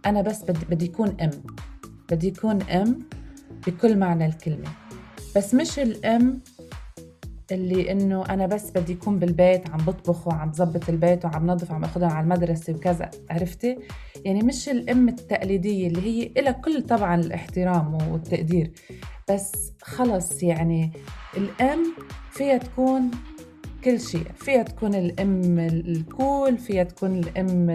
أنا 0.07 0.23
بس 0.23 0.43
بدي, 0.43 0.65
بدي 0.71 0.85
يكون 0.85 1.17
أم 1.21 1.31
بدي 2.11 2.29
يكون 2.29 2.63
أم 2.63 2.99
بكل 3.67 3.99
معنى 3.99 4.27
الكلمة. 4.27 4.69
بس 5.37 5.55
مش 5.55 5.79
الأم 5.79 6.41
اللي 7.53 7.93
إنه 7.93 8.25
أنا 8.31 8.47
بس 8.47 8.71
بدي 8.71 8.93
يكون 8.93 9.19
بالبيت 9.19 9.71
عم 9.71 9.79
بطبخ 9.79 10.29
وعم 10.29 10.51
بظبط 10.51 10.89
البيت 10.89 11.25
وعم 11.25 11.47
نظف 11.47 11.71
وعم 11.71 11.85
اخذها 11.85 12.09
على 12.09 12.25
المدرسة 12.25 12.73
وكذا 12.73 13.11
عرفتي؟ 13.31 13.79
يعني 14.25 14.43
مش 14.43 14.69
الام 14.69 15.09
التقليدية 15.09 15.87
اللي 15.87 16.03
هي 16.03 16.43
لها 16.43 16.53
كل 16.53 16.83
طبعا 16.83 17.15
الاحترام 17.15 18.13
والتقدير 18.13 18.73
بس 19.31 19.73
خلص 19.83 20.43
يعني 20.43 20.93
الأم 21.37 21.95
فيها 22.31 22.57
تكون 22.59 23.11
كل 23.85 24.01
شيء 24.01 24.25
فيها 24.37 24.63
تكون 24.63 24.95
الأم 24.95 25.59
الكول 25.59 26.59
فيها 26.59 26.85
تكون 26.85 27.19
الأم 27.19 27.71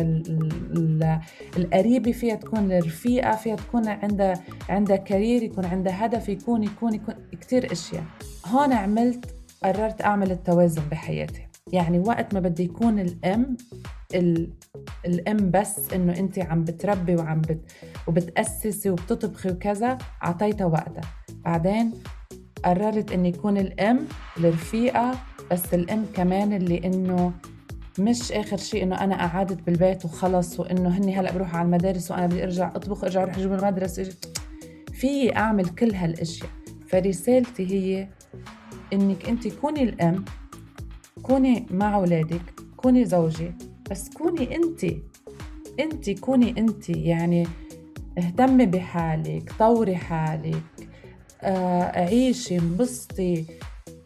القريبة 1.57 2.11
فيها 2.11 2.36
تكون 2.36 2.71
الرفيقة 2.71 3.36
فيها 3.36 3.55
تكون 3.55 3.88
عندها 3.88 4.34
عندها 4.69 4.95
كارير 4.95 5.43
يكون 5.43 5.65
عندها 5.65 6.05
هدف 6.05 6.30
يكون 6.30 6.63
يكون 6.63 6.93
يكون 6.93 7.15
كثير 7.41 7.71
أشياء. 7.71 8.03
هون 8.45 8.73
عملت 8.73 9.37
قررت 9.64 10.01
أعمل 10.01 10.32
التوازن 10.32 10.82
بحياتي. 10.91 11.47
يعني 11.74 11.99
وقت 11.99 12.34
ما 12.34 12.39
بدي 12.39 12.64
يكون 12.64 12.99
الأم 12.99 13.58
الأم 15.05 15.51
بس 15.51 15.93
إنه 15.93 16.20
أنت 16.20 16.39
عم 16.39 16.64
بتربي 16.64 17.16
وعم 17.16 17.41
بت 17.41 17.72
وبتأسسي 18.08 18.89
وبتطبخي 18.89 19.49
وكذا 19.49 19.97
أعطيتها 20.24 20.66
وقتها. 20.66 21.01
بعدين 21.45 21.93
قررت 22.66 23.12
إني 23.12 23.30
يكون 23.30 23.58
الأم 23.58 23.99
الرفيقة 24.38 25.16
بس 25.51 25.74
الأم 25.74 26.05
كمان 26.14 26.53
اللي 26.53 26.82
إنه 26.86 27.32
مش 27.99 28.32
آخر 28.32 28.58
شيء 28.58 28.84
إنه 28.84 29.03
أنا 29.03 29.28
قعدت 29.28 29.62
بالبيت 29.62 30.05
وخلص 30.05 30.60
وإنه 30.60 30.89
هني 30.89 31.16
هلأ 31.16 31.34
بروح 31.34 31.55
على 31.55 31.66
المدارس 31.66 32.12
وأنا 32.12 32.28
بدي 32.28 32.43
أرجع 32.43 32.68
أطبخ 32.76 33.03
ارجع 33.03 33.24
أروح 33.24 33.38
أجيب 33.38 33.53
المدرسة. 33.53 34.14
في 34.93 35.36
أعمل 35.36 35.70
كل 35.70 35.95
هالأشياء. 35.95 36.49
فرسالتي 36.89 37.66
هي 37.72 38.08
إنك 38.94 39.30
أنت 39.30 39.48
كوني 39.48 39.84
الأم 39.84 40.26
كوني 41.24 41.66
مع 41.72 41.96
أولادك 41.96 42.42
كوني 42.78 43.06
زوجة 43.06 43.54
بس 43.92 44.10
كوني 44.10 44.56
أنت 44.56 44.86
أنت 45.80 46.10
كوني 46.10 46.50
أنت 46.58 46.90
يعني 46.90 47.48
اهتمي 48.18 48.66
بحالك 48.66 49.54
طوري 49.60 49.96
حالك 49.96 50.64
آه، 51.42 52.00
عيشي 52.00 52.58
انبسطي. 52.58 53.46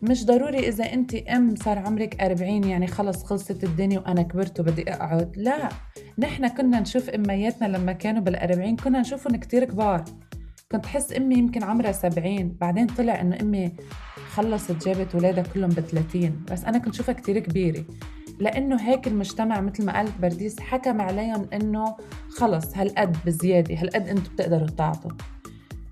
مش 0.02 0.26
ضروري 0.26 0.68
إذا 0.68 0.94
أنت 0.94 1.16
أم 1.16 1.56
صار 1.56 1.80
عمرك 1.80 2.22
40 2.22 2.64
يعني 2.64 2.88
خلص 2.88 3.24
خلصت 3.24 3.64
الدنيا 3.64 4.00
وأنا 4.00 4.22
كبرت 4.22 4.60
وبدي 4.60 4.94
أقعد. 4.94 5.38
لا 5.38 5.70
نحن 6.18 6.48
كنا 6.48 6.80
نشوف 6.80 7.10
أمياتنا 7.10 7.68
لما 7.68 7.92
كانوا 7.92 8.22
بالأربعين 8.22 8.76
كنا 8.76 9.00
نشوفهم 9.02 9.36
كتير 9.36 9.66
كبار. 9.66 10.04
كنت 10.72 10.86
حس 10.86 11.14
أمي 11.14 11.36
يمكن 11.36 11.64
عمرها 11.64 11.92
70 11.92 12.58
بعدين 12.62 12.88
طلع 12.88 13.22
إنه 13.22 13.38
أمي 13.42 13.72
خلصت 14.34 14.88
جابت 14.88 15.16
ولادها 15.16 15.44
كلهم 15.44 15.70
ب 15.70 15.80
30 15.80 16.46
بس 16.52 16.64
أنا 16.64 16.78
كنت 16.78 16.96
شوفها 16.96 17.14
كتير 17.14 17.40
كبيرة. 17.40 17.84
لأنه 18.40 18.76
هيك 18.82 19.08
المجتمع 19.08 19.62
مثل 19.62 19.86
ما 19.86 19.98
قالت 19.98 20.18
برديس 20.22 20.60
حكم 20.60 21.02
عليهم 21.02 21.48
إنه 21.54 21.96
خلص 22.30 22.78
هالقد 22.78 23.18
بزيادة 23.26 23.76
هالقد 23.76 24.08
أنتم 24.08 24.34
بتقدروا 24.34 24.68
تعطوا 24.68 25.12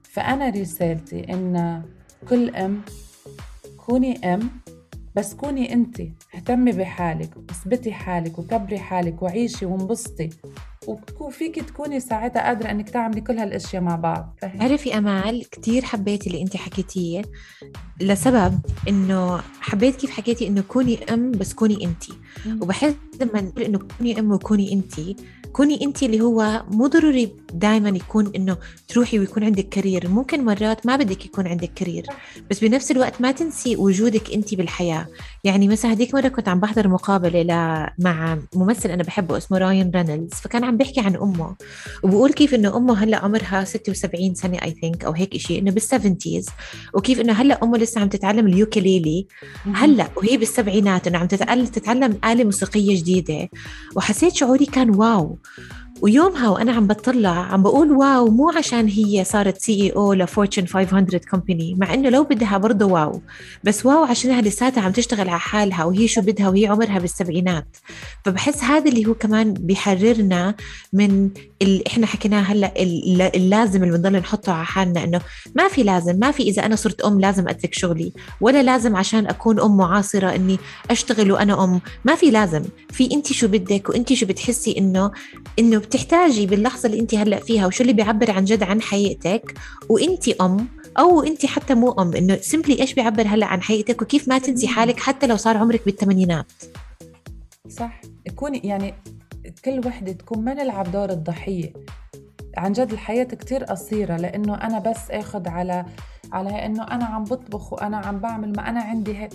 فأنا 0.03 0.49
رسالتي 0.49 1.34
إن 1.34 1.84
كل 2.30 2.55
أم 2.55 2.82
كوني 3.77 4.34
أم 4.34 4.49
بس 5.15 5.34
كوني 5.34 5.73
أنت 5.73 6.01
اهتمي 6.36 6.71
بحالك 6.71 7.38
واثبتي 7.38 7.91
حالك 7.91 8.39
وكبري 8.39 8.80
حالك 8.80 9.21
وعيشي 9.21 9.65
وانبسطي. 9.65 10.30
وبتكون 10.90 11.32
فيك 11.32 11.64
تكوني 11.64 12.00
ساعتها 12.00 12.42
قادرة 12.42 12.72
إنك 12.72 12.90
تعملي 12.90 13.22
كل 13.22 13.38
هالأشياء 13.38 13.82
مع 13.82 13.96
بعض؟ 13.96 14.36
عرفي 14.44 14.98
أمال 14.98 15.50
كثير 15.50 15.86
حبيت 15.86 16.28
اللي 16.28 16.42
انت 16.42 16.58
حكيتيه 16.58 17.22
لسبب 18.02 18.60
إنه 18.88 19.42
حبيت 19.62 19.96
كيف 19.96 20.10
حكيتي 20.10 20.48
إنه 20.48 20.62
كوني 20.62 21.00
أم 21.14 21.32
بس 21.32 21.54
كوني 21.54 21.86
انت 21.86 22.04
وبحس 22.62 22.94
لما 23.22 23.42
نقول 23.42 23.64
إنه 23.64 23.80
كوني 23.98 24.20
أم 24.20 24.32
وكوني 24.32 24.74
انت 24.74 24.94
كوني 25.54 25.82
انت 25.82 26.04
اللي 26.04 26.22
هو 26.22 26.64
مو 26.72 26.88
ضروري 26.88 27.36
دائما 27.54 27.90
يكون 27.90 28.32
إنه 28.36 28.58
تروحي 28.88 29.20
ويكون 29.20 29.44
عندك 29.44 29.70
career 29.70 30.07
ممكن 30.08 30.46
مرات 30.46 30.86
ما 30.86 30.96
بدك 30.96 31.26
يكون 31.26 31.48
عندك 31.48 31.72
career 31.76 32.05
بس 32.52 32.60
بنفس 32.60 32.92
الوقت 32.92 33.22
ما 33.22 33.32
تنسي 33.32 33.76
وجودك 33.76 34.34
انت 34.34 34.56
بالحياة. 34.56 35.08
يعني 35.44 35.68
مثلا 35.68 35.92
هذيك 35.92 36.16
مرة 36.16 36.28
كنت 36.28 36.50
عم 36.50 36.60
بحضر 36.60 36.88
مقابلة 36.88 37.42
ل... 37.42 37.48
مع 38.00 38.38
ممثل 38.56 38.90
أنا 38.90 39.04
بحبه 39.04 39.38
اسمه 39.38 39.58
Ryan 39.57 39.91
Reynolds 39.95 40.34
فكان 40.34 40.64
عم 40.64 40.78
بيحكي 40.78 41.00
عن 41.00 41.16
أمه 41.16 41.56
وبقول 42.04 42.34
كيف 42.34 42.54
إنه 42.54 42.78
أمه 42.78 43.04
هلأ 43.04 43.18
عمرها 43.18 43.64
76 43.64 44.36
سنة 44.36 44.58
I 44.64 44.72
think 44.72 45.05
أو 45.06 45.12
هيك 45.12 45.38
شيء 45.38 45.60
إنه 45.60 45.72
بال 45.72 45.86
seventies 45.86 46.49
وكيف 46.94 47.20
إنه 47.20 47.34
هلأ 47.34 47.64
أمه 47.64 47.78
لسه 47.78 48.02
عم 48.02 48.10
تتعلم 48.10 48.48
ال 48.47 48.57
ukulele 48.57 49.28
هلأ 49.74 50.10
وهي 50.16 50.38
بالسبعينات 50.38 51.08
إنه 51.08 51.18
عم 51.18 51.28
تتعلم 51.28 51.66
تتعلم 51.66 52.20
آلة 52.26 52.44
موسيقية 52.44 53.00
جديدة 53.00 53.50
وحسيت 53.96 54.36
شعوري 54.36 54.66
كان 54.66 54.90
wow. 54.89 55.38
ويومها 56.02 56.50
وأنا 56.50 56.72
عم 56.72 56.88
بطلع 56.88 57.30
عم 57.30 57.64
بقول 57.64 57.91
wow 57.91 58.28
مو 58.28 58.50
عشان 58.58 58.88
هي 58.88 59.24
صارت 59.24 59.58
CEO 59.62 60.14
ل 60.14 60.20
Fortune 60.20 60.66
500 60.68 61.22
company 61.32 61.76
مع 61.78 61.93
إنه 61.93 62.10
لو 62.10 62.24
بدها 62.24 62.58
برضه 62.58 62.86
wow. 62.86 63.22
بس 63.64 63.86
واو 63.86 64.04
عشانها 64.04 64.41
لساتها 64.41 64.82
عم 64.84 64.91
تشتغل 64.91 65.30
على 65.30 65.39
حالها 65.39 65.84
وهي 65.84 66.08
شو 66.08 66.22
بدها 66.22 66.50
وهي 66.50 66.68
عمرها 66.68 67.00
بالسبعينات. 67.00 67.78
فبحس 68.26 68.64
هذا 68.64 68.89
اللي 68.89 69.06
هو 69.06 69.14
كمان 69.14 69.54
بيحررنا 69.54 70.56
من 70.93 71.30
اللي 71.62 71.84
إحنا 71.88 72.08
حكيناه 72.08 72.41
هلأ 72.41 72.74
الل- 72.82 73.22
اللازم 73.36 73.84
اللي 73.84 73.97
بنضل 73.97 74.12
نحطه 74.14 74.52
على 74.54 74.66
حالنا 74.66 75.04
إنه 75.04 75.22
ما 75.56 75.68
في 75.68 75.84
لازم 75.84 76.20
ما 76.20 76.32
في 76.32 76.43
إذا 76.43 76.66
أنا 76.66 76.76
صرت 76.76 77.02
أم 77.02 77.20
لازم 77.20 77.47
اترك 77.47 77.74
شغلي 77.74 78.12
ولا 78.41 78.64
لازم 78.64 78.95
عشان 78.95 79.28
أكون 79.28 79.60
أم 79.60 79.78
معاصرة 79.78 80.36
إني 80.36 80.58
أشتغل 80.91 81.32
وأنا 81.32 81.64
أم. 81.64 81.82
ما 82.06 82.16
في 82.16 82.32
لازم. 82.32 82.64
في 82.91 83.10
انت 83.14 83.34
شو 83.34 83.47
بدك 83.47 83.89
وانت 83.89 84.14
شو 84.14 84.26
بتحسي 84.26 84.78
إنه 84.78 85.12
إنه 85.60 85.80
بتحتاجي 85.90 86.46
باللحظة 86.46 86.88
اللي 86.88 87.00
انت 87.00 87.16
هلأ 87.16 87.40
فيها 87.40 87.68
وشو 87.68 87.82
اللي 87.82 87.94
بيعبر 87.94 88.32
عن 88.32 88.46
جد 88.46 88.64
عن 88.64 88.82
حقيقتك 88.82 89.54
وانت 89.90 90.28
أم 90.28 90.68
أو 91.00 91.24
انت 91.24 91.46
حتى 91.46 91.74
مو 91.74 91.92
أم 91.92 92.16
إنه 92.16 92.36
سيمبلي 92.36 92.82
إيش 92.82 92.94
بيعبر 92.94 93.28
هلأ 93.28 93.46
عن 93.46 93.62
حقيقتك؟ 93.62 94.02
وكيف 94.02 94.28
ما 94.28 94.38
تنسي 94.38 94.68
حالك 94.68 95.00
حتى 95.00 95.28
لو 95.28 95.38
صار 95.38 95.58
عمرك 95.58 95.86
بالثمانينات. 95.86 96.52
صح. 97.70 98.02
كوني 98.36 98.58
يعني 98.58 98.94
كل 99.66 99.82
وحدة 99.88 100.12
تكون 100.12 100.44
ما 100.44 100.54
نلعب 100.54 100.92
دور 100.92 101.10
الضحية. 101.10 101.74
عن 102.58 102.72
جد 102.72 102.92
الحياة 102.92 103.24
كتير 103.24 103.64
قصيرة 103.64 104.18
لأنه 104.18 104.56
أنا 104.56 104.80
بس 104.80 105.12
أخذ 105.12 105.48
على 105.48 105.86
على 106.32 106.66
إنه 106.66 106.84
أنا 106.84 107.06
عم 107.06 107.24
بطبخ 107.24 107.74
وأنا 107.74 107.98
عم 107.98 108.20
بعمل 108.20 108.54
ما 108.58 108.70
أنا 108.70 108.82
عندي 108.82 109.18
هيك 109.18 109.34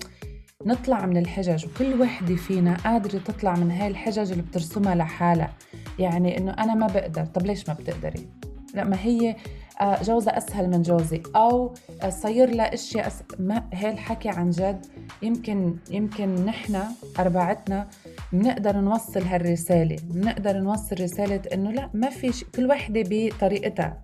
نطلع 0.66 1.06
من 1.06 1.16
الحجج 1.16 1.66
وكل 1.66 2.00
وحدة 2.00 2.36
فينا 2.36 2.76
قادرة 2.76 3.18
تطلع 3.18 3.54
من 3.54 3.70
هاي 3.70 3.88
الحجج 3.88 4.30
اللي 4.30 4.42
بترسمها 4.42 4.94
لحالها. 4.94 5.52
يعني 5.98 6.38
إنه 6.38 6.52
أنا 6.52 6.74
ما 6.74 6.86
بقدر. 6.86 7.24
طب 7.24 7.46
ليش 7.46 7.68
ما 7.68 7.74
بتقدري؟ 7.74 8.28
لا 8.74 8.84
ما 8.84 8.96
هي 9.00 9.36
آه، 9.80 10.02
جوزها 10.02 10.38
أسهل 10.38 10.70
من 10.70 10.82
جوزي. 10.82 11.22
أو 11.36 11.74
آه، 12.02 12.10
صير 12.10 12.50
لها 12.50 12.74
أشياء 12.74 13.06
أس... 13.06 13.22
ما 13.38 13.68
هي 13.72 13.90
الحكي 13.90 14.28
عن 14.28 14.50
جد. 14.50 14.86
يمكن 15.22 15.76
يمكن 15.90 16.34
نحن 16.34 16.82
أربعتنا 17.18 17.88
بنقدر 18.32 18.76
نوصل 18.76 19.22
هالرسالة. 19.22 19.96
بنقدر 20.04 20.56
نوصل 20.56 20.96
رسالة 21.00 21.42
إنه 21.52 21.70
لا 21.70 21.90
ما 21.94 22.10
في 22.10 22.32
شيء 22.32 22.48
كل 22.54 22.66
وحدة 22.66 23.02
بطريقتها. 23.10 24.02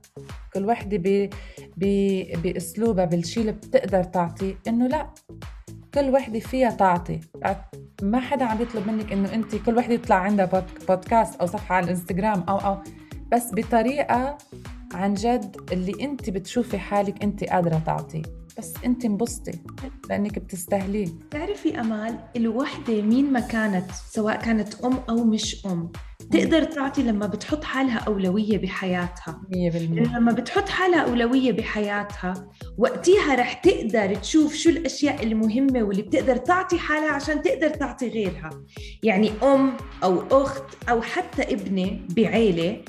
كل 0.55 0.65
وحدة. 0.65 1.31
بأسلوبها 2.43 3.05
بالشي 3.05 3.41
اللي 3.41 3.53
بتقدر 3.53 4.03
تعطي 4.03 4.57
إنه 4.69 4.87
لا. 4.87 5.11
كل 5.95 6.11
وحدة 6.11 6.39
فيها 6.41 6.71
تعطي. 6.71 7.21
ما 8.03 8.21
حدا 8.21 8.45
عم 8.45 8.63
يطلب 8.63 8.87
منك 8.91 9.13
إنه 9.13 9.35
أنت 9.35 9.55
كل 9.57 9.77
وحدة 9.77 9.95
يطلع 9.95 10.17
عندها 10.17 10.45
بود- 10.45 10.85
بودكاست 10.89 11.41
أو 11.41 11.47
صفحة 11.47 11.75
على 11.75 11.85
الإنستغرام 11.85 12.43
أو 12.49 12.57
أو. 12.59 12.79
بس 13.33 13.51
بطريقة 13.55 14.39
عن 14.95 15.15
جد 15.15 15.57
اللي 15.73 15.93
أنت 16.05 16.31
بتشوفي 16.31 16.79
حالك 16.79 17.23
أنت 17.25 17.45
قادرة 17.45 17.83
تعطيه 17.87 18.23
بس 18.59 18.75
أنت 18.85 19.05
انبسطي 19.05 19.53
لأنك 20.11 20.39
بتستاهليه. 20.39 21.09
تعرفي 21.31 21.81
أمال 21.81 22.19
الوحدة 22.37 23.03
مين 23.03 23.33
ما 23.33 23.41
كانت 23.41 23.91
سواء 24.11 24.37
كانت 24.37 24.85
أم 24.85 24.99
أو 25.09 25.25
مش 25.25 25.67
أم؟ 25.67 25.93
تقدر 26.31 26.65
تعطي 26.65 27.03
لما 27.03 27.27
بتحط 27.27 27.65
حالها 27.65 27.99
أولوية 27.99 28.59
بحياتها. 28.59 29.41
100% 29.51 29.55
لأنه 29.55 30.19
لما 30.19 30.33
بتحط 30.33 30.69
حالها 30.69 31.01
أولوية 31.01 31.53
بحياتها 31.53 32.35
وقتها 32.79 33.35
رح 33.35 33.53
تقدر 33.53 34.15
تشوف 34.15 34.55
شو 34.55 34.71
الأشياء 34.71 35.23
المهمة 35.23 35.83
واللي 35.83 36.03
بتقدر 36.03 36.37
تعطي 36.37 36.79
حالها 36.79 37.11
عشان 37.11 37.43
تقدر 37.43 37.69
تعطي 37.69 38.09
غيرها. 38.09 38.51
يعني 39.03 39.31
أم 39.43 39.73
أو 40.05 40.23
أخت 40.43 40.65
أو 40.89 41.03
حتى 41.03 41.43
ابنة 41.43 42.01
بعيلة. 42.17 42.83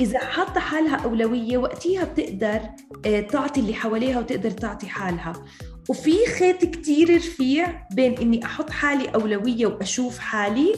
إذا 0.00 0.18
حاطة 0.18 0.60
حالها 0.60 0.96
أولوية 0.96 1.58
وقتها 1.58 2.04
بتقدر 2.04 2.60
آه، 3.06 3.20
تعطي 3.20 3.60
اللي 3.60 3.74
حواليها 3.74 4.18
وتقدر 4.18 4.50
تعطي 4.50 4.86
حالها. 4.86 5.32
وفي 5.88 6.26
خيط 6.38 6.64
كتير 6.64 7.16
رفيع 7.16 7.86
بين 7.92 8.18
إني 8.18 8.44
أحط 8.44 8.70
حالي 8.70 9.08
أولوية 9.08 9.66
وأشوف 9.66 10.18
حالي. 10.18 10.74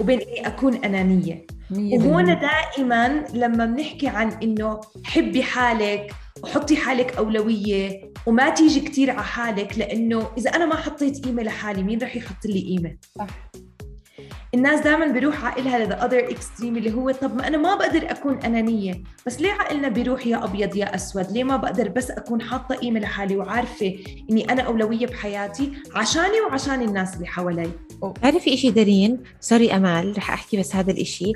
وبين 0.00 0.20
إني 0.20 0.46
أكون 0.46 0.74
أنانية. 0.74 1.46
وهون 1.70 2.24
دائما 2.40 3.24
لما 3.34 3.66
بنحكي 3.66 4.08
عن 4.08 4.28
إنه 4.42 4.80
حبي 5.04 5.42
حالك 5.42 6.12
وحطي 6.42 6.76
حالك 6.76 7.16
أولوية 7.16 8.12
وما 8.26 8.50
تيجي 8.50 8.80
كثير 8.80 9.10
على 9.10 9.22
حالك 9.22 9.78
لأنه 9.78 10.28
إذا 10.38 10.50
أنا 10.50 10.66
ما 10.66 10.76
حطيت 10.76 11.24
قيمة 11.24 11.42
لحالي 11.42 11.82
مين 11.82 12.02
رح 12.02 12.16
يحط 12.16 12.46
لي 12.46 12.60
قيمة؟ 12.60 12.96
صح. 13.18 13.26
الناس 14.54 14.80
دائما 14.80 15.06
بيروح 15.06 15.44
عقلها 15.44 15.78
ل 15.78 15.84
the 15.84 16.04
other 16.04 16.18
extreme 16.30 16.76
اللي 16.76 16.94
هو 16.94 17.10
طب 17.10 17.36
ما 17.36 17.46
أنا 17.48 17.56
ما 17.56 17.74
بقدر 17.74 18.10
أكون 18.10 18.38
أنانية. 18.38 19.02
بس 19.26 19.40
ليه 19.40 19.52
عقلنا 19.52 19.88
بيروح 19.88 20.26
يا 20.26 20.44
أبيض 20.44 20.76
يا 20.76 20.94
أسود؟ 20.94 21.32
ليه 21.32 21.44
ما 21.44 21.56
بقدر 21.56 21.88
بس 21.88 22.10
أكون 22.10 22.42
حاطة 22.42 22.74
قيمة 22.74 23.00
لحالي 23.00 23.36
وعارفة 23.36 23.94
إني 24.30 24.52
أنا 24.52 24.62
أولوية 24.62 25.06
بحياتي 25.06 25.72
عشاني 25.94 26.40
وعشان 26.40 26.82
الناس 26.82 27.14
اللي 27.14 27.26
حوالي؟ 27.26 27.70
تعرفي 28.22 28.54
إشي 28.54 28.70
دارين؟ 28.70 29.22
sorry 29.40 29.72
أمال 29.72 30.14
رح 30.18 30.30
أحكي 30.30 30.56
بس 30.56 30.76
هذا 30.76 30.90
الإشي. 30.90 31.32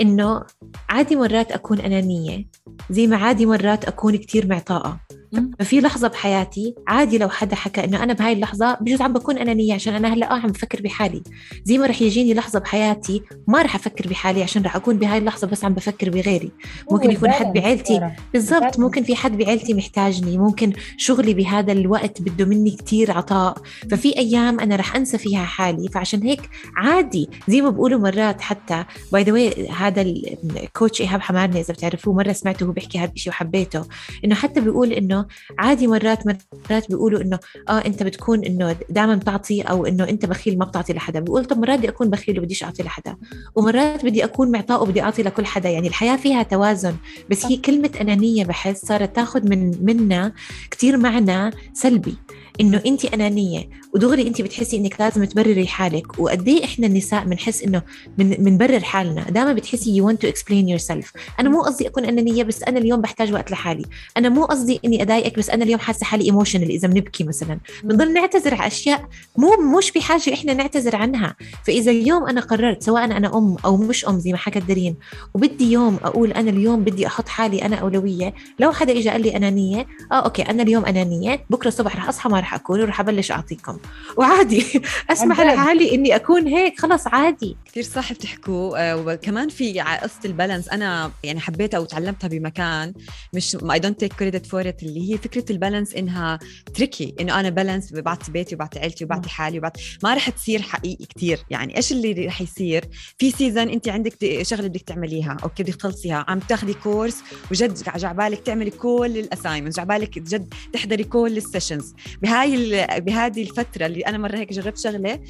إنه 0.00 0.42
عادي 0.88 1.16
مرات 1.16 1.52
أكون 1.52 1.80
أنانية 1.80 2.44
زي 2.90 3.06
ما 3.06 3.16
عادي 3.16 3.46
مرات 3.46 3.84
أكون 3.84 4.16
كتير 4.16 4.46
معطاءة. 4.46 5.00
مم. 5.10 5.23
ففي 5.58 5.80
لحظة 5.80 6.08
بحياتي 6.08 6.74
عادي 6.88 7.18
لو 7.18 7.28
حدا 7.28 7.56
حكى 7.56 7.84
إنه 7.84 8.02
أنا 8.02 8.12
بهاي 8.12 8.32
اللحظة 8.32 8.78
بجوز 8.80 9.02
عم 9.02 9.12
بكون 9.12 9.38
أنانية 9.38 9.74
عشان 9.74 9.94
أنا 9.94 10.14
هلأ 10.14 10.30
آه 10.30 10.38
عم 10.38 10.50
بفكر 10.50 10.82
بحالي. 10.82 11.22
زي 11.64 11.78
ما 11.78 11.86
رح 11.86 12.02
يجيني 12.02 12.34
لحظة 12.34 12.58
بحياتي 12.58 13.22
ما 13.48 13.62
رح 13.62 13.74
أفكر 13.74 14.08
بحالي 14.08 14.42
عشان 14.42 14.62
رح 14.62 14.76
أكون 14.76 14.98
بهاي 14.98 15.18
اللحظة 15.18 15.46
بس 15.46 15.64
عم 15.64 15.74
بفكر 15.74 16.10
بغيري. 16.10 16.50
ممكن 16.90 17.10
يكون 17.10 17.30
حد 17.30 17.52
بعيلتي 17.52 18.10
بالضبط. 18.32 18.78
ممكن 18.78 19.02
في 19.02 19.16
حد 19.16 19.38
بعيلتي 19.38 19.74
محتاجني 19.74 20.38
ممكن 20.38 20.72
شغلي 20.96 21.34
بهذا 21.34 21.72
الوقت 21.72 22.22
بده 22.22 22.44
مني 22.44 22.70
كتير 22.70 23.12
عطاء. 23.12 23.58
ففي 23.90 24.18
أيام 24.18 24.60
أنا 24.60 24.76
رح 24.76 24.96
أنسى 24.96 25.18
فيها 25.18 25.44
حالي 25.44 25.88
فعشان 25.88 26.22
هيك 26.22 26.40
عادي. 26.76 27.28
زي 27.48 27.60
ما 27.60 27.70
بقولوا 27.70 28.00
مرات 28.00 28.40
حتى 28.40 28.84
باي 29.12 29.22
ذا 29.22 29.72
هذا 29.72 30.02
الكوتش 30.02 31.00
إيهاب 31.00 31.20
حمارني 31.20 31.60
إذا 31.60 31.74
بتعرفوه 31.74 32.14
مرة 32.14 32.32
سمعته 32.32 32.64
وهو 32.64 32.72
بيحكي 32.72 32.98
هذا 32.98 33.12
الشيء 33.12 33.32
وحبيته. 33.32 33.84
إنه 34.24 34.34
حتى 34.34 34.60
بيقول 34.60 34.92
إنه 34.92 35.23
انه 35.24 35.58
عادي 35.58 35.86
مرات 35.86 36.26
مرات 36.26 36.88
بيقولوا 36.88 37.20
إنه 37.20 37.38
آه 37.68 37.78
أنت 37.78 38.02
بتكون 38.02 38.44
إنه 38.44 38.76
دائما 38.90 39.14
بتعطي 39.14 39.62
أو 39.62 39.86
إنه 39.86 40.08
أنت 40.08 40.26
بخيل 40.26 40.58
ما 40.58 40.64
بتعطي 40.64 40.92
لحدا. 40.92 41.20
بيقول 41.20 41.44
طب 41.44 41.58
مرات 41.58 41.78
بدي 41.78 41.88
أكون 41.88 42.10
بخيل 42.10 42.38
وبديش 42.38 42.64
أعطي 42.64 42.82
لحدا. 42.82 43.16
ومرات 43.54 44.04
بدي 44.04 44.24
أكون 44.24 44.50
معطاء 44.50 44.82
وبدي 44.82 45.02
أعطي 45.02 45.22
لكل 45.22 45.46
حدا. 45.46 45.70
يعني 45.70 45.88
الحياة 45.88 46.16
فيها 46.16 46.42
توازن. 46.42 46.96
بس 47.30 47.46
هي 47.46 47.56
كلمة 47.56 47.90
أنانية 48.00 48.44
بحس 48.44 48.86
صارت 48.86 49.16
تاخذ 49.16 49.48
من 49.48 49.84
منا 49.84 50.32
كثير 50.70 50.96
معنى 50.96 51.50
سلبي. 51.72 52.16
إنه 52.60 52.82
أنت 52.86 53.04
أنانية. 53.04 53.68
ودغري 53.94 54.22
انت 54.28 54.42
بتحسي 54.42 54.76
انك 54.76 55.00
لازم 55.00 55.24
تبرري 55.24 55.66
حالك 55.66 56.18
وقد 56.18 56.48
إيه 56.48 56.64
إحنا 56.64 56.86
النساء 56.86 57.24
بنحس 57.24 57.62
إنه 57.62 57.82
من 58.18 58.30
بنبرر 58.30 58.80
حالنا؟ 58.80 59.22
دائما 59.22 59.52
بتحسي 59.52 60.00
you 60.00 60.04
want 60.04 60.16
to 60.16 60.32
explain 60.32 60.78
yourself. 60.78 61.06
أنا 61.40 61.48
مو 61.48 61.62
قصدي 61.62 61.88
أكون 61.88 62.04
أنانية 62.04 62.42
بس 62.42 62.62
أنا 62.62 62.78
اليوم 62.78 63.00
بحتاج 63.00 63.32
وقت 63.32 63.50
لحالي. 63.50 63.84
أنا 64.16 64.28
مو 64.28 64.44
قصدي 64.44 64.80
إني 64.84 65.02
أضايقك 65.02 65.38
بس 65.38 65.50
أنا 65.50 65.64
اليوم 65.64 65.80
حاسة 65.80 66.04
حالي 66.04 66.24
emotional 66.24 66.70
إذا 66.70 66.88
بنبكي 66.88 67.24
مثلا. 67.24 67.60
بنضل 67.84 68.12
نعتذر 68.12 68.54
على 68.54 68.66
أشياء 68.66 69.08
مو 69.38 69.78
مش 69.78 69.92
بحاجة 69.92 70.34
إحنا 70.34 70.54
نعتذر 70.54 70.96
عنها. 70.96 71.36
فإذا 71.64 71.90
اليوم 71.90 72.26
أنا 72.26 72.40
قررت 72.40 72.82
سواء 72.82 73.04
أنا 73.04 73.38
أم 73.38 73.56
أو 73.64 73.76
مش 73.76 74.04
أم 74.04 74.18
زي 74.18 74.32
ما 74.32 74.38
حكت 74.38 74.62
دارين 74.62 74.96
وبدي 75.34 75.72
يوم 75.72 75.98
أقول 76.04 76.30
أنا 76.32 76.50
اليوم 76.50 76.84
بدي 76.84 77.06
أحط 77.06 77.28
حالي 77.28 77.64
أنا 77.64 77.76
أولوية 77.76 78.34
لو 78.58 78.72
حدا 78.72 78.92
اجى 78.92 79.10
قال 79.10 79.22
لي 79.22 79.36
أنانية 79.36 79.86
آه 80.12 80.14
okay 80.14 80.42
أنا 80.42 80.62
اليوم 80.62 80.84
أنانية 80.84 81.44
بكرة 81.50 81.68
الصبح 81.68 81.96
رح 81.96 82.08
أصحى 82.08 82.28
ما 82.30 82.40
رح 82.40 82.54
اكون 82.54 82.80
ورح 82.80 83.00
أبلش 83.00 83.30
أعطيكم. 83.30 83.78
وعادي. 84.16 84.64
أسمح. 85.12 85.40
لحالي 85.40 85.94
إني 85.94 86.16
أكون 86.16 86.46
هيك. 86.48 86.80
خلص 86.80 87.06
عادي. 87.06 87.56
كثير 87.64 87.82
صح 87.82 88.12
بتحكوا. 88.12 88.78
آه، 88.92 88.96
وكمان 88.96 89.48
في 89.48 89.80
قصة 89.80 90.20
ال 90.24 90.29
balance. 90.29 90.68
أنا 90.68 91.12
يعني 91.24 91.40
حبيتها 91.40 91.78
وتعلمتها 91.78 92.28
بمكان. 92.28 92.94
مش 93.32 93.56
I 93.56 93.78
don't 93.78 94.04
take 94.04 94.12
credit 94.22 94.42
for 94.50 94.64
it. 94.66 94.82
اللي 94.82 95.12
هي 95.12 95.18
فكرة 95.18 95.44
ال 95.52 95.57
balance 95.57 95.94
إنها 95.94 96.38
tricky 96.74 97.14
إنه 97.20 97.40
أنا 97.40 97.48
balance 97.50 97.92
بعطي 97.92 98.32
بيتي 98.32 98.54
وبعطي 98.54 98.78
عيلتي 98.78 99.04
وبعطي 99.04 99.28
حالي 99.28 99.58
وبعطي 99.58 99.80
ما 100.02 100.14
رح 100.14 100.30
تصير 100.30 100.62
حقيقي 100.62 101.04
كتير. 101.04 101.38
يعني 101.50 101.76
إيش 101.76 101.92
اللي 101.92 102.26
رح 102.26 102.40
يصير؟ 102.40 102.84
في 103.18 103.30
season 103.30 103.68
أنت 103.68 103.88
عندك 103.88 104.42
شغلة 104.42 104.68
بدك 104.68 104.80
تعمليها. 104.82 105.36
okay 105.42 105.62
بدك 105.62 105.74
تخلصيها. 105.74 106.24
عم 106.28 106.38
تاخدي 106.38 106.74
course 106.74 107.16
وجد 107.50 107.74
جعبالك 107.96 108.40
تعملي 108.40 108.70
كل 108.70 109.12
ال 109.16 109.21
assignments 109.21 109.76
جعبالك 109.76 110.18
جد 110.18 110.54
تحضري 110.72 111.04
كل 111.04 111.36
ال 111.36 111.42
sessions 111.42 111.94
بهاي 112.22 112.54
ال- 112.54 113.00
بهذه 113.00 113.42
الفترة 113.74 113.86
اللي 113.86 114.00
أنا 114.00 114.18
مرة 114.18 114.36
هيك 114.36 114.52
جربت 114.52 114.78
شغلة 114.78 115.20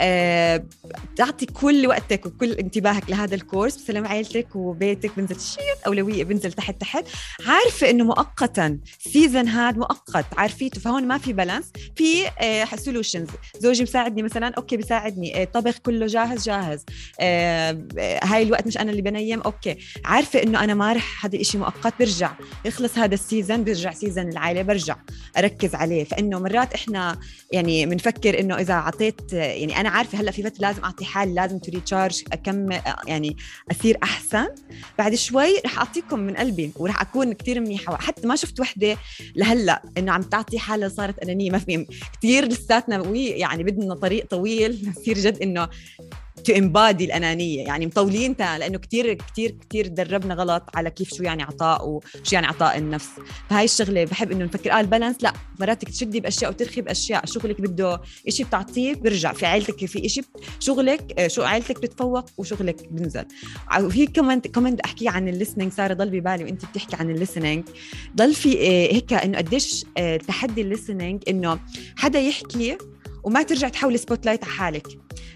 آه، 0.00 0.64
تعطي 1.16 1.46
كل 1.46 1.86
وقتك 1.86 2.26
وكل 2.26 2.52
انتباهك 2.52 3.10
لهذا 3.10 3.34
ال 3.34 3.40
course 3.40 3.76
بسلام 3.76 4.06
عائلتك 4.06 4.56
وبيتك 4.56 5.10
بنزل 5.16 5.40
شيء 5.40 5.74
أولوية 5.86 6.24
بنزل 6.24 6.52
تحت 6.52 6.80
تحت. 6.80 7.04
عارفة 7.46 7.90
إنه 7.90 8.04
مؤقتا 8.04 8.78
season 8.98 9.48
هاد 9.48 9.78
مؤقت 9.78 10.24
عارفيته؟ 10.36 10.80
فهون 10.80 11.08
ما 11.08 11.18
في 11.18 11.32
balance 11.32 11.72
في 11.96 12.24
solutions 12.76 13.28
زوجي 13.58 13.82
مساعدني 13.82 14.22
مثلا 14.22 14.54
okay 14.58 14.76
بيساعدني 14.76 15.42
آه، 15.42 15.44
طبخ 15.44 15.78
كله 15.78 16.06
جاهز 16.06 16.44
جاهز. 16.44 16.84
آه، 17.20 17.86
آه، 17.98 18.20
هاي 18.24 18.42
الوقت 18.42 18.66
مش 18.66 18.78
أنا 18.78 18.90
اللي 18.90 19.02
بنيم 19.02 19.40
okay. 19.40 19.76
عارفة 20.04 20.42
إنه 20.42 20.64
أنا 20.64 20.74
ما 20.74 20.92
رح 20.92 21.26
هذا 21.26 21.36
الإشي 21.36 21.58
مؤقت 21.58 21.94
برجع. 22.00 22.32
يخلص 22.64 22.98
هذا 22.98 23.14
ال 23.14 23.21
season 23.21 23.64
برجع 23.64 23.92
season 23.92 24.28
العائلة 24.28 24.62
برجع 24.62 24.96
أركز 25.38 25.74
عليه. 25.74 26.04
فإنه 26.04 26.38
مرات 26.38 26.74
إحنا 26.74 27.18
يعني 27.52 27.86
بنفكر 27.94 28.40
إنه 28.40 28.58
إذا 28.58 28.74
أعطيت 28.74 29.32
يعني 29.32 29.80
أنا 29.80 29.88
عارفة 29.88 30.20
هلأ 30.20 30.30
في 30.30 30.42
فتره 30.42 30.60
لازم 30.60 30.84
أعطي 30.84 31.04
حالي 31.04 31.34
لازم 31.34 31.58
to 31.58 31.70
recharge 31.72 32.22
اكمل 32.32 32.80
يعني 33.06 33.36
أصير 33.70 33.98
أحسن. 34.02 34.46
بعد 34.98 35.14
شوي 35.14 35.60
رح 35.64 35.78
أعطيكم 35.78 36.18
من 36.18 36.36
قلبي 36.36 36.72
ورح 36.76 37.00
أكون 37.00 37.32
كتير 37.32 37.60
منيحة. 37.60 37.96
حتى 37.96 38.26
ما 38.26 38.36
شفت 38.36 38.60
وحدة 38.60 38.96
لهلأ 39.36 39.82
إنه 39.98 40.12
عم 40.12 40.22
تعطي 40.22 40.58
حالها 40.58 40.88
صارت 40.88 41.18
أنانية. 41.18 41.50
ما 41.50 41.58
في 41.58 41.86
كثير 42.18 42.44
لساتنا 42.44 43.02
يعني 43.14 43.64
بدنا 43.64 43.94
طريق 43.94 44.26
طويل. 44.26 44.78
نصير 44.96 45.18
جد 45.18 45.42
إنه 45.42 45.68
to 46.44 46.52
embody 46.52 47.04
الأنانية. 47.04 47.64
يعني 47.64 47.86
مطولين 47.86 48.36
تا 48.36 48.58
لأنه 48.58 48.78
كثير 48.78 49.14
كثير 49.14 49.56
كثير 49.70 49.86
دربنا 49.86 50.34
غلط 50.34 50.62
على 50.74 50.90
كيف 50.90 51.14
شو 51.14 51.22
يعني 51.22 51.42
عطاء 51.42 51.88
وشو 51.88 52.32
يعني 52.32 52.46
عطاء 52.46 52.78
النفس. 52.78 53.08
فهاي 53.50 53.64
الشغلة 53.64 54.04
بحب 54.04 54.32
إنه 54.32 54.44
نفكر 54.44 54.70
آه 54.70 54.80
ال 54.80 54.84
balance 54.84 55.16
لا 55.22 55.32
مرات 55.60 55.84
تشدي 55.84 56.20
بأشياء 56.20 56.50
وترخي 56.50 56.80
بأشياء. 56.80 57.26
شغلك 57.26 57.60
بده 57.60 58.00
إشي 58.28 58.44
بتعطيه 58.44 58.94
برجع 58.94 59.32
في 59.32 59.46
عائلتك 59.46 59.84
في 59.86 60.06
إشي 60.06 60.22
شغلك 60.60 61.20
آه، 61.20 61.28
شو 61.28 61.42
عائلتك 61.42 61.82
بتفوق 61.82 62.24
وشغلك 62.36 62.88
بنزل. 62.90 63.24
وفي 63.80 64.06
كمان 64.06 64.40
بدي 64.40 64.80
أحكي 64.84 65.08
عن 65.08 65.28
ال 65.28 65.32
listening 65.32 65.72
سارة 65.72 65.94
ضل 65.94 66.10
ببالي 66.10 66.44
وأنت 66.44 66.64
بتحكي 66.64 66.96
عن 66.96 67.10
ال 67.10 67.15
listening 67.15 67.64
ضل 68.16 68.34
في 68.34 68.60
آه، 68.60 68.94
هيك 68.94 69.12
إنه 69.12 69.38
قديش 69.38 69.84
آه، 69.98 70.16
تحدي 70.16 70.60
ال 70.60 70.66
listening 70.66 71.22
إنه 71.28 71.60
حدا 71.96 72.20
يحكي 72.20 72.76
وما 73.24 73.42
ترجع 73.42 73.68
تحولي 73.68 73.98
spotlight 73.98 74.44
على 74.44 74.52
حالك. 74.52 74.86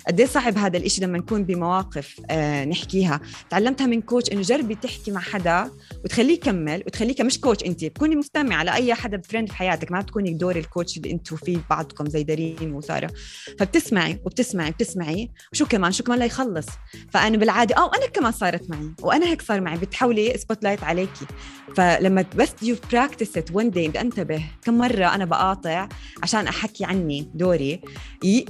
قد 0.09 0.20
إيه 0.20 0.26
صعب 0.26 0.59
هذا 0.59 0.76
الإشي 0.76 1.05
لما 1.05 1.18
نكون 1.18 1.45
بمواقف 1.45 2.20
آه 2.30 2.64
نحكيها. 2.64 3.20
تعلمتها 3.51 3.86
من 3.86 4.01
coach 4.01 4.32
إنه 4.32 4.43
جربي 4.43 4.74
تحكي 4.74 5.11
مع 5.11 5.20
حدا 5.20 5.70
وتخليه 6.05 6.34
يكمل 6.34 6.82
وتخليك 6.86 7.20
مش 7.20 7.41
coach 7.41 7.64
انت 7.64 7.84
بتكوني 7.84 8.16
مستمعة 8.16 8.62
لاي 8.62 8.95
حدا 8.95 9.20
friend 9.20 9.49
في 9.49 9.55
حياتك. 9.57 9.93
ما 9.93 10.01
بتكوني 10.01 10.34
دور 10.34 10.57
ال 10.57 10.63
coach 10.63 10.97
اللي 10.97 11.11
أنتوا 11.11 11.36
فيه 11.36 11.59
بعضكم 11.70 12.07
زي 12.07 12.22
دارين 12.22 12.72
وسارة. 12.72 13.11
فبتسمعي 13.59 14.20
وبتسمعي 14.24 14.70
بتسمعي 14.70 15.30
وشو 15.53 15.66
كمان؟ 15.66 15.93
شو 15.93 16.05
كمان 16.05 16.18
ليخلص 16.18 16.66
فأنا 17.11 17.36
بالعادة 17.36 17.76
آه 17.76 17.91
أنا 17.97 18.07
كمان 18.07 18.32
صارت 18.32 18.70
معي 18.70 18.93
وأنا 19.03 19.26
هيك 19.26 19.43
صار 19.43 19.61
معي. 19.61 19.78
بتحولي 19.78 20.39
spotlight 20.39 20.84
عليكي. 20.84 21.26
فلما 21.76 22.24
بس 22.36 22.53
you 22.62 22.76
practice 22.93 23.36
it 23.36 23.51
one 23.53 23.70
day 23.70 23.86
انتبه. 24.01 24.43
كم 24.62 24.78
مرة 24.78 25.14
أنا 25.14 25.24
بقاطع 25.24 25.89
عشان 26.22 26.47
أحكي 26.47 26.84
عني 26.84 27.30
دوري؟ 27.34 27.78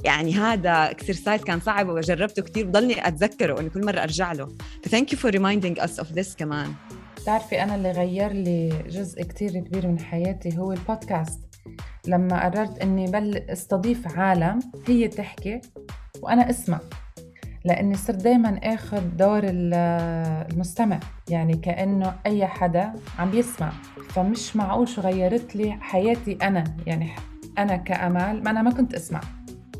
يعني 0.03 0.33
هذا 0.33 0.91
exercise 0.91 1.41
كان 1.41 1.59
صعب 1.59 1.89
وجربته 1.89 2.41
كثير 2.41 2.65
بضلني 2.67 3.07
أتذكره 3.07 3.59
إنه 3.59 3.69
كل 3.69 3.85
مرة 3.85 3.99
أرجع 4.03 4.31
له. 4.31 4.47
ف 4.83 4.88
thank 4.88 5.13
you 5.13 5.19
for 5.19 5.31
reminding 5.31 5.79
us 5.79 5.99
of 5.99 6.11
this 6.11 6.35
كمان. 6.35 6.73
بتعرفي 7.21 7.63
أنا 7.63 7.75
اللي 7.75 7.91
غير 7.91 8.31
لي 8.31 8.83
جزء 8.89 9.23
كتير 9.23 9.59
كبير 9.59 9.87
من 9.87 9.99
حياتي 9.99 10.57
هو 10.57 10.71
البودكاست. 10.71 11.39
لما 12.07 12.43
قررت 12.45 12.79
إني 12.79 13.11
بل 13.11 13.37
أستضيف 13.49 14.17
عالم 14.17 14.59
هي 14.87 15.07
تحكي 15.07 15.61
وأنا 16.21 16.49
أسمع. 16.49 16.79
لأني 17.65 17.95
صرت 17.95 18.15
دايما 18.15 18.59
آخذ 18.63 19.01
دور 19.17 19.41
ال- 19.43 19.73
المستمع 20.53 20.99
يعني 21.29 21.57
كأنه 21.57 22.15
أي 22.25 22.47
حدا 22.47 22.93
عم 23.19 23.31
بيسمع 23.31 23.71
فمش 24.09 24.55
معقول 24.55 24.87
شو 24.87 25.01
غيرت 25.01 25.55
لي 25.55 25.71
حياتي 25.71 26.37
أنا 26.41 26.63
يعني 26.87 27.11
أنا 27.57 27.75
كأمال 27.77 28.43
ما 28.43 28.49
أنا 28.51 28.61
ما 28.61 28.71
كنت 28.71 28.93
أسمع. 28.93 29.21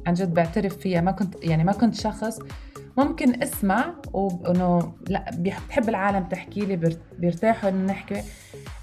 عن 0.08 0.14
جد 0.14 0.34
بعترف 0.34 0.78
فيها. 0.78 1.02
ما 1.02 1.12
كنت 1.12 1.36
يعني 1.44 1.64
ما 1.64 1.72
كنت 1.72 1.96
شخص 1.96 2.40
ممكن 2.98 3.44
أسمع 3.44 3.94
وإنه 4.14 4.94
لا 5.10 5.26
بحب 5.38 5.90
العالم 5.90 6.24
تحكي 6.24 6.60
لي 6.60 6.76
بير- 6.76 6.98
بيرتاحوا 7.20 7.70
إنه 7.70 7.86
نحكي. 7.92 8.22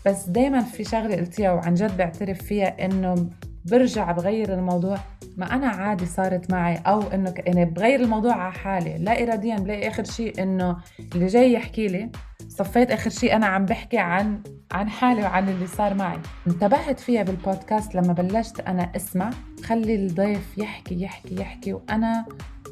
بس 0.07 0.25
دائما 0.29 0.61
في 0.61 0.85
شغلة 0.85 1.17
قلتيها 1.17 1.53
وعن 1.53 1.75
جد 1.75 1.97
بعترف 1.97 2.43
فيها 2.43 2.85
إنه 2.85 3.31
برجع 3.65 4.13
بغير 4.13 4.55
الموضوع. 4.55 4.99
ما 5.37 5.55
أنا 5.55 5.67
عادي 5.67 6.07
صارت 6.07 6.51
معي 6.53 6.77
أو 6.77 7.03
إنه 7.03 7.35
يعني 7.47 7.65
بغير 7.65 8.01
الموضوع 8.01 8.35
على 8.35 8.53
حالي. 8.53 8.99
لا 8.99 9.23
اراديا 9.23 9.57
بلاقي 9.57 9.89
آخر 9.89 10.05
شيء 10.05 10.43
إنه 10.43 10.77
اللي 11.15 11.27
جاي 11.27 11.53
يحكي 11.53 11.87
لي 11.89 12.11
صفيت 12.59 12.91
آخر 12.91 13.11
شيء 13.11 13.37
أنا 13.37 13.47
عم 13.47 13.67
بحكي 13.67 13.99
عن 13.99 14.43
عن 14.73 14.89
حالي 14.89 15.23
وعن 15.23 15.49
اللي 15.49 15.67
صار 15.67 15.95
معي. 15.95 16.19
انتبهت 16.47 17.01
فيها 17.01 17.23
بالبودكاست 17.23 17.95
لما 17.95 18.13
بلشت 18.13 18.61
أنا 18.61 18.93
أسمع 18.97 19.31
خلي 19.65 19.95
الضيف 19.95 20.59
يحكي 20.59 21.03
يحكي 21.03 21.41
يحكي 21.41 21.73
وأنا 21.73 22.27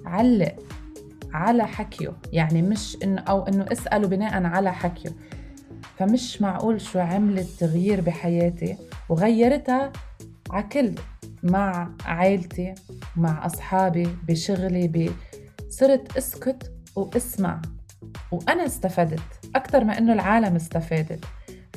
علق 0.07 0.57
على 1.33 1.67
حكيه. 1.67 2.17
يعني 2.33 2.63
مش 2.63 2.97
إنه 3.05 3.21
أو 3.21 3.49
إنه 3.49 3.67
أسأله 3.73 4.09
بناء 4.09 4.45
على 4.45 4.73
حكيه. 4.73 5.11
فمش 5.99 6.43
معقول 6.43 6.81
شو 6.81 6.99
عملت 6.99 7.49
تغيير 7.61 8.01
بحياتي. 8.01 8.77
وغيرتها 9.09 9.93
عكل 10.51 10.95
مع 11.43 11.91
عائلتي 12.05 12.75
مع 13.17 13.47
أصحابي 13.47 14.09
بشغلي 14.29 14.89
ب... 14.89 15.11
صرت 15.69 16.17
أسكت 16.17 16.73
وأسمع. 16.97 17.63
وأنا 18.33 18.67
استفدت. 18.67 19.44
أكثر 19.57 19.85
ما 19.85 19.99
إنه 19.99 20.13
العالم 20.13 20.57
استفادت. 20.57 21.25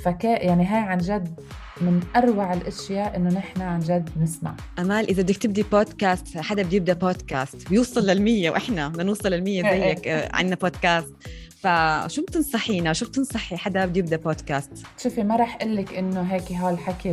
فكا 0.04 0.44
يعني 0.44 0.66
هاي 0.66 0.80
عن 0.80 0.98
جد 0.98 1.40
من 1.82 2.00
أروع 2.16 2.54
الأشياء 2.54 3.16
إنه 3.16 3.30
نحن 3.30 3.62
عن 3.62 3.80
جد 3.80 4.10
نسمع. 4.22 4.56
أمال 4.80 5.10
إذا 5.10 5.22
بدك 5.22 5.38
تبدي 5.38 5.64
بودكاست 5.64 6.38
حدا 6.38 6.64
بده 6.64 6.76
يبدأ 6.76 6.94
بودكاست 6.94 7.70
بيوصل 7.70 8.06
للمية 8.06 8.50
وإحنا 8.50 8.88
بدنا 8.88 9.04
نوصل 9.04 9.30
للمية 9.30 9.70
إيه. 9.70 9.96
زيك 9.96 10.08
آه، 10.08 10.30
عنا 10.36 10.56
بودكاست 10.56 11.14
فشو 11.60 12.22
بتنصحينا؟ 12.22 12.94
شو 12.94 13.06
بتنصحي 13.06 13.58
حدا 13.58 13.86
بده 13.86 14.00
يبدأ 14.00 14.18
بودكاست 14.18 14.72
شوفي 15.04 15.24
ما 15.24 15.36
رح 15.36 15.56
أقول 15.56 15.76
لك 15.76 15.94
إنه 15.94 16.22
هيك 16.22 16.52
هالحكي 16.52 17.12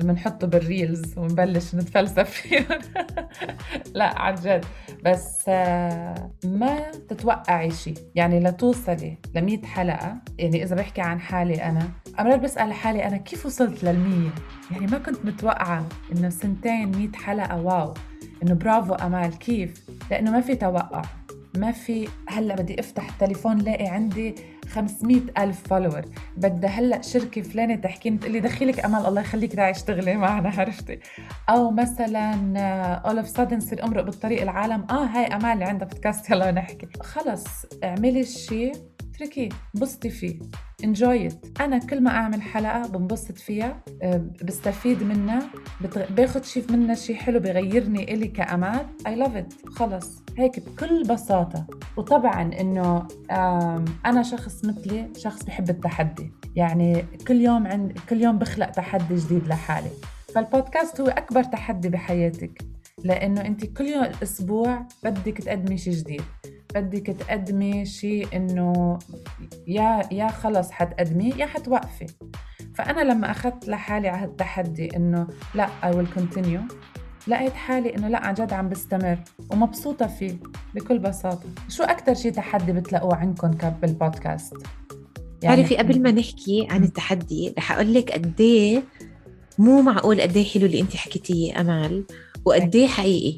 ال- 0.00 0.04
لما 0.04 0.12
نحطه 0.12 0.46
بال 0.46 0.67
reels 0.67 1.18
ونبلش 1.18 1.74
نتفلسف 1.74 2.30
فيه 2.30 2.66
لا 3.94 4.18
عن 4.20 4.34
جد. 4.34 4.64
بس 5.04 5.44
آه، 5.48 6.30
ما 6.44 6.90
تتوقعي 6.90 7.70
شيء 7.70 7.94
يعني 8.14 8.40
لتوصلي 8.40 9.18
ل 9.34 9.40
100 9.42 9.62
حلقة. 9.66 10.16
يعني 10.38 10.62
إذا 10.62 10.76
بحكي 10.76 11.00
عن 11.00 11.20
حالي 11.20 11.54
أنا 11.62 11.88
أمرار 12.20 12.36
بسأل 12.36 12.72
حالي 12.72 13.06
أنا 13.06 13.16
كيف 13.16 13.46
وصلت 13.46 13.84
للمية؟ 13.84 14.30
يعني 14.70 14.86
ما 14.86 14.98
كنت 14.98 15.24
متوقعة 15.24 15.86
إنه 16.12 16.28
سنتين 16.28 16.96
100 16.98 17.12
حلقة 17.14 17.60
wow. 17.60 17.94
إنه 18.42 18.54
برافو 18.54 18.94
أمال. 18.94 19.38
كيف؟ 19.38 19.84
لأنه 20.10 20.30
ما 20.30 20.40
في 20.40 20.54
توقع. 20.56 21.02
ما 21.56 21.72
في 21.72 22.08
هلا 22.28 22.54
بدي 22.54 22.80
افتح 22.80 23.08
التليفون 23.08 23.58
لاقي 23.58 23.86
عندي 23.86 24.34
500 24.68 25.20
ألف 25.38 25.68
follower 25.68 26.02
بدها 26.36 26.70
هلا 26.70 27.02
شركة 27.02 27.42
فلانة 27.42 27.74
تحكيني 27.76 28.18
تقول 28.18 28.32
لي 28.32 28.40
دخيلك 28.40 28.84
أمل 28.84 29.06
الله 29.06 29.20
يخليك 29.20 29.54
تعي 29.54 29.70
اشتغلي 29.70 30.16
معنا 30.16 30.48
عرفتي؟ 30.48 31.00
أو 31.48 31.70
مثلا 31.70 32.58
all 32.96 33.18
of 33.18 33.28
a 33.28 33.32
sudden 33.32 33.58
تصير 33.58 33.84
أمرق 33.84 34.02
بالطريق 34.04 34.42
العالم. 34.42 34.86
آه 34.90 35.04
هاي 35.04 35.26
أمال 35.26 35.52
اللي 35.52 35.64
عندها 35.64 35.88
بودكاست 35.88 36.30
يلا 36.30 36.50
نحكي. 36.50 36.88
خلص 37.02 37.46
اعملي 37.84 38.20
الشيء 38.20 38.72
اتركيه 39.14 39.48
انبسطي 39.74 40.10
فيه. 40.10 40.38
It. 40.82 41.60
أنا 41.60 41.78
كل 41.78 42.02
ما 42.02 42.10
أعمل 42.10 42.42
حلقة 42.42 42.88
بنبسط 42.88 43.38
فيها 43.38 43.84
أه، 44.02 44.26
بستفيد 44.44 45.02
منها 45.02 45.50
بتغ... 45.80 46.12
باخد 46.12 46.44
شيء 46.44 46.72
منها 46.72 46.94
شيء 46.94 47.16
حلو 47.16 47.40
بغيرني 47.40 48.14
إلي 48.14 48.28
كأمال 48.28 48.86
I 49.08 49.10
love 49.10 49.36
it. 49.36 49.70
خلص. 49.70 50.22
هيك 50.38 50.60
بكل 50.60 51.02
بساطة. 51.02 51.66
وطبعا 51.96 52.42
إنه 52.60 53.08
أنا 54.06 54.22
شخص 54.22 54.64
مثلي 54.64 55.12
شخص 55.16 55.42
بحب 55.42 55.70
التحدي. 55.70 56.32
يعني 56.56 57.04
كل 57.28 57.40
يوم 57.40 57.66
عند 57.66 57.98
كل 58.08 58.22
يوم 58.22 58.38
بخلق 58.38 58.70
تحدي 58.70 59.16
جديد 59.16 59.48
لحالي. 59.48 59.90
فالبودكاست 60.34 61.00
هو 61.00 61.06
أكبر 61.06 61.42
تحدي 61.44 61.88
بحياتك. 61.88 62.62
لأنه 63.04 63.40
أنت 63.40 63.64
كل 63.64 63.84
يوم 63.84 64.04
الأسبوع 64.04 64.86
بدك 65.04 65.38
تقدمي 65.38 65.78
شيء 65.78 65.92
جديد. 65.92 66.22
بدك 66.74 67.06
تقدمي 67.06 67.84
شيء 67.84 68.28
إنه 68.36 68.98
يا 69.66 70.02
يا 70.12 70.28
خلص 70.28 70.70
حتقدميه 70.70 71.34
يا 71.34 71.46
حتوقفي. 71.46 72.06
فأنا 72.74 73.12
لما 73.12 73.30
أخذت 73.30 73.68
لحالي 73.68 74.08
على 74.08 74.24
التحدي 74.24 74.96
إنه 74.96 75.26
لا 75.54 75.68
I 75.82 75.94
will 75.94 76.20
continue 76.20 76.74
لقيت 77.28 77.52
حالي 77.52 77.96
إنه 77.96 78.08
لا 78.08 78.26
عن 78.26 78.34
جد 78.34 78.52
عم 78.52 78.68
بستمر 78.68 79.18
ومبسوطة 79.50 80.06
فيه 80.06 80.36
بكل 80.74 80.98
بساطة. 80.98 81.48
شو 81.68 81.82
أكثر 81.82 82.14
شيء 82.14 82.32
تحدي 82.32 82.72
بتلاقوه 82.72 83.16
عندكم 83.16 83.50
بالبودكاست؟ 83.82 84.54
يعني 85.42 85.56
تعرفي 85.56 85.76
قبل 85.76 86.02
ما 86.02 86.10
نحكي 86.10 86.66
عن 86.70 86.84
التحدي 86.84 87.54
رح 87.58 87.72
أقول 87.72 87.94
لك 87.94 88.12
قد 88.12 88.40
إيه 88.40 88.82
مو 89.58 89.82
معقول 89.82 90.20
قد 90.20 90.36
إيه 90.36 90.44
حلو 90.44 90.66
اللي 90.66 90.80
أنت 90.80 90.96
حكيتيه 90.96 91.60
أمال 91.60 92.04
وقد 92.44 92.76
إيه 92.76 92.86
حقيقي. 92.86 93.36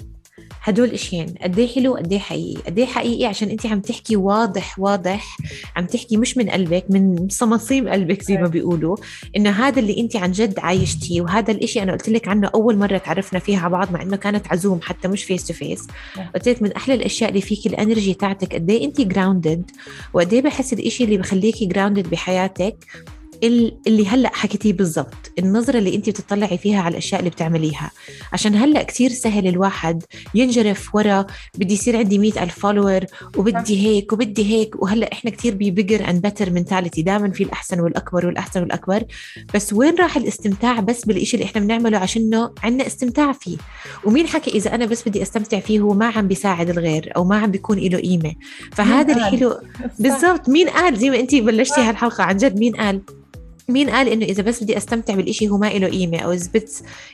هدول 0.66 0.90
اشيين 0.90 1.34
قد 1.42 1.58
إيه 1.58 1.68
حلو 1.68 1.94
قد 1.94 2.12
إيه 2.12 2.18
حقيقي. 2.18 2.62
قد 2.66 2.78
إيه 2.78 2.86
حقيقي 2.86 3.24
عشان 3.24 3.48
انت 3.48 3.66
عم 3.66 3.80
تحكي 3.80 4.16
واضح 4.16 4.78
واضح. 4.78 5.36
عم 5.76 5.86
تحكي 5.86 6.16
مش 6.16 6.36
من 6.36 6.50
قلبك 6.50 6.84
من 6.90 7.28
صميم 7.30 7.88
قلبك 7.88 8.22
زي 8.22 8.36
ما 8.36 8.48
بيقولوا. 8.48 8.96
إنه 9.36 9.50
هذا 9.50 9.80
اللي 9.80 10.00
انت 10.00 10.16
عن 10.16 10.32
جد 10.32 10.58
عايشتيه 10.58 11.20
وهذا 11.20 11.52
الإشي 11.52 11.82
أنا 11.82 11.92
قلت 11.92 12.08
لك 12.08 12.28
عنه 12.28 12.50
أول 12.54 12.76
مرة 12.78 12.98
تعرفنا 12.98 13.38
فيها 13.38 13.60
على 13.60 13.70
بعض 13.70 13.92
مع 13.92 14.02
إنه 14.02 14.16
كانت 14.16 14.46
ع 14.52 14.58
Zoom 14.58 14.80
حتى 14.82 15.08
مش 15.08 15.24
face 15.24 15.46
to 15.46 15.54
face 15.54 15.86
قلت 16.34 16.48
لك 16.48 16.62
من 16.62 16.72
أحلى 16.72 16.94
الأشياء 16.94 17.30
اللي 17.30 17.40
فيك 17.40 17.66
ال 17.66 17.73
energy 17.73 18.14
تاعتك 18.14 18.54
قد 18.54 18.70
إيه 18.70 18.84
انت 18.84 19.00
grounded 19.00 19.70
وقد 20.14 20.32
إيه 20.32 20.42
بحس 20.42 20.72
الإشي 20.72 21.04
اللي 21.04 21.16
بخليكي 21.18 21.66
grounded 21.66 22.10
بحياتك. 22.10 22.76
اللي 23.44 24.06
هلأ 24.06 24.30
حكيتيه 24.34 24.72
بالضبط 24.72 25.32
النظرة 25.38 25.78
اللي 25.78 25.94
انت 25.94 26.10
بتطلعي 26.10 26.58
فيها 26.58 26.80
على 26.80 26.92
الأشياء 26.92 27.20
اللي 27.20 27.30
بتعمليها. 27.30 27.90
عشان 28.32 28.54
هلأ 28.54 28.82
كثير 28.82 29.10
سهل 29.10 29.48
الواحد 29.48 30.02
ينجرف 30.34 30.94
ورا 30.94 31.26
بدي 31.58 31.74
يصير 31.74 31.96
عندي 31.96 32.18
مئة 32.18 32.42
ألف 32.42 32.58
follower 32.58 33.00
وبدي 33.36 33.86
هيك 33.86 34.12
وبدي 34.12 34.54
هيك 34.54 34.82
وهلأ 34.82 35.12
إحنا 35.12 35.30
كثير 35.30 35.54
ب 35.54 35.62
bigger 35.62 36.10
and 36.10 36.26
better 36.26 36.50
mentality 36.50 37.02
دائما 37.02 37.30
في 37.30 37.42
الأحسن 37.44 37.80
والأكبر 37.80 38.26
والأحسن 38.26 38.60
والأكبر. 38.60 39.04
بس 39.54 39.72
وين 39.72 39.94
راح 39.94 40.16
الاستمتاع 40.16 40.80
بس 40.80 41.04
بالشيء 41.04 41.40
اللي 41.40 41.50
إحنا 41.50 41.60
بنعمله؟ 41.60 41.98
عشانه 41.98 42.50
عندنا 42.62 42.86
استمتاع 42.86 43.32
فيه. 43.32 43.56
ومين 44.04 44.26
حكى 44.26 44.50
إذا 44.50 44.74
أنا 44.74 44.86
بس 44.86 45.08
بدي 45.08 45.22
أستمتع 45.22 45.60
فيه 45.60 45.80
هو 45.80 45.94
ما 45.94 46.06
عم 46.06 46.28
بيساعد 46.28 46.70
الغير 46.70 47.12
أو 47.16 47.24
ما 47.24 47.36
عم 47.36 47.50
بيكون 47.50 47.78
له 47.78 47.98
قيمة. 47.98 48.34
فهذا 48.72 49.16
الحلو 49.16 49.60
بالضبط 49.98 50.48
مين 50.48 50.68
قال؟ 50.68 50.96
زي 50.96 51.10
ما 51.10 51.20
انت 51.20 51.34
بلشتي 51.34 51.80
هالحلقة 51.80 52.24
عن 52.24 52.36
جد 52.36 52.58
مين 52.58 52.76
قال؟ 52.76 53.02
مين 53.68 53.90
قال 53.90 54.08
إنه 54.08 54.24
إذا 54.24 54.42
بس 54.42 54.62
بدي 54.62 54.76
أستمتع 54.76 55.14
بالإشي 55.14 55.48
هو 55.48 55.58
ما 55.58 55.66
له 55.66 55.88
قيمة؟ 55.88 56.18
أو 56.18 56.32
إذا 56.32 56.50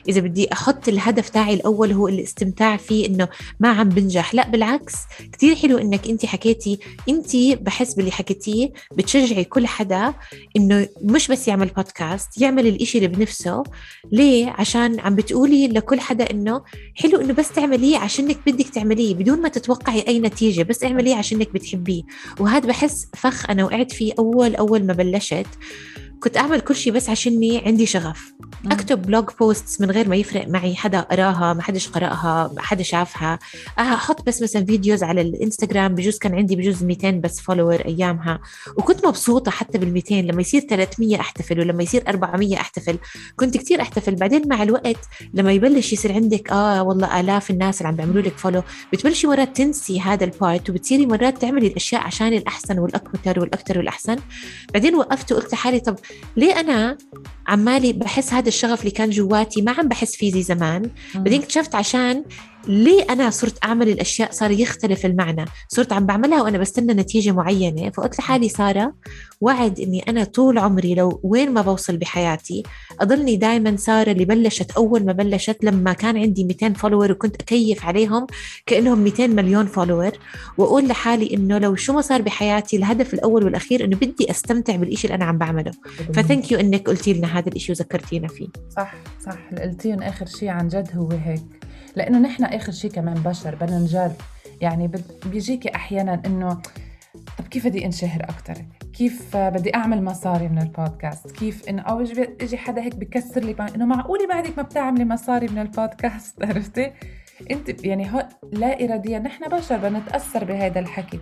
إذا 0.09 0.21
بدي 0.21 0.53
أحط 0.53 0.87
الهدف 0.87 1.29
تاعي 1.29 1.53
الأول 1.53 1.91
هو 1.91 2.07
الاستمتاع 2.07 2.77
فيه 2.77 3.07
إنه 3.07 3.27
ما 3.59 3.69
عم 3.69 3.89
بنجح. 3.89 4.35
لا 4.35 4.49
بالعكس 4.49 4.93
كثير 5.31 5.55
حلو 5.55 5.77
إنك 5.77 6.07
أنت 6.07 6.25
حكيتي 6.25 6.79
أنت 7.09 7.35
بحس 7.61 7.93
باللي 7.93 8.11
حكيتيه 8.11 8.73
بتشجعي 8.97 9.43
كل 9.43 9.67
حدا 9.67 10.13
إنه 10.57 10.87
مش 11.01 11.27
بس 11.27 11.47
يعمل 11.47 11.67
بودكاست 11.67 12.41
يعمل 12.41 12.67
الإشي 12.67 12.97
اللي 12.97 13.07
بنفسه. 13.07 13.63
ليه؟ 14.11 14.47
عشان 14.47 14.99
عم 14.99 15.15
بتقولي 15.15 15.67
لكل 15.67 15.99
حدا 15.99 16.31
إنه 16.31 16.61
حلو 16.95 17.21
إنه 17.21 17.33
بس 17.33 17.51
تعمليه 17.51 17.97
عشانك 17.97 18.37
بدك 18.47 18.69
تعمليه 18.69 19.15
بدون 19.15 19.41
ما 19.41 19.49
تتوقعي 19.49 20.05
أي 20.07 20.19
نتيجة 20.19 20.63
بس 20.63 20.83
اعمليه 20.83 21.15
عشانك 21.15 21.53
بتحبيه. 21.53 22.03
وهذا 22.39 22.67
بحس 22.67 23.07
فخ 23.13 23.49
أنا 23.49 23.65
وقعت 23.65 23.91
فيه 23.91 24.13
أول 24.19 24.55
أول 24.55 24.85
ما 24.85 24.93
بلشت. 24.93 25.47
كنت 26.23 26.37
أعمل 26.37 26.61
كل 26.61 26.75
شيء 26.75 26.93
بس 26.93 27.09
عشاني 27.09 27.65
عندي 27.65 27.85
شغف. 27.85 28.33
أكتب 28.71 29.01
blog 29.01 29.29
posts 29.39 29.81
من 29.81 29.91
غير 29.91 30.09
ما 30.09 30.15
يفرق 30.15 30.47
معي. 30.47 30.75
حدا 30.75 30.99
قراها 30.99 31.53
ما 31.53 31.61
حدش 31.61 31.87
قرأها 31.87 32.51
ما 32.55 32.61
حدا 32.61 32.83
شافها. 32.83 33.39
أحط 33.79 34.27
بس 34.27 34.41
مثلا 34.41 34.65
فيديوز 34.65 35.03
على 35.03 35.21
الإنستغرام. 35.21 35.95
بجوز 35.95 36.17
كان 36.17 36.35
عندي 36.35 36.55
بجوز 36.55 36.83
200 36.83 37.11
بس 37.11 37.39
follower 37.39 37.75
أيامها. 37.85 38.39
وكنت 38.77 39.05
مبسوطة 39.05 39.51
حتى 39.51 39.77
بال 39.77 39.93
200 39.93 40.15
لما 40.15 40.41
يصير 40.41 40.61
300 40.61 41.19
أحتفل 41.19 41.59
ولما 41.59 41.83
يصير 41.83 42.03
400 42.07 42.55
أحتفل 42.55 42.97
كنت 43.35 43.57
كتير 43.57 43.81
أحتفل. 43.81 44.15
بعدين 44.15 44.47
مع 44.47 44.63
الوقت 44.63 45.07
لما 45.33 45.51
يبلش 45.51 45.93
يصير 45.93 46.13
عندك 46.13 46.51
آه 46.51 46.83
والله 46.83 47.19
آلاف 47.19 47.51
الناس 47.51 47.77
اللي 47.77 47.87
عم 47.87 47.95
بيعملوا 47.95 48.21
لك 48.21 48.37
follow 48.37 48.63
بتبلشي 48.93 49.27
مرات 49.27 49.57
تنسي 49.57 50.01
هذا 50.01 50.23
ال 50.23 50.32
part 50.32 50.69
وبتصيري 50.69 51.05
مرات 51.05 51.37
تعملي 51.41 51.67
الأشياء 51.67 52.01
عشان 52.01 52.33
الأحسن 52.33 52.79
والأكثر 52.79 53.39
والأكثر 53.39 53.77
والأحسن. 53.77 54.15
بعدين 54.73 54.95
وقفت 54.95 55.31
وقلت 55.31 55.53
لحالي 55.53 55.79
طب 55.79 55.95
ليه 56.37 56.59
أنا 56.59 56.97
عمالي 57.47 57.93
بحس 57.93 58.33
هذا 58.33 58.47
الشغف 58.47 58.79
اللي 58.79 58.91
كان 58.91 59.09
جواتي؟ 59.09 59.61
ما 59.61 59.71
عم 59.71 59.87
بحس 59.87 60.15
فيه 60.15 60.31
زي 60.31 60.43
زمان. 60.43 60.89
بعدين 61.15 61.41
اكتشفت 61.41 61.75
عشان 61.75 62.23
ليه 62.67 63.05
أنا 63.09 63.29
صرت 63.29 63.65
أعمل 63.65 63.89
الأشياء؟ 63.89 64.31
صار 64.31 64.51
يختلف 64.51 65.05
المعنى. 65.05 65.45
صرت 65.67 65.93
عم 65.93 66.05
بعملها 66.05 66.41
وأنا 66.41 66.57
بستنى 66.57 66.93
نتيجة 66.93 67.31
معينة. 67.31 67.89
فقلت 67.89 68.19
لحالي 68.19 68.49
سارة 68.49 68.93
وعد 69.41 69.79
أني 69.79 69.99
أنا 69.99 70.23
طول 70.23 70.57
عمري 70.57 70.95
لو 70.95 71.19
وين 71.23 71.51
ما 71.53 71.61
بوصل 71.61 71.97
بحياتي 71.97 72.63
أضلني 73.01 73.35
دائما 73.35 73.75
سارة 73.75 74.11
اللي 74.11 74.25
بلشت 74.25 74.71
أول 74.71 75.05
ما 75.05 75.13
بلشت 75.13 75.57
لما 75.63 75.93
كان 75.93 76.17
عندي 76.17 76.43
200 76.43 76.73
follower 76.73 77.11
وكنت 77.11 77.41
أكيف 77.41 77.85
عليهم 77.85 78.27
كأنهم 78.65 78.99
200 78.99 79.27
مليون 79.27 79.65
follower 79.65 80.11
وأقول 80.57 80.87
لحالي 80.87 81.33
إنه 81.33 81.57
لو 81.57 81.75
شو 81.75 81.93
ما 81.93 82.01
صار 82.01 82.21
بحياتي 82.21 82.77
الهدف 82.77 83.13
الأول 83.13 83.43
والأخير 83.43 83.85
إنه 83.85 83.95
بدي 83.95 84.31
أستمتع 84.31 84.75
بالإشي 84.75 85.07
اللي 85.07 85.15
أنا 85.15 85.25
عم 85.25 85.37
بعمله. 85.37 85.71
فثانك 86.13 86.51
يو 86.51 86.59
إنك 86.59 86.89
قلتي 86.89 87.13
لنا 87.13 87.39
هذا 87.39 87.49
الإشي 87.49 87.71
وذكرتينا 87.71 88.27
فيه. 88.27 88.47
صح 88.75 88.93
صح. 89.25 89.37
قلتيهم 89.61 90.01
آخر 90.01 90.25
شيء 90.25 90.49
عن 90.49 90.67
جد 90.67 90.89
هو 90.95 91.09
هيك. 91.09 91.62
لأنه 91.95 92.19
نحن 92.19 92.43
آخر 92.43 92.71
شيء 92.71 92.91
كمان 92.91 93.13
بشر 93.13 93.55
بدنا 93.55 93.79
نجرب. 93.79 94.15
يعني 94.61 94.91
بيجيكي 95.25 95.75
أحيانا 95.75 96.21
إنه 96.25 96.61
طب 97.37 97.47
كيف 97.47 97.67
بدي 97.67 97.85
انشهر 97.85 98.23
أكثر 98.23 98.55
كيف 98.93 99.37
بدي 99.37 99.75
أعمل 99.75 100.03
مصاري 100.03 100.47
من 100.47 100.61
البودكاست؟ 100.61 101.31
كيف 101.31 101.69
إنه 101.69 101.81
أو 101.81 102.01
يجي 102.41 102.57
حدا 102.57 102.81
هيك 102.81 102.95
بكسر 102.95 103.41
لي 103.41 103.55
إنه 103.75 103.85
معقولة 103.85 104.27
بعدك 104.27 104.57
ما 104.57 104.63
بتعملي 104.63 105.05
مصاري 105.05 105.47
من 105.47 105.59
البودكاست؟ 105.59 106.43
عرفتي؟ 106.45 106.91
أنت 107.51 107.85
يعني 107.85 108.13
هو 108.13 108.27
لا 108.51 108.83
اراديا. 108.83 109.19
نحن 109.19 109.49
بشر 109.49 109.77
بدنا 109.77 109.99
نتاثر 109.99 110.43
بهذا 110.43 110.79
الحكي. 110.79 111.19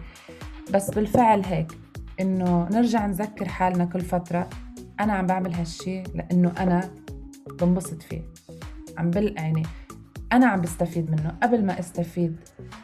بس 0.74 0.90
بالفعل 0.90 1.46
هيك 1.46 1.72
إنه 2.20 2.68
نرجع 2.72 3.06
نذكر 3.06 3.48
حالنا 3.48 3.86
كل 3.86 4.02
فترة. 4.02 4.50
أنا 5.00 5.14
عم 5.14 5.26
بعمل 5.26 5.54
هالشي 5.54 6.04
لأنه 6.04 6.54
أنا 6.60 6.92
بنبسط 7.62 8.02
فيه. 8.02 8.22
عم 8.98 9.10
بل 9.10 9.36
يعني 9.38 9.64
أنا 10.32 10.48
عم 10.48 10.62
بستفيد 10.62 11.12
منه 11.12 11.38
قبل 11.44 11.66
ما 11.66 11.80
أستفيد 11.80 12.36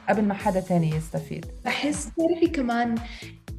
قبل 0.09 0.23
ما 0.23 0.33
حدا 0.33 0.59
تاني 0.59 0.89
يستفيد 0.89 1.45
بحس 1.65 2.09
تعرفي 2.17 2.47
كمان 2.47 2.95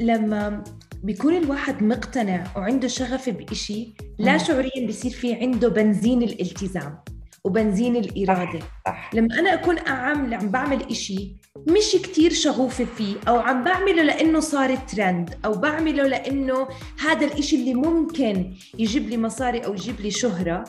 لما 0.01 0.65
بيكون 1.03 1.37
الواحد 1.37 1.83
مقتنع 1.83 2.45
وعنده 2.57 2.89
شغف 2.89 3.29
بإشي 3.29 3.89
لا 4.19 4.39
شعوريا 4.39 4.87
بصير 4.89 5.11
في 5.11 5.35
عنده 5.35 5.69
بنزين 5.69 6.23
الالتزام 6.23 6.99
وبنزين 7.45 7.97
الإرادة 7.97 8.59
صح. 8.59 8.71
صح. 8.87 9.11
لما 9.15 9.39
أنا 9.39 9.55
أكون 9.55 9.79
عم 9.79 10.35
عم 10.35 10.49
بعمل 10.49 10.83
إشي 10.91 11.37
مش 11.69 11.93
كتير 12.03 12.33
شغوفة 12.33 12.85
فيه 12.85 13.15
أو 13.29 13.39
عم 13.39 13.65
بعمله 13.65 14.03
لأنه 14.03 14.41
صار 14.41 14.77
ترند 14.77 15.35
أو 15.45 15.53
بعمله 15.53 16.07
لأنه 16.07 16.69
هذا 17.01 17.27
الإشي 17.27 17.57
اللي 17.57 17.75
ممكن 17.75 18.53
يجيب 18.79 19.09
لي 19.09 19.17
مصاري 19.17 19.59
أو 19.65 19.75
يجيب 19.75 20.01
لي 20.01 20.11
شهرة 20.11 20.65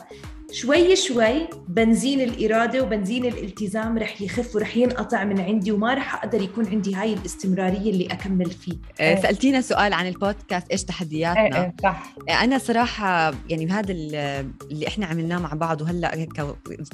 شوي 0.52 0.96
شوي 0.96 1.48
بنزين 1.68 2.20
الإرادة 2.20 2.82
وبنزين 2.82 3.26
الالتزام 3.26 3.98
رح 3.98 4.22
يخف 4.22 4.56
ورح 4.56 4.76
ينقطع 4.76 5.24
من 5.24 5.40
عندي 5.40 5.72
وما 5.72 5.94
رح 5.94 6.14
أقدر 6.14 6.42
يكون 6.42 6.66
عندي 6.66 6.94
هاي 6.94 7.12
الاستمرارية 7.14 7.90
اللي 7.90 8.06
أكمل 8.06 8.50
فيه. 8.50 8.72
آه، 9.00 9.20
سألتينا 9.22 9.60
سؤال 9.60 9.92
عن 9.92 10.06
البودكاست 10.08 10.70
إيش 10.70 10.80
إيه 10.80 10.86
تحدياتنا؟ 10.86 11.62
إيه 11.64 11.74
صح. 11.82 12.14
أنا 12.30 12.58
صراحة 12.58 13.34
يعني 13.48 13.66
بهذا 13.66 13.92
ال- 13.92 14.50
اللي 14.70 14.88
إحنا 14.88 15.06
عملناه 15.06 15.38
مع 15.38 15.52
بعض 15.54 15.80
وهلأ 15.82 16.14
هيك 16.14 16.32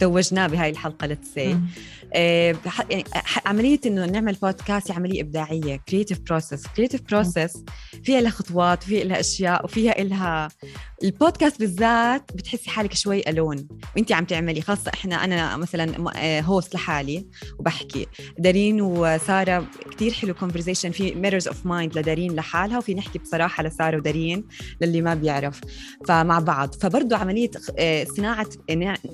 توجناه 0.01 0.47
بهاي 0.47 0.71
الحلقة 0.71 1.07
لتسي 1.07 1.55
مم. 1.55 1.67
يعني 2.15 3.05
عملية 3.47 3.81
إنه 3.87 4.07
نعمل 4.07 4.35
بودكاست 4.43 4.91
هي 4.91 4.97
عملية 4.97 5.21
إبداعية 5.21 5.77
creative 5.89 6.21
process 6.21 6.67
creative 6.67 7.01
process 7.11 7.65
فيها 8.05 8.21
لها 8.21 8.31
خطوات 8.31 8.83
وفيها 8.85 9.05
لها 9.05 9.21
أشياء 9.21 9.65
وفيها 9.65 9.93
لها 10.05 10.49
البودكاست 11.05 11.61
بالذات 11.61 12.33
بتحسي 12.35 12.71
حالك 12.71 12.95
شوي 12.95 13.29
alone 13.29 13.69
وانت 13.97 14.13
عم 14.13 14.25
تعملي 14.25 14.61
خاصة 14.61 14.91
إحنا 14.95 15.25
أنا 15.25 15.57
مثلا 15.57 16.11
host 16.43 16.75
لحالي 16.75 17.27
وبحكي. 17.59 18.07
دارين 18.39 18.81
وسارة 18.81 19.67
كتير 19.91 20.13
حلو 20.13 20.35
conversation 20.35 20.91
في 20.91 21.15
Mirrors 21.15 21.49
of 21.49 21.67
Mind 21.67 21.99
لدارين 21.99 22.33
لحالها 22.33 22.79
وفي 22.79 22.95
نحكي 22.95 23.19
بصراحة 23.19 23.63
لسارة 23.63 23.97
ودارين 23.97 24.45
للي 24.81 25.03
ما 25.03 25.15
بيعرف. 25.15 25.61
فمع 26.09 26.39
بعض. 26.39 26.75
فبرضه 26.75 27.17
عملية 27.17 27.51
آه، 27.79 28.05
صناعة 28.05 28.49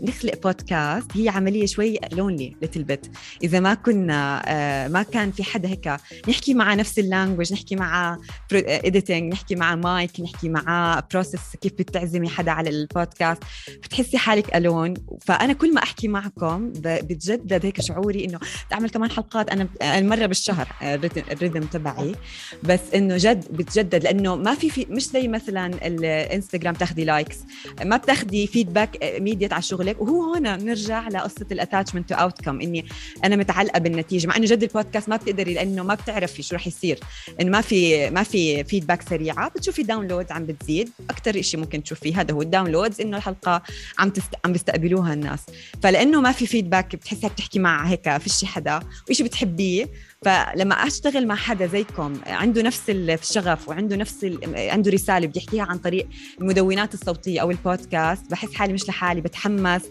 نخلق 0.03 0.43
بودكاست 0.43 1.16
هي 1.16 1.28
عملية 1.28 1.66
شوي 1.66 1.99
lonely 2.12 2.57
little 2.62 2.84
bit 2.84 3.07
إذا 3.43 3.61
ما 3.61 3.74
كنا 3.74 4.43
آه، 4.47 4.89
ما 4.89 5.03
كان 5.03 5.30
في 5.33 5.45
حدا 5.45 5.68
هيك 5.68 5.97
نحكي 6.28 6.55
مع 6.55 6.74
نفس 6.74 6.99
ال 6.99 7.05
language 7.05 7.53
نحكي 7.53 7.76
مع 7.76 8.18
editing 8.53 9.32
نحكي 9.33 9.55
مع 9.55 9.74
مايك 9.74 10.20
نحكي 10.20 10.49
مع 10.49 11.03
process 11.12 11.57
كيف 11.61 11.72
بتعزمي 11.79 12.29
حدا 12.29 12.51
على 12.51 12.70
البودكاست 12.70 13.43
بتحسي 13.68 14.18
حالك 14.18 14.57
alone 14.57 14.95
فأنا 15.20 15.53
كل 15.53 15.75
ما 15.75 15.83
أحكي 15.83 16.09
معكم 16.09 16.73
بتجدد 16.77 17.66
هيك 17.66 17.81
شعوري 17.81 18.25
إنه 18.25 18.39
تعمل 18.70 18.91
كمان 18.91 19.11
حلقات. 19.11 19.51
أنا 19.51 19.68
مرة 20.01 20.27
بالشهر 20.27 20.68
آه، 20.83 20.95
ال 20.95 20.99
rhythm- 20.99 21.30
ال 21.32 21.36
rhythm 21.36 21.61
تبعي. 21.61 22.14
بس 22.62 22.81
إنه 22.95 23.16
جد 23.16 23.45
بتجدد 23.53 24.05
لأنه 24.05 24.37
ما 24.37 24.55
في, 24.55 24.70
في 24.70 24.87
مش 24.91 25.07
زي 25.09 25.29
مثلا 25.29 25.87
الإنستغرام 25.87 26.75
تاخدي 26.75 27.05
likes 27.05 27.36
ما 27.85 27.97
بتاخدي 27.97 28.47
feedback 28.47 29.03
immediate 29.03 29.53
على 29.53 29.62
شغلك. 29.62 30.01
وهو 30.01 30.35
هنا 30.35 30.57
نرجع 30.57 31.09
لقصة 31.09 31.47
ال 31.53 32.09
attachment 32.09 32.14
to 32.14 32.40
outcome 32.40 32.61
إني 32.61 32.87
أنا 33.25 33.37
متعلقة 33.37 33.79
بالنتيجة. 33.79 34.27
مع 34.27 34.37
إنه 34.37 34.47
جد 34.47 34.62
البودكاست 34.62 35.09
ما 35.09 35.16
بتقدري 35.16 35.55
لأنه 35.55 35.83
ما 35.83 35.95
بتعرفي 35.95 36.43
شو 36.43 36.55
رح 36.55 36.66
يصير. 36.66 36.99
انه 37.41 37.51
ما 37.51 37.61
في 37.61 38.11
ما 38.11 38.23
في 38.23 38.64
feedback 38.64 39.03
سريعة. 39.09 39.49
بتشوفي 39.49 39.83
downloads 39.82 40.32
عم 40.33 40.47
بتزيد. 40.47 40.91
أكثر 41.11 41.43
شيء 41.43 41.61
ممكن 41.62 41.82
تشوفيه. 41.82 42.20
هذا 42.20 42.34
هو 42.34 42.42
ال 42.43 42.48
downloads 42.48 43.01
إنه 43.00 43.16
الحلقة 43.16 43.62
عم 43.98 44.10
تست... 44.10 44.34
عم 44.44 44.52
بيستقبلوها 44.52 45.14
الناس. 45.14 45.40
فلأنه 45.82 46.20
ما 46.20 46.32
في 46.32 46.46
feedback 46.47 46.97
بتحسي 46.96 47.28
بتحكي 47.28 47.58
مع 47.58 47.86
هيك 47.86 48.16
فيش 48.16 48.44
حدا. 48.44 48.80
وشيء 49.10 49.26
بتحبيه؟ 49.26 49.88
فلما 50.25 50.75
أشتغل 50.75 51.27
مع 51.27 51.35
حدا 51.35 51.66
زيكم 51.66 52.12
عنده 52.27 52.62
نفس 52.62 52.83
الشغف 52.91 53.68
وعنده 53.68 53.97
نفس. 53.97 54.27
عنده 54.55 54.91
رسالة 54.91 55.27
بدي 55.27 55.39
يحكيها 55.39 55.62
عن 55.64 55.79
طريق 55.79 56.09
المدونات 56.41 56.95
الصوتية 56.95 57.41
أو 57.41 57.51
البودكاست 57.51 58.31
بحس 58.31 58.55
حالي 58.55 58.73
مش 58.73 58.89
لحالي 58.89 59.20
بتحمس 59.20 59.83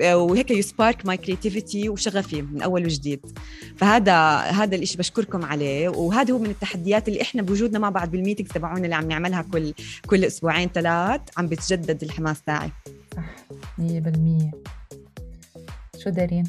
وهيك 0.00 0.50
ي 0.50 0.59
spark 0.59 1.06
my 1.06 1.16
creativity 1.16 1.88
وشغفي 1.88 2.42
من 2.42 2.62
أول 2.62 2.84
وجديد 2.84 3.38
فهذا 3.76 4.36
هذا 4.36 4.76
الشيء 4.76 4.98
بشكركم 4.98 5.44
عليه 5.44 5.88
وهذا 5.88 6.34
هو 6.34 6.38
من 6.38 6.50
التحديات 6.50 7.08
اللي 7.08 7.22
إحنا 7.22 7.42
بوجودنا 7.42 7.78
مع 7.78 7.90
بعض 7.90 8.10
بال 8.10 8.18
meetings 8.18 8.52
تبعونا 8.52 8.84
اللي 8.84 8.94
عم 8.94 9.08
نعملها 9.08 9.42
كل 9.42 9.72
كل 10.06 10.24
أسبوعين 10.24 10.68
ثلاث 10.74 11.20
عم 11.36 11.46
بتجدد 11.46 12.02
الحماس 12.02 12.42
تاعي 12.42 12.70
مية 13.78 14.00
بالمية 14.00 14.50
شو 16.04 16.10
دارين؟ 16.10 16.44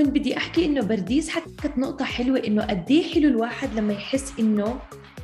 كنت 0.00 0.08
بدي 0.08 0.36
أحكي 0.36 0.64
إنه 0.66 0.80
برديس 0.80 1.28
حكت 1.28 1.78
نقطة 1.78 2.04
حلوة 2.04 2.42
إنه 2.46 2.62
قد 2.62 2.90
إيه 2.90 3.14
حلو 3.14 3.28
الواحد 3.28 3.68
لما 3.74 3.92
يحس 3.92 4.32
إنه 4.38 4.78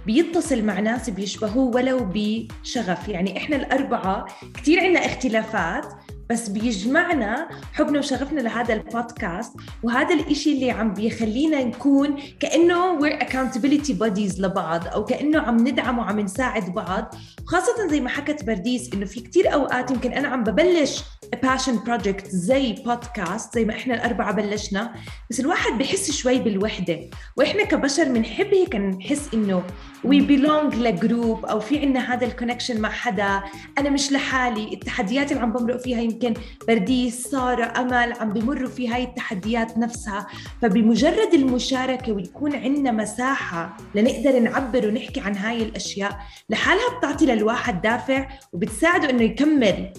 بيتصل 0.06 0.64
مع 0.64 0.80
ناس 0.80 1.10
بيشبهوه 1.10 1.74
ولو 1.74 2.12
بشغف. 2.14 3.08
يعني 3.08 3.36
إحنا 3.36 3.56
الأربعة 3.56 4.26
كثير 4.54 4.80
عنا 4.80 5.06
اختلافات 5.06 5.86
بس 6.30 6.48
بيجمعنا 6.48 7.48
حبنا 7.72 7.98
وشغفنا 7.98 8.40
لهذا 8.40 8.74
البودكاست 8.74 9.52
وهذا 9.82 10.14
الإشي 10.14 10.52
اللي 10.52 10.70
عم 10.70 10.94
بيخلينا 10.94 11.64
نكون 11.64 12.16
كأنه 12.40 13.00
we're 13.00 13.20
accountability 13.22 13.92
buddies 13.92 14.40
لبعض 14.40 14.88
أو 14.88 15.04
كأنه 15.04 15.40
عم 15.40 15.68
ندعم 15.68 15.98
وعم 15.98 16.20
نساعد 16.20 16.74
بعض. 16.74 17.14
خاصة 17.46 17.88
زي 17.90 18.00
ما 18.00 18.08
حكت 18.08 18.44
برديس 18.44 18.90
إنه 18.94 19.04
في 19.06 19.20
كتير 19.20 19.54
أوقات 19.54 19.90
يمكن 19.90 20.12
أنا 20.12 20.28
عم 20.28 20.44
ببلش 20.44 21.02
passion 21.46 21.88
project 21.88 22.26
زي 22.28 22.72
بودكاست 22.72 23.54
زي 23.54 23.64
ما 23.64 23.74
إحنا 23.74 23.94
الأربعة 23.94 24.32
بلشنا 24.32 24.94
بس 25.30 25.40
الواحد 25.40 25.78
بحس 25.78 26.10
شوي 26.10 26.38
بالوحدة. 26.38 27.00
وإحنا 27.36 27.64
كبشر 27.64 28.04
بنحب 28.04 28.54
هيك 28.54 28.76
نحس 28.76 29.28
إنه 29.34 29.62
we 30.06 30.20
belong 30.28 30.74
ل 30.74 30.86
group 30.86 31.46
أو 31.46 31.60
في 31.60 31.78
عنا 31.78 32.14
هذا 32.14 32.26
ال 32.26 32.31
connection 32.31 32.80
مع 32.80 32.90
حدا 32.90 33.42
أنا 33.78 33.90
مش 33.90 34.12
لحالي 34.12 34.74
التحديات 34.74 35.32
اللي 35.32 35.42
عم 35.42 35.52
بمرق 35.52 35.76
فيها 35.76 36.00
يمكن 36.16 36.40
برديس 36.68 37.22
سارة 37.22 37.80
أمل 37.80 38.12
عم 38.20 38.32
بمروا 38.32 38.68
في 38.68 38.88
هاي 38.88 39.04
التحديات 39.04 39.78
نفسها. 39.78 40.26
فبمجرد 40.62 41.34
المشاركة 41.34 42.12
ويكون 42.12 42.56
عندنا 42.56 42.92
مساحة 42.92 43.76
لنقدر 43.94 44.38
نعبر 44.38 44.88
ونحكي 44.88 45.20
عن 45.20 45.36
هاي 45.36 45.62
الأشياء 45.62 46.18
لحالها 46.50 46.98
بتعطي 46.98 47.26
للواحد 47.26 47.82
دافع 47.82 48.28
وبتساعده 48.52 49.10
إنه 49.10 49.22
يكمل 49.22 49.92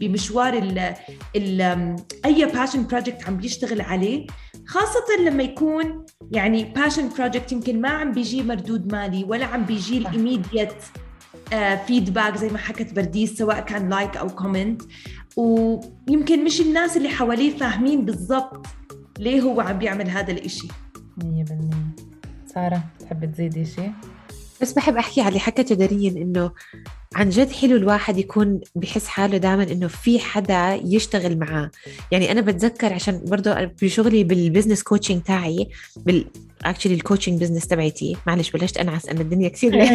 بمشوار 0.00 0.54
ال 0.54 0.94
ال 1.36 1.96
أي 2.24 2.44
passion 2.44 2.86
project 2.86 3.28
عم 3.28 3.36
بيشتغل 3.36 3.80
عليه. 3.80 4.26
خاصة 4.66 5.16
لما 5.20 5.42
يكون 5.42 6.04
يعني 6.32 6.64
passion 6.64 7.08
project 7.18 7.52
يمكن 7.52 7.80
ما 7.80 7.88
عم 7.88 8.12
بيجي 8.12 8.42
مردود 8.42 8.92
مالي 8.92 9.24
ولا 9.24 9.46
عم 9.46 9.64
بيجي. 9.64 9.98
ال 9.98 10.05
immediate 10.05 10.72
feedback 11.86 12.36
زي 12.36 12.48
ما 12.48 12.58
حكت 12.58 12.92
برديس 12.92 13.38
سواء 13.38 13.60
كان 13.60 13.88
like 13.88 14.16
أو 14.16 14.28
comment 14.28 14.82
ويمكن 15.36 16.44
مش 16.44 16.60
الناس 16.60 16.96
اللي 16.96 17.08
حواليه 17.08 17.56
فاهمين 17.56 18.04
بالضبط 18.04 18.66
ليه 19.18 19.40
هو 19.40 19.60
عم 19.60 19.78
بيعمل 19.78 20.08
هذا 20.10 20.32
الإشي 20.32 20.68
مية 21.24 21.44
بالمية 21.44 21.96
سارة 22.54 22.84
تحب 23.00 23.32
تزيدي 23.32 23.64
شيء؟ 23.64 23.92
بس 24.62 24.72
بحب 24.72 24.96
أحكي 24.96 25.20
على 25.20 25.28
اللي 25.28 25.40
حكته 25.40 25.74
دارين 25.74 26.16
إنه 26.16 26.50
عن 27.14 27.28
جد 27.28 27.52
حلو 27.52 27.76
الواحد 27.76 28.18
يكون 28.18 28.60
بحس 28.74 29.06
حاله 29.06 29.36
دائما 29.36 29.62
إنه 29.62 29.88
في 29.88 30.18
حدا 30.18 30.80
يشتغل 30.84 31.38
معاه. 31.38 31.70
يعني 32.10 32.32
أنا 32.32 32.40
بتذكر 32.40 32.92
عشان 32.92 33.20
برضه 33.24 33.64
بشغلي 33.82 34.24
بال 34.24 34.36
business 34.36 34.82
coaching 34.82 35.22
تاعي 35.22 35.68
بال 35.96 36.26
actually 36.64 36.94
ال 36.94 36.99
coaching 36.99 37.40
business 37.40 37.66
تبعتي 37.66 38.16
معلش 38.26 38.50
بلشت 38.50 38.76
أنعس 38.76 39.06
أنا 39.06 39.20
الدنيا 39.20 39.48
كثير 39.48 39.82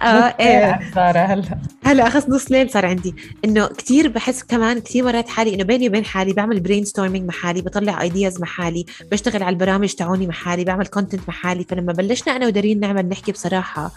آه 0.00 0.34
إيه. 0.40 0.80
سارة 0.94 1.18
هلا. 1.18 1.58
هلا 1.84 2.06
اخذ 2.06 2.30
نص 2.30 2.50
ليل 2.50 2.70
صار 2.70 2.86
عندي. 2.86 3.14
إنه 3.44 3.66
كثير 3.66 4.08
بحس 4.08 4.42
كمان 4.42 4.80
كثير 4.80 5.04
مرات 5.04 5.28
حالي 5.28 5.54
إنه 5.54 5.64
بيني 5.64 5.88
وبين 5.88 6.04
حالي 6.04 6.32
بعمل 6.32 6.60
brainstorming 6.60 7.28
مع 7.28 7.34
حالي 7.34 7.62
بطلع 7.62 8.02
ideas 8.02 8.40
مع 8.40 8.46
حالي 8.46 8.86
بشتغل 9.12 9.42
على 9.42 9.52
البرامج 9.52 9.92
تاعوني 9.94 10.26
مع 10.26 10.32
حالي 10.32 10.64
بعمل 10.64 10.86
content 10.86 11.20
مع 11.28 11.34
حالي. 11.34 11.64
فلما 11.64 11.92
بلشنا 11.92 12.36
أنا 12.36 12.46
ودارين 12.46 12.80
نعمل 12.80 13.08
نحكي 13.08 13.32
بصراحة 13.32 13.92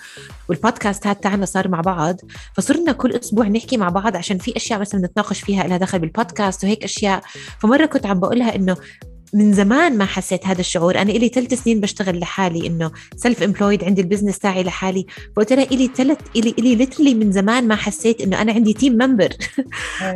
والبودكاست 0.49 1.07
تاعنا 1.07 1.45
صار 1.45 1.67
مع 1.74 1.82
بعض 1.82 2.15
فصرنا 2.53 2.91
كل 2.91 3.11
أسبوع 3.11 3.47
نحكي 3.47 3.78
مع 3.78 3.89
بعض 3.89 4.15
عشان 4.15 4.38
في 4.38 4.55
أشياء 4.55 4.80
مثلا 4.80 5.01
نتناقش 5.01 5.41
فيها 5.41 5.67
لها 5.67 5.78
دخل 5.78 5.99
بالبودكاست 5.99 6.63
وهيك 6.63 6.84
أشياء. 6.84 7.21
فمرة 7.59 7.86
كنت 7.86 8.05
عم 8.05 8.19
بقولها 8.19 8.55
إنه 8.55 8.78
من 9.34 9.53
زمان 9.53 9.97
ما 9.97 10.05
حسيت 10.05 10.47
هذا 10.47 10.59
الشعور. 10.59 11.01
أنا 11.01 11.11
إلي 11.11 11.27
ثلاث 11.27 11.63
سنين 11.63 11.79
بشتغل 11.79 12.19
لحالي 12.19 12.67
إنه 12.67 12.91
self 13.15 13.43
employed 13.43 13.84
عندي 13.84 14.01
ال 14.01 14.06
business 14.06 14.39
تاعي 14.39 14.63
لحالي. 14.63 15.05
فقلت 15.36 15.53
لها 15.53 15.63
إلي 15.63 15.89
ثلاث 15.95 16.17
إلي 16.36 16.55
إلي 16.59 16.75
literally 16.75 17.13
من 17.13 17.31
زمان 17.31 17.67
ما 17.67 17.75
حسيت 17.75 18.21
إنه 18.21 18.41
أنا 18.41 18.53
عندي 18.53 18.73
team 18.73 18.93
member 18.93 19.29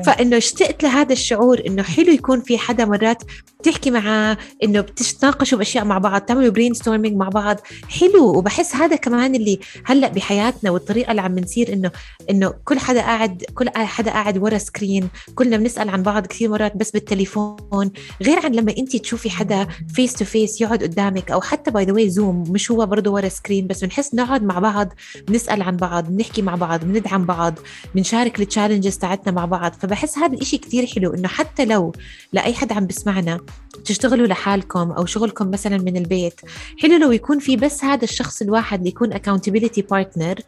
فإنه 0.06 0.38
اشتقت 0.38 0.84
لهذا 0.84 1.14
الشعور 1.14 1.62
إنه 1.68 1.84
حلو 1.84 2.12
يكون 2.12 2.42
في 2.42 2.58
حدا 2.58 2.86
مرات 2.86 3.24
بتحكي 3.60 3.92
معاه 3.92 4.38
إنه 4.64 4.82
بتتناقشوا 4.82 5.58
بأشياء 5.58 5.86
مع 5.86 5.98
بعض 5.98 6.22
تعملوا 6.22 6.50
brainstorming 6.50 7.18
مع 7.18 7.30
بعض. 7.30 7.58
حلو. 7.90 8.38
وبحس 8.38 8.76
هذا 8.76 8.96
كمان 8.96 9.36
اللي 9.36 9.60
هلأ 9.86 10.08
بحياتنا 10.08 10.72
والطريقة 10.72 11.12
اللي 11.12 11.22
عم 11.22 11.40
نصير 11.40 11.74
إنه 11.74 11.92
إنه 12.30 12.54
كل 12.66 12.80
حدا 12.80 13.02
قاعد 13.02 13.44
كل 13.56 13.70
حدا 13.70 14.12
قاعد 14.12 14.38
ورا 14.38 14.58
screen 14.58 15.10
كلنا 15.36 15.58
بنسأل 15.58 15.90
عن 15.90 16.04
بعض 16.04 16.28
كثير 16.28 16.50
مرات 16.50 16.78
بس 16.78 16.92
بالتليفون. 16.92 17.92
غير 18.22 18.40
عن 18.46 18.52
لما 18.52 18.74
انت 18.78 18.96
تشوفي 19.08 19.30
حدا 19.30 19.68
face 19.94 20.14
to 20.14 20.26
face 20.26 20.62
يقعد 20.62 20.84
قدامك 20.84 21.32
أو 21.32 21.42
حتى 21.42 21.72
by 21.72 21.86
the 21.86 21.94
way 21.94 22.10
Zoom 22.10 22.44
مش 22.50 22.72
هو 22.72 22.86
برضه 22.86 23.12
ورا 23.12 23.30
screen 23.30 23.68
بس 23.68 23.84
بنحس 23.84 24.16
نقعد 24.16 24.44
مع 24.44 24.60
بعض 24.60 24.94
بنسأل 25.28 25.62
عن 25.62 25.78
بعض 25.78 26.08
بنحكي 26.08 26.42
مع 26.42 26.56
بعض 26.56 26.86
بندعم 26.86 27.26
بعض 27.26 27.60
بنشارك 27.96 28.40
ال 28.40 28.45
challenges 28.45 28.98
تاعتنا 28.98 29.32
مع 29.32 29.46
بعض. 29.46 29.74
فبحس 29.74 30.18
هذا 30.18 30.34
الإشي 30.34 30.58
كتير 30.58 30.86
حلو 30.86 31.14
إنه 31.14 31.28
حتى 31.28 31.66
لو 31.66 31.92
لأي 32.34 32.54
حد 32.54 32.72
عم 32.72 32.88
بسمعنا 32.88 33.40
تشتغلوا 33.86 34.28
لحالكم 34.28 34.92
أو 34.92 35.06
شغلكم 35.06 35.52
مثلا 35.52 35.78
من 35.78 35.98
البيت 35.98 36.42
حلو 36.82 36.98
لو 36.98 37.12
يكون 37.12 37.40
في 37.40 37.56
بس 37.56 37.84
هذا 37.84 38.04
الشخص 38.04 38.42
الواحد 38.42 38.78
اللي 38.78 38.90
يكون 38.90 39.14
accountability 39.14 39.82
partner 39.94 40.42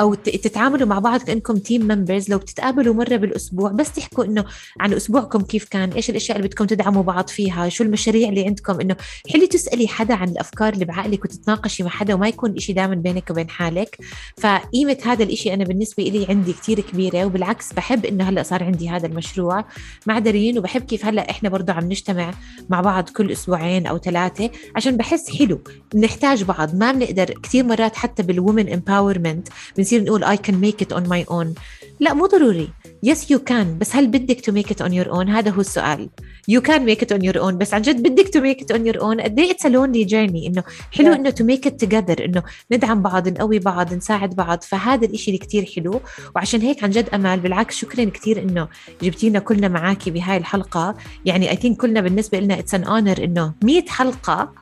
أو 0.00 0.14
تتعاملوا 0.14 0.88
مع 0.88 0.98
بعض 0.98 1.22
كأنكم 1.22 1.56
team 1.56 1.82
members 1.82 2.30
لو 2.30 2.38
بتتقابلوا 2.38 2.94
مرة 2.94 3.16
بالأسبوع 3.16 3.70
بس 3.70 3.92
تحكوا 3.92 4.24
إنه 4.24 4.44
عن 4.80 4.92
أسبوعكم 4.92 5.42
كيف 5.42 5.68
كان 5.68 5.92
إيش 5.92 6.10
الأشياء 6.10 6.36
اللي 6.38 6.48
بدكم 6.48 6.64
تدعموا 6.64 7.02
بعض 7.02 7.28
فيها 7.28 7.68
شو 7.68 7.84
المشاريع 7.84 8.05
اللي 8.14 8.46
عندكم 8.46 8.80
إنه 8.80 8.96
حلو 9.32 9.46
تسألي 9.46 9.88
حدا 9.88 10.14
عن 10.14 10.28
الأفكار 10.28 10.72
اللي 10.72 10.84
بعقلك 10.84 11.24
وتتناقشي 11.24 11.82
مع 11.82 11.90
حدا 11.90 12.14
وما 12.14 12.28
يكون 12.28 12.56
إشي 12.56 12.72
دائما 12.72 12.94
بينك 12.94 13.30
وبين 13.30 13.50
حالك. 13.50 13.98
فقيمة 14.36 14.98
هذا 15.04 15.22
الإشي 15.22 15.54
أنا 15.54 15.64
بالنسبة 15.64 16.02
لي 16.02 16.26
عندي 16.28 16.52
كتير 16.52 16.80
كبيرة 16.80 17.24
وبالعكس 17.24 17.72
بحب 17.72 18.06
إنه 18.06 18.28
هلأ 18.28 18.42
صار 18.42 18.64
عندي 18.64 18.88
هذا 18.88 19.06
المشروع 19.06 19.64
مع 20.06 20.18
دارين 20.18 20.58
وبحب 20.58 20.82
كيف 20.82 21.06
هلأ 21.06 21.30
إحنا 21.30 21.48
برضه 21.48 21.72
عم 21.72 21.84
نجتمع 21.84 22.34
مع 22.70 22.80
بعض 22.80 23.08
كل 23.08 23.32
أسبوعين 23.32 23.86
أو 23.86 23.98
ثلاثة 23.98 24.50
عشان 24.76 24.96
بحس 24.96 25.38
حلو 25.38 25.60
نحتاج 25.94 26.42
بعض. 26.42 26.74
ما 26.74 26.92
بنقدر 26.92 27.34
كثير 27.42 27.64
مرات 27.64 27.96
حتى 27.96 28.22
بالومن 28.22 28.72
امباورمنت 28.72 29.48
بنصير 29.76 30.02
نقول 30.02 30.24
I 30.24 30.36
can 30.36 30.54
make 30.54 30.86
it 30.86 30.96
on 30.96 31.02
my 31.02 31.24
own. 31.30 31.60
لا 32.00 32.14
مو 32.14 32.26
ضروري. 32.26 32.68
Yes 33.06 33.18
you 33.18 33.38
can. 33.50 33.66
بس 33.78 33.96
هل 33.96 34.06
بدك 34.06 34.40
to 34.40 34.54
make 34.54 34.70
it 34.70 34.86
on 34.86 34.90
your 34.90 35.12
own 35.12 35.28
هذا 35.28 35.50
هو 35.50 35.60
السؤال. 35.60 36.08
You 36.50 36.60
can 36.60 36.80
make 36.80 37.00
it 37.00 37.16
on 37.16 37.20
your 37.20 37.42
own 37.42 37.54
بس 37.54 37.74
عن 37.74 37.82
جد 37.82 38.02
بدك 38.02 38.26
to 38.26 38.40
make 38.40 38.64
it 38.64 38.76
on 38.76 38.80
your 38.80 39.00
own. 39.02 39.20
قد 39.20 39.38
إيه 39.38 39.52
a 39.52 39.68
lonely 39.68 40.08
journey 40.08 40.46
إنه 40.46 40.64
حلو. 40.92 41.12
إنه 41.12 41.30
to 41.30 41.42
make 41.42 41.70
it 41.70 41.86
together 41.86 42.20
إنه 42.20 42.42
ندعم 42.72 43.02
بعض 43.02 43.28
نقوي 43.28 43.58
بعض 43.58 43.94
نساعد 43.94 44.34
بعض. 44.34 44.62
فهذا 44.62 45.06
الإشي 45.06 45.30
اللي 45.30 45.38
كتير 45.38 45.64
حلو. 45.76 46.00
وعشان 46.36 46.60
هيك 46.60 46.84
عن 46.84 46.90
جد 46.90 47.08
أمال 47.14 47.40
بالعكس 47.40 47.76
شكرا 47.76 48.04
كتير 48.04 48.42
إنه 48.42 48.68
جبتينا 49.02 49.38
كلنا 49.38 49.68
معاكي 49.68 50.10
بهاي 50.10 50.36
الحلقة. 50.36 50.94
يعني 51.24 51.50
I 51.50 51.56
think 51.56 51.76
كلنا 51.76 52.00
بالنسبة 52.00 52.40
لنا 52.40 52.58
it's 52.58 52.74
an 52.74 52.84
honor 52.84 53.24
إنه 53.24 53.54
100 53.64 53.84
حلقة. 53.88 54.52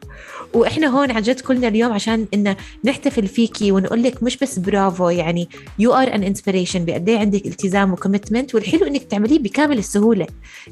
وإحنا 0.55 0.87
هون 0.87 1.11
عن 1.11 1.23
جد 1.23 1.41
كلنا 1.41 1.69
اليوم 1.69 1.93
عشان 1.93 2.27
إنه 2.35 2.57
نحتفل 2.85 3.27
فيكي 3.27 3.73
ونقول 3.73 4.03
لك 4.03 4.23
مش 4.23 4.37
بس 4.37 4.59
برافو 4.59 5.09
يعني 5.09 5.49
you 5.79 5.95
are 5.95 6.15
an 6.15 6.23
inspiration 6.23 6.85
بقد 6.85 7.09
إيه 7.09 7.23
عندك 7.25 7.47
التزام 7.47 7.93
و 7.93 7.98
commitment 7.98 8.55
والحلو 8.55 8.87
إنك 8.87 9.03
تعمليه 9.03 9.39
بكامل 9.39 9.79
السهولة. 9.79 10.27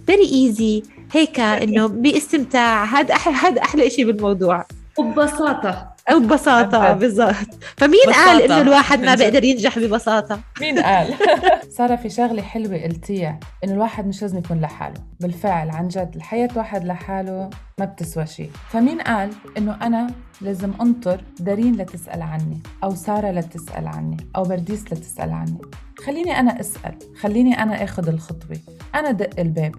very 0.07 0.33
easy 0.33 0.83
هيك 1.13 1.41
إنه 1.41 1.87
باستمتاع. 2.03 2.85
هذا 2.85 3.15
أحلى 3.15 3.35
هذا 3.35 3.63
أحلى 3.63 3.91
شيء 3.91 4.07
بالموضوع. 4.07 4.67
وببساطة 4.99 5.92
أو 6.11 6.21
ببساطة. 6.21 6.93
بالضبط 6.93 7.35
فمين 7.77 8.01
بساطة. 8.09 8.25
قال 8.27 8.43
إنه 8.43 8.61
الواحد 8.61 9.01
ما. 9.01 9.15
بيقدر 9.15 9.45
ينجح 9.45 9.79
ببساطة 9.79 10.41
مين 10.61 10.79
قال؟ 10.79 11.15
سارة 11.79 11.97
في 11.97 12.11
شغلة 12.11 12.43
حلوة 12.43 12.83
قلتيها 12.83 13.41
إنه 13.65 13.73
الواحد 13.73 14.07
مش 14.07 14.23
لازم 14.23 14.39
يكون 14.39 14.61
لحاله 14.61 15.01
بالفعل 15.21 15.71
عن 15.71 15.89
جد 15.89 16.13
الحياة 16.17 16.49
واحد 16.57 16.85
لحاله 16.85 17.51
ما 17.79 17.85
بتسوى 17.85 18.27
شيء 18.27 18.51
فمين 18.71 19.01
قال 19.01 19.31
إنه 19.59 19.79
أنا 19.83 20.07
لازم 20.41 20.73
أنطر 20.81 21.25
دارين 21.41 21.77
لتسأل 21.77 22.23
عني 22.23 22.63
أو 22.85 22.95
سارة 22.95 23.31
لتسأل 23.31 23.87
عني 23.89 24.17
أو 24.37 24.43
برديس 24.43 24.85
لتسأل 24.93 25.33
عني 25.33 25.59
خليني 26.07 26.39
أنا 26.41 26.61
أسأل 26.61 26.95
خليني 27.21 27.63
أنا 27.63 27.85
أخذ 27.85 28.09
الخطوة 28.09 28.59
أنا 28.95 29.11
دق 29.11 29.31
الباب 29.41 29.75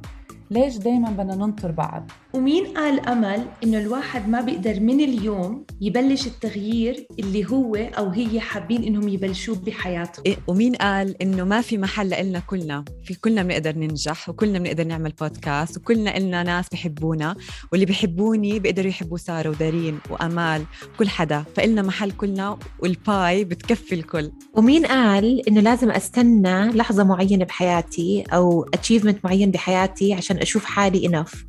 ليش 0.54 0.78
دايما 0.78 1.10
بدنا 1.10 1.36
ننطر 1.36 1.72
بعض؟ 1.72 2.12
ومين 2.34 2.66
قال 2.66 3.00
أمل 3.00 3.46
إنه 3.64 3.78
الواحد 3.80 4.30
ما 4.30 4.42
بيقدر 4.42 4.80
من 4.80 5.00
اليوم 5.00 5.66
يبلش 5.82 6.28
التغيير 6.28 7.08
اللي 7.20 7.46
هو 7.46 7.76
أو 7.76 8.10
هي 8.10 8.40
حابين 8.40 8.84
إنهم 8.84 9.08
يبلشوه 9.08 9.56
بحياتهم 9.56 10.24
إيه، 10.26 10.38
ومين 10.48 10.76
قال 10.76 11.22
إنه 11.22 11.44
ما 11.44 11.62
في 11.62 11.78
محل 11.78 12.26
لنا 12.26 12.40
كلنا؟ 12.40 12.86
في 13.04 13.14
كلنا 13.14 13.44
بنقدر 13.44 13.76
ننجح 13.78 14.30
وكلنا 14.30 14.60
بنقدر 14.60 14.84
نعمل 14.84 15.14
بودكاست 15.22 15.78
وكلنا 15.78 16.18
إلنا 16.18 16.44
ناس 16.44 16.70
بحبونا 16.70 17.36
واللي 17.72 17.86
بحبوني 17.86 18.60
بيقدروا 18.60 18.90
يحبوا 18.90 19.18
سارة 19.18 19.50
ودارين 19.50 20.00
وأمال 20.10 20.64
كل 21.00 21.10
حدا 21.10 21.44
فإلنا 21.56 21.82
محل 21.82 22.12
كلنا 22.12 22.58
والباي 22.80 23.44
بتكفي 23.46 23.96
الكل. 23.96 24.32
ومين 24.54 24.86
قال 24.86 25.48
إنه 25.50 25.62
لازم 25.62 25.92
أستنى 25.92 26.66
لحظة 26.70 27.04
معينة 27.04 27.46
بحياتي 27.46 28.24
أو 28.34 28.64
achievement 28.74 29.26
معين 29.26 29.52
بحياتي 29.52 30.14
عشان 30.14 30.43
أشوف 30.44 30.66
حالي 30.66 31.08
enough 31.08 31.46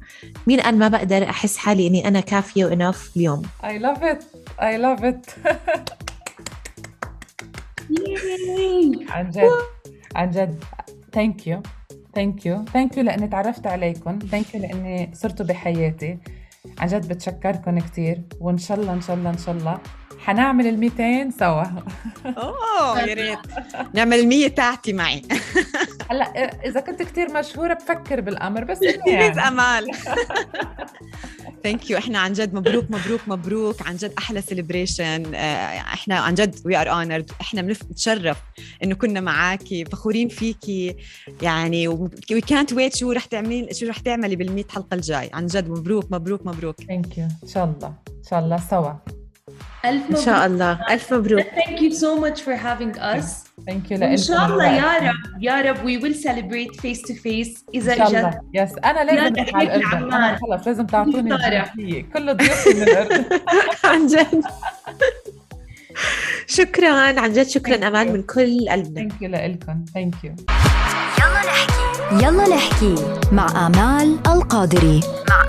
مين 0.46 0.60
قال 0.60 0.78
ما 0.78 0.88
بقدر 0.88 1.22
أحس 1.30 1.56
حالي 1.56 1.86
إني 1.86 2.08
أنا 2.08 2.20
كافية 2.20 2.64
و 2.64 2.71
enough 2.71 3.10
اليوم؟ 3.16 3.42
I 3.62 3.78
love 3.78 4.02
it. 4.02 4.22
I 4.58 4.76
love 4.78 5.04
it. 5.04 5.30
عن 9.10 9.30
جد. 9.30 9.50
عن 10.16 10.30
جد. 10.30 10.64
thank 11.12 11.46
you 11.46 11.62
thank 12.14 12.46
you 12.46 12.64
thank 12.72 12.96
you 12.96 13.02
لأني 13.02 13.28
تعرفت 13.28 13.66
عليكم. 13.66 14.18
thank 14.30 14.54
you 14.54 14.60
لأني 14.60 15.10
صرتوا 15.14 15.46
بحياتي. 15.46 16.18
عن 16.78 16.88
جد 16.88 17.08
بتشكركم 17.08 17.78
كثير 17.78 18.22
وإن 18.40 18.58
شاء 18.58 18.80
الله 18.80 18.92
إن 18.92 19.00
شاء 19.00 19.16
الله 19.16 19.30
إن 19.30 19.38
شاء 19.38 19.54
الله 19.54 19.78
حنعمل 20.24 20.66
ال 20.66 20.78
200 20.78 21.30
سوا. 21.38 21.64
أوه 22.26 23.00
يا 23.00 23.14
ريت. 23.14 23.38
نعمل 23.94 24.18
المية 24.18 24.48
تاعتي 24.48 24.92
معي. 24.92 25.22
هلا 26.10 26.24
إذا 26.66 26.80
كنت 26.80 27.02
كثير 27.02 27.32
مشهورة 27.38 27.74
بفكر 27.74 28.20
بالامر 28.20 28.64
بس 28.64 28.78
يعني. 29.06 29.48
أمال. 29.48 29.86
thank 31.64 31.90
you 31.90 31.98
إحنا 31.98 32.18
عن 32.18 32.32
جد 32.32 32.54
مبروك 32.54 32.84
مبروك 32.90 33.20
مبروك. 33.26 33.86
عن 33.88 33.96
جد 33.96 34.12
أحلى 34.18 34.40
celebration 34.42 35.34
إحنا 35.34 36.18
عن 36.18 36.34
جد 36.34 36.54
we 36.66 36.76
are 36.76 36.90
honored 36.92 37.30
إحنا 37.40 37.62
بنتشرف 37.62 38.38
إنه 38.82 38.94
كنا 38.94 39.20
معاكي 39.20 39.84
فخورين 39.84 40.28
فيكي 40.28 40.96
يعني 41.42 41.88
وي 41.88 42.40
كانت 42.48 42.72
ويت 42.72 42.96
شو 42.96 43.12
رح 43.12 43.24
تعملي 43.24 43.68
شو 43.74 43.86
رح 43.88 43.98
تعملي 43.98 44.36
بال 44.36 44.64
حلقة 44.70 44.94
الجاي. 44.94 45.30
عن 45.32 45.46
جد 45.46 45.68
مبروك 45.68 46.12
مبروك 46.12 46.46
مبروك. 46.46 46.80
thank 46.80 47.18
you 47.18 47.24
إن 47.42 47.48
شاء 47.48 47.64
الله. 47.64 47.88
إن 47.88 48.24
شاء 48.30 48.38
الله 48.38 48.56
سوا. 48.70 48.92
ألف 49.84 50.02
إن 50.10 50.16
شاء 50.24 50.46
الله. 50.46 50.78
ألف 50.90 51.14
مبروك. 51.14 51.42
Thank 51.42 51.80
you 51.80 51.90
so 51.92 52.16
much 52.24 52.40
for 52.42 52.54
having 52.56 52.98
us. 52.98 53.44
thank 53.66 53.90
you 53.90 53.98
ان 53.98 54.16
شاء 54.16 54.46
الله 54.46 54.66
يا 54.66 55.10
رب 55.10 55.42
يا 55.42 55.60
رب 55.60 55.76
we 55.76 56.02
will 56.02 56.14
celebrate 56.14 56.80
face 56.80 57.00
to 57.08 57.14
face 57.14 57.62
اذا 57.74 57.94
شاء 57.96 58.06
اجت 58.06 58.14
الله. 58.16 58.40
yes 58.54 58.70
أنا 58.84 59.04
لازم 59.04 59.56
على. 59.56 59.74
أنا 59.74 60.38
خلص 60.38 60.66
لازم 60.66 60.86
تعطوني. 60.86 62.02
كل 62.14 62.36
ضيوفي 62.36 62.74
من 62.74 62.82
الأردن. 62.82 63.24
عن 63.84 64.06
جد. 64.06 64.44
شكرا. 66.46 67.20
عن 67.20 67.32
جد 67.32 67.46
شكرا. 67.46 67.76
Thank 67.76 67.80
you. 67.80 67.82
أمان 67.84 68.10
من 68.10 68.22
كل 68.22 68.68
قلبنا. 68.68 68.94
thank 68.94 69.22
you 69.22 69.28
لكم 69.28 69.84
thank 69.94 70.14
you 70.24 70.34
يلا 71.18 71.40
نحكي. 71.46 72.24
يلا 72.26 72.56
نحكي 72.56 72.94
مع 73.32 73.66
آمال 73.66 74.18
القادري. 74.26 75.00
مع 75.30 75.44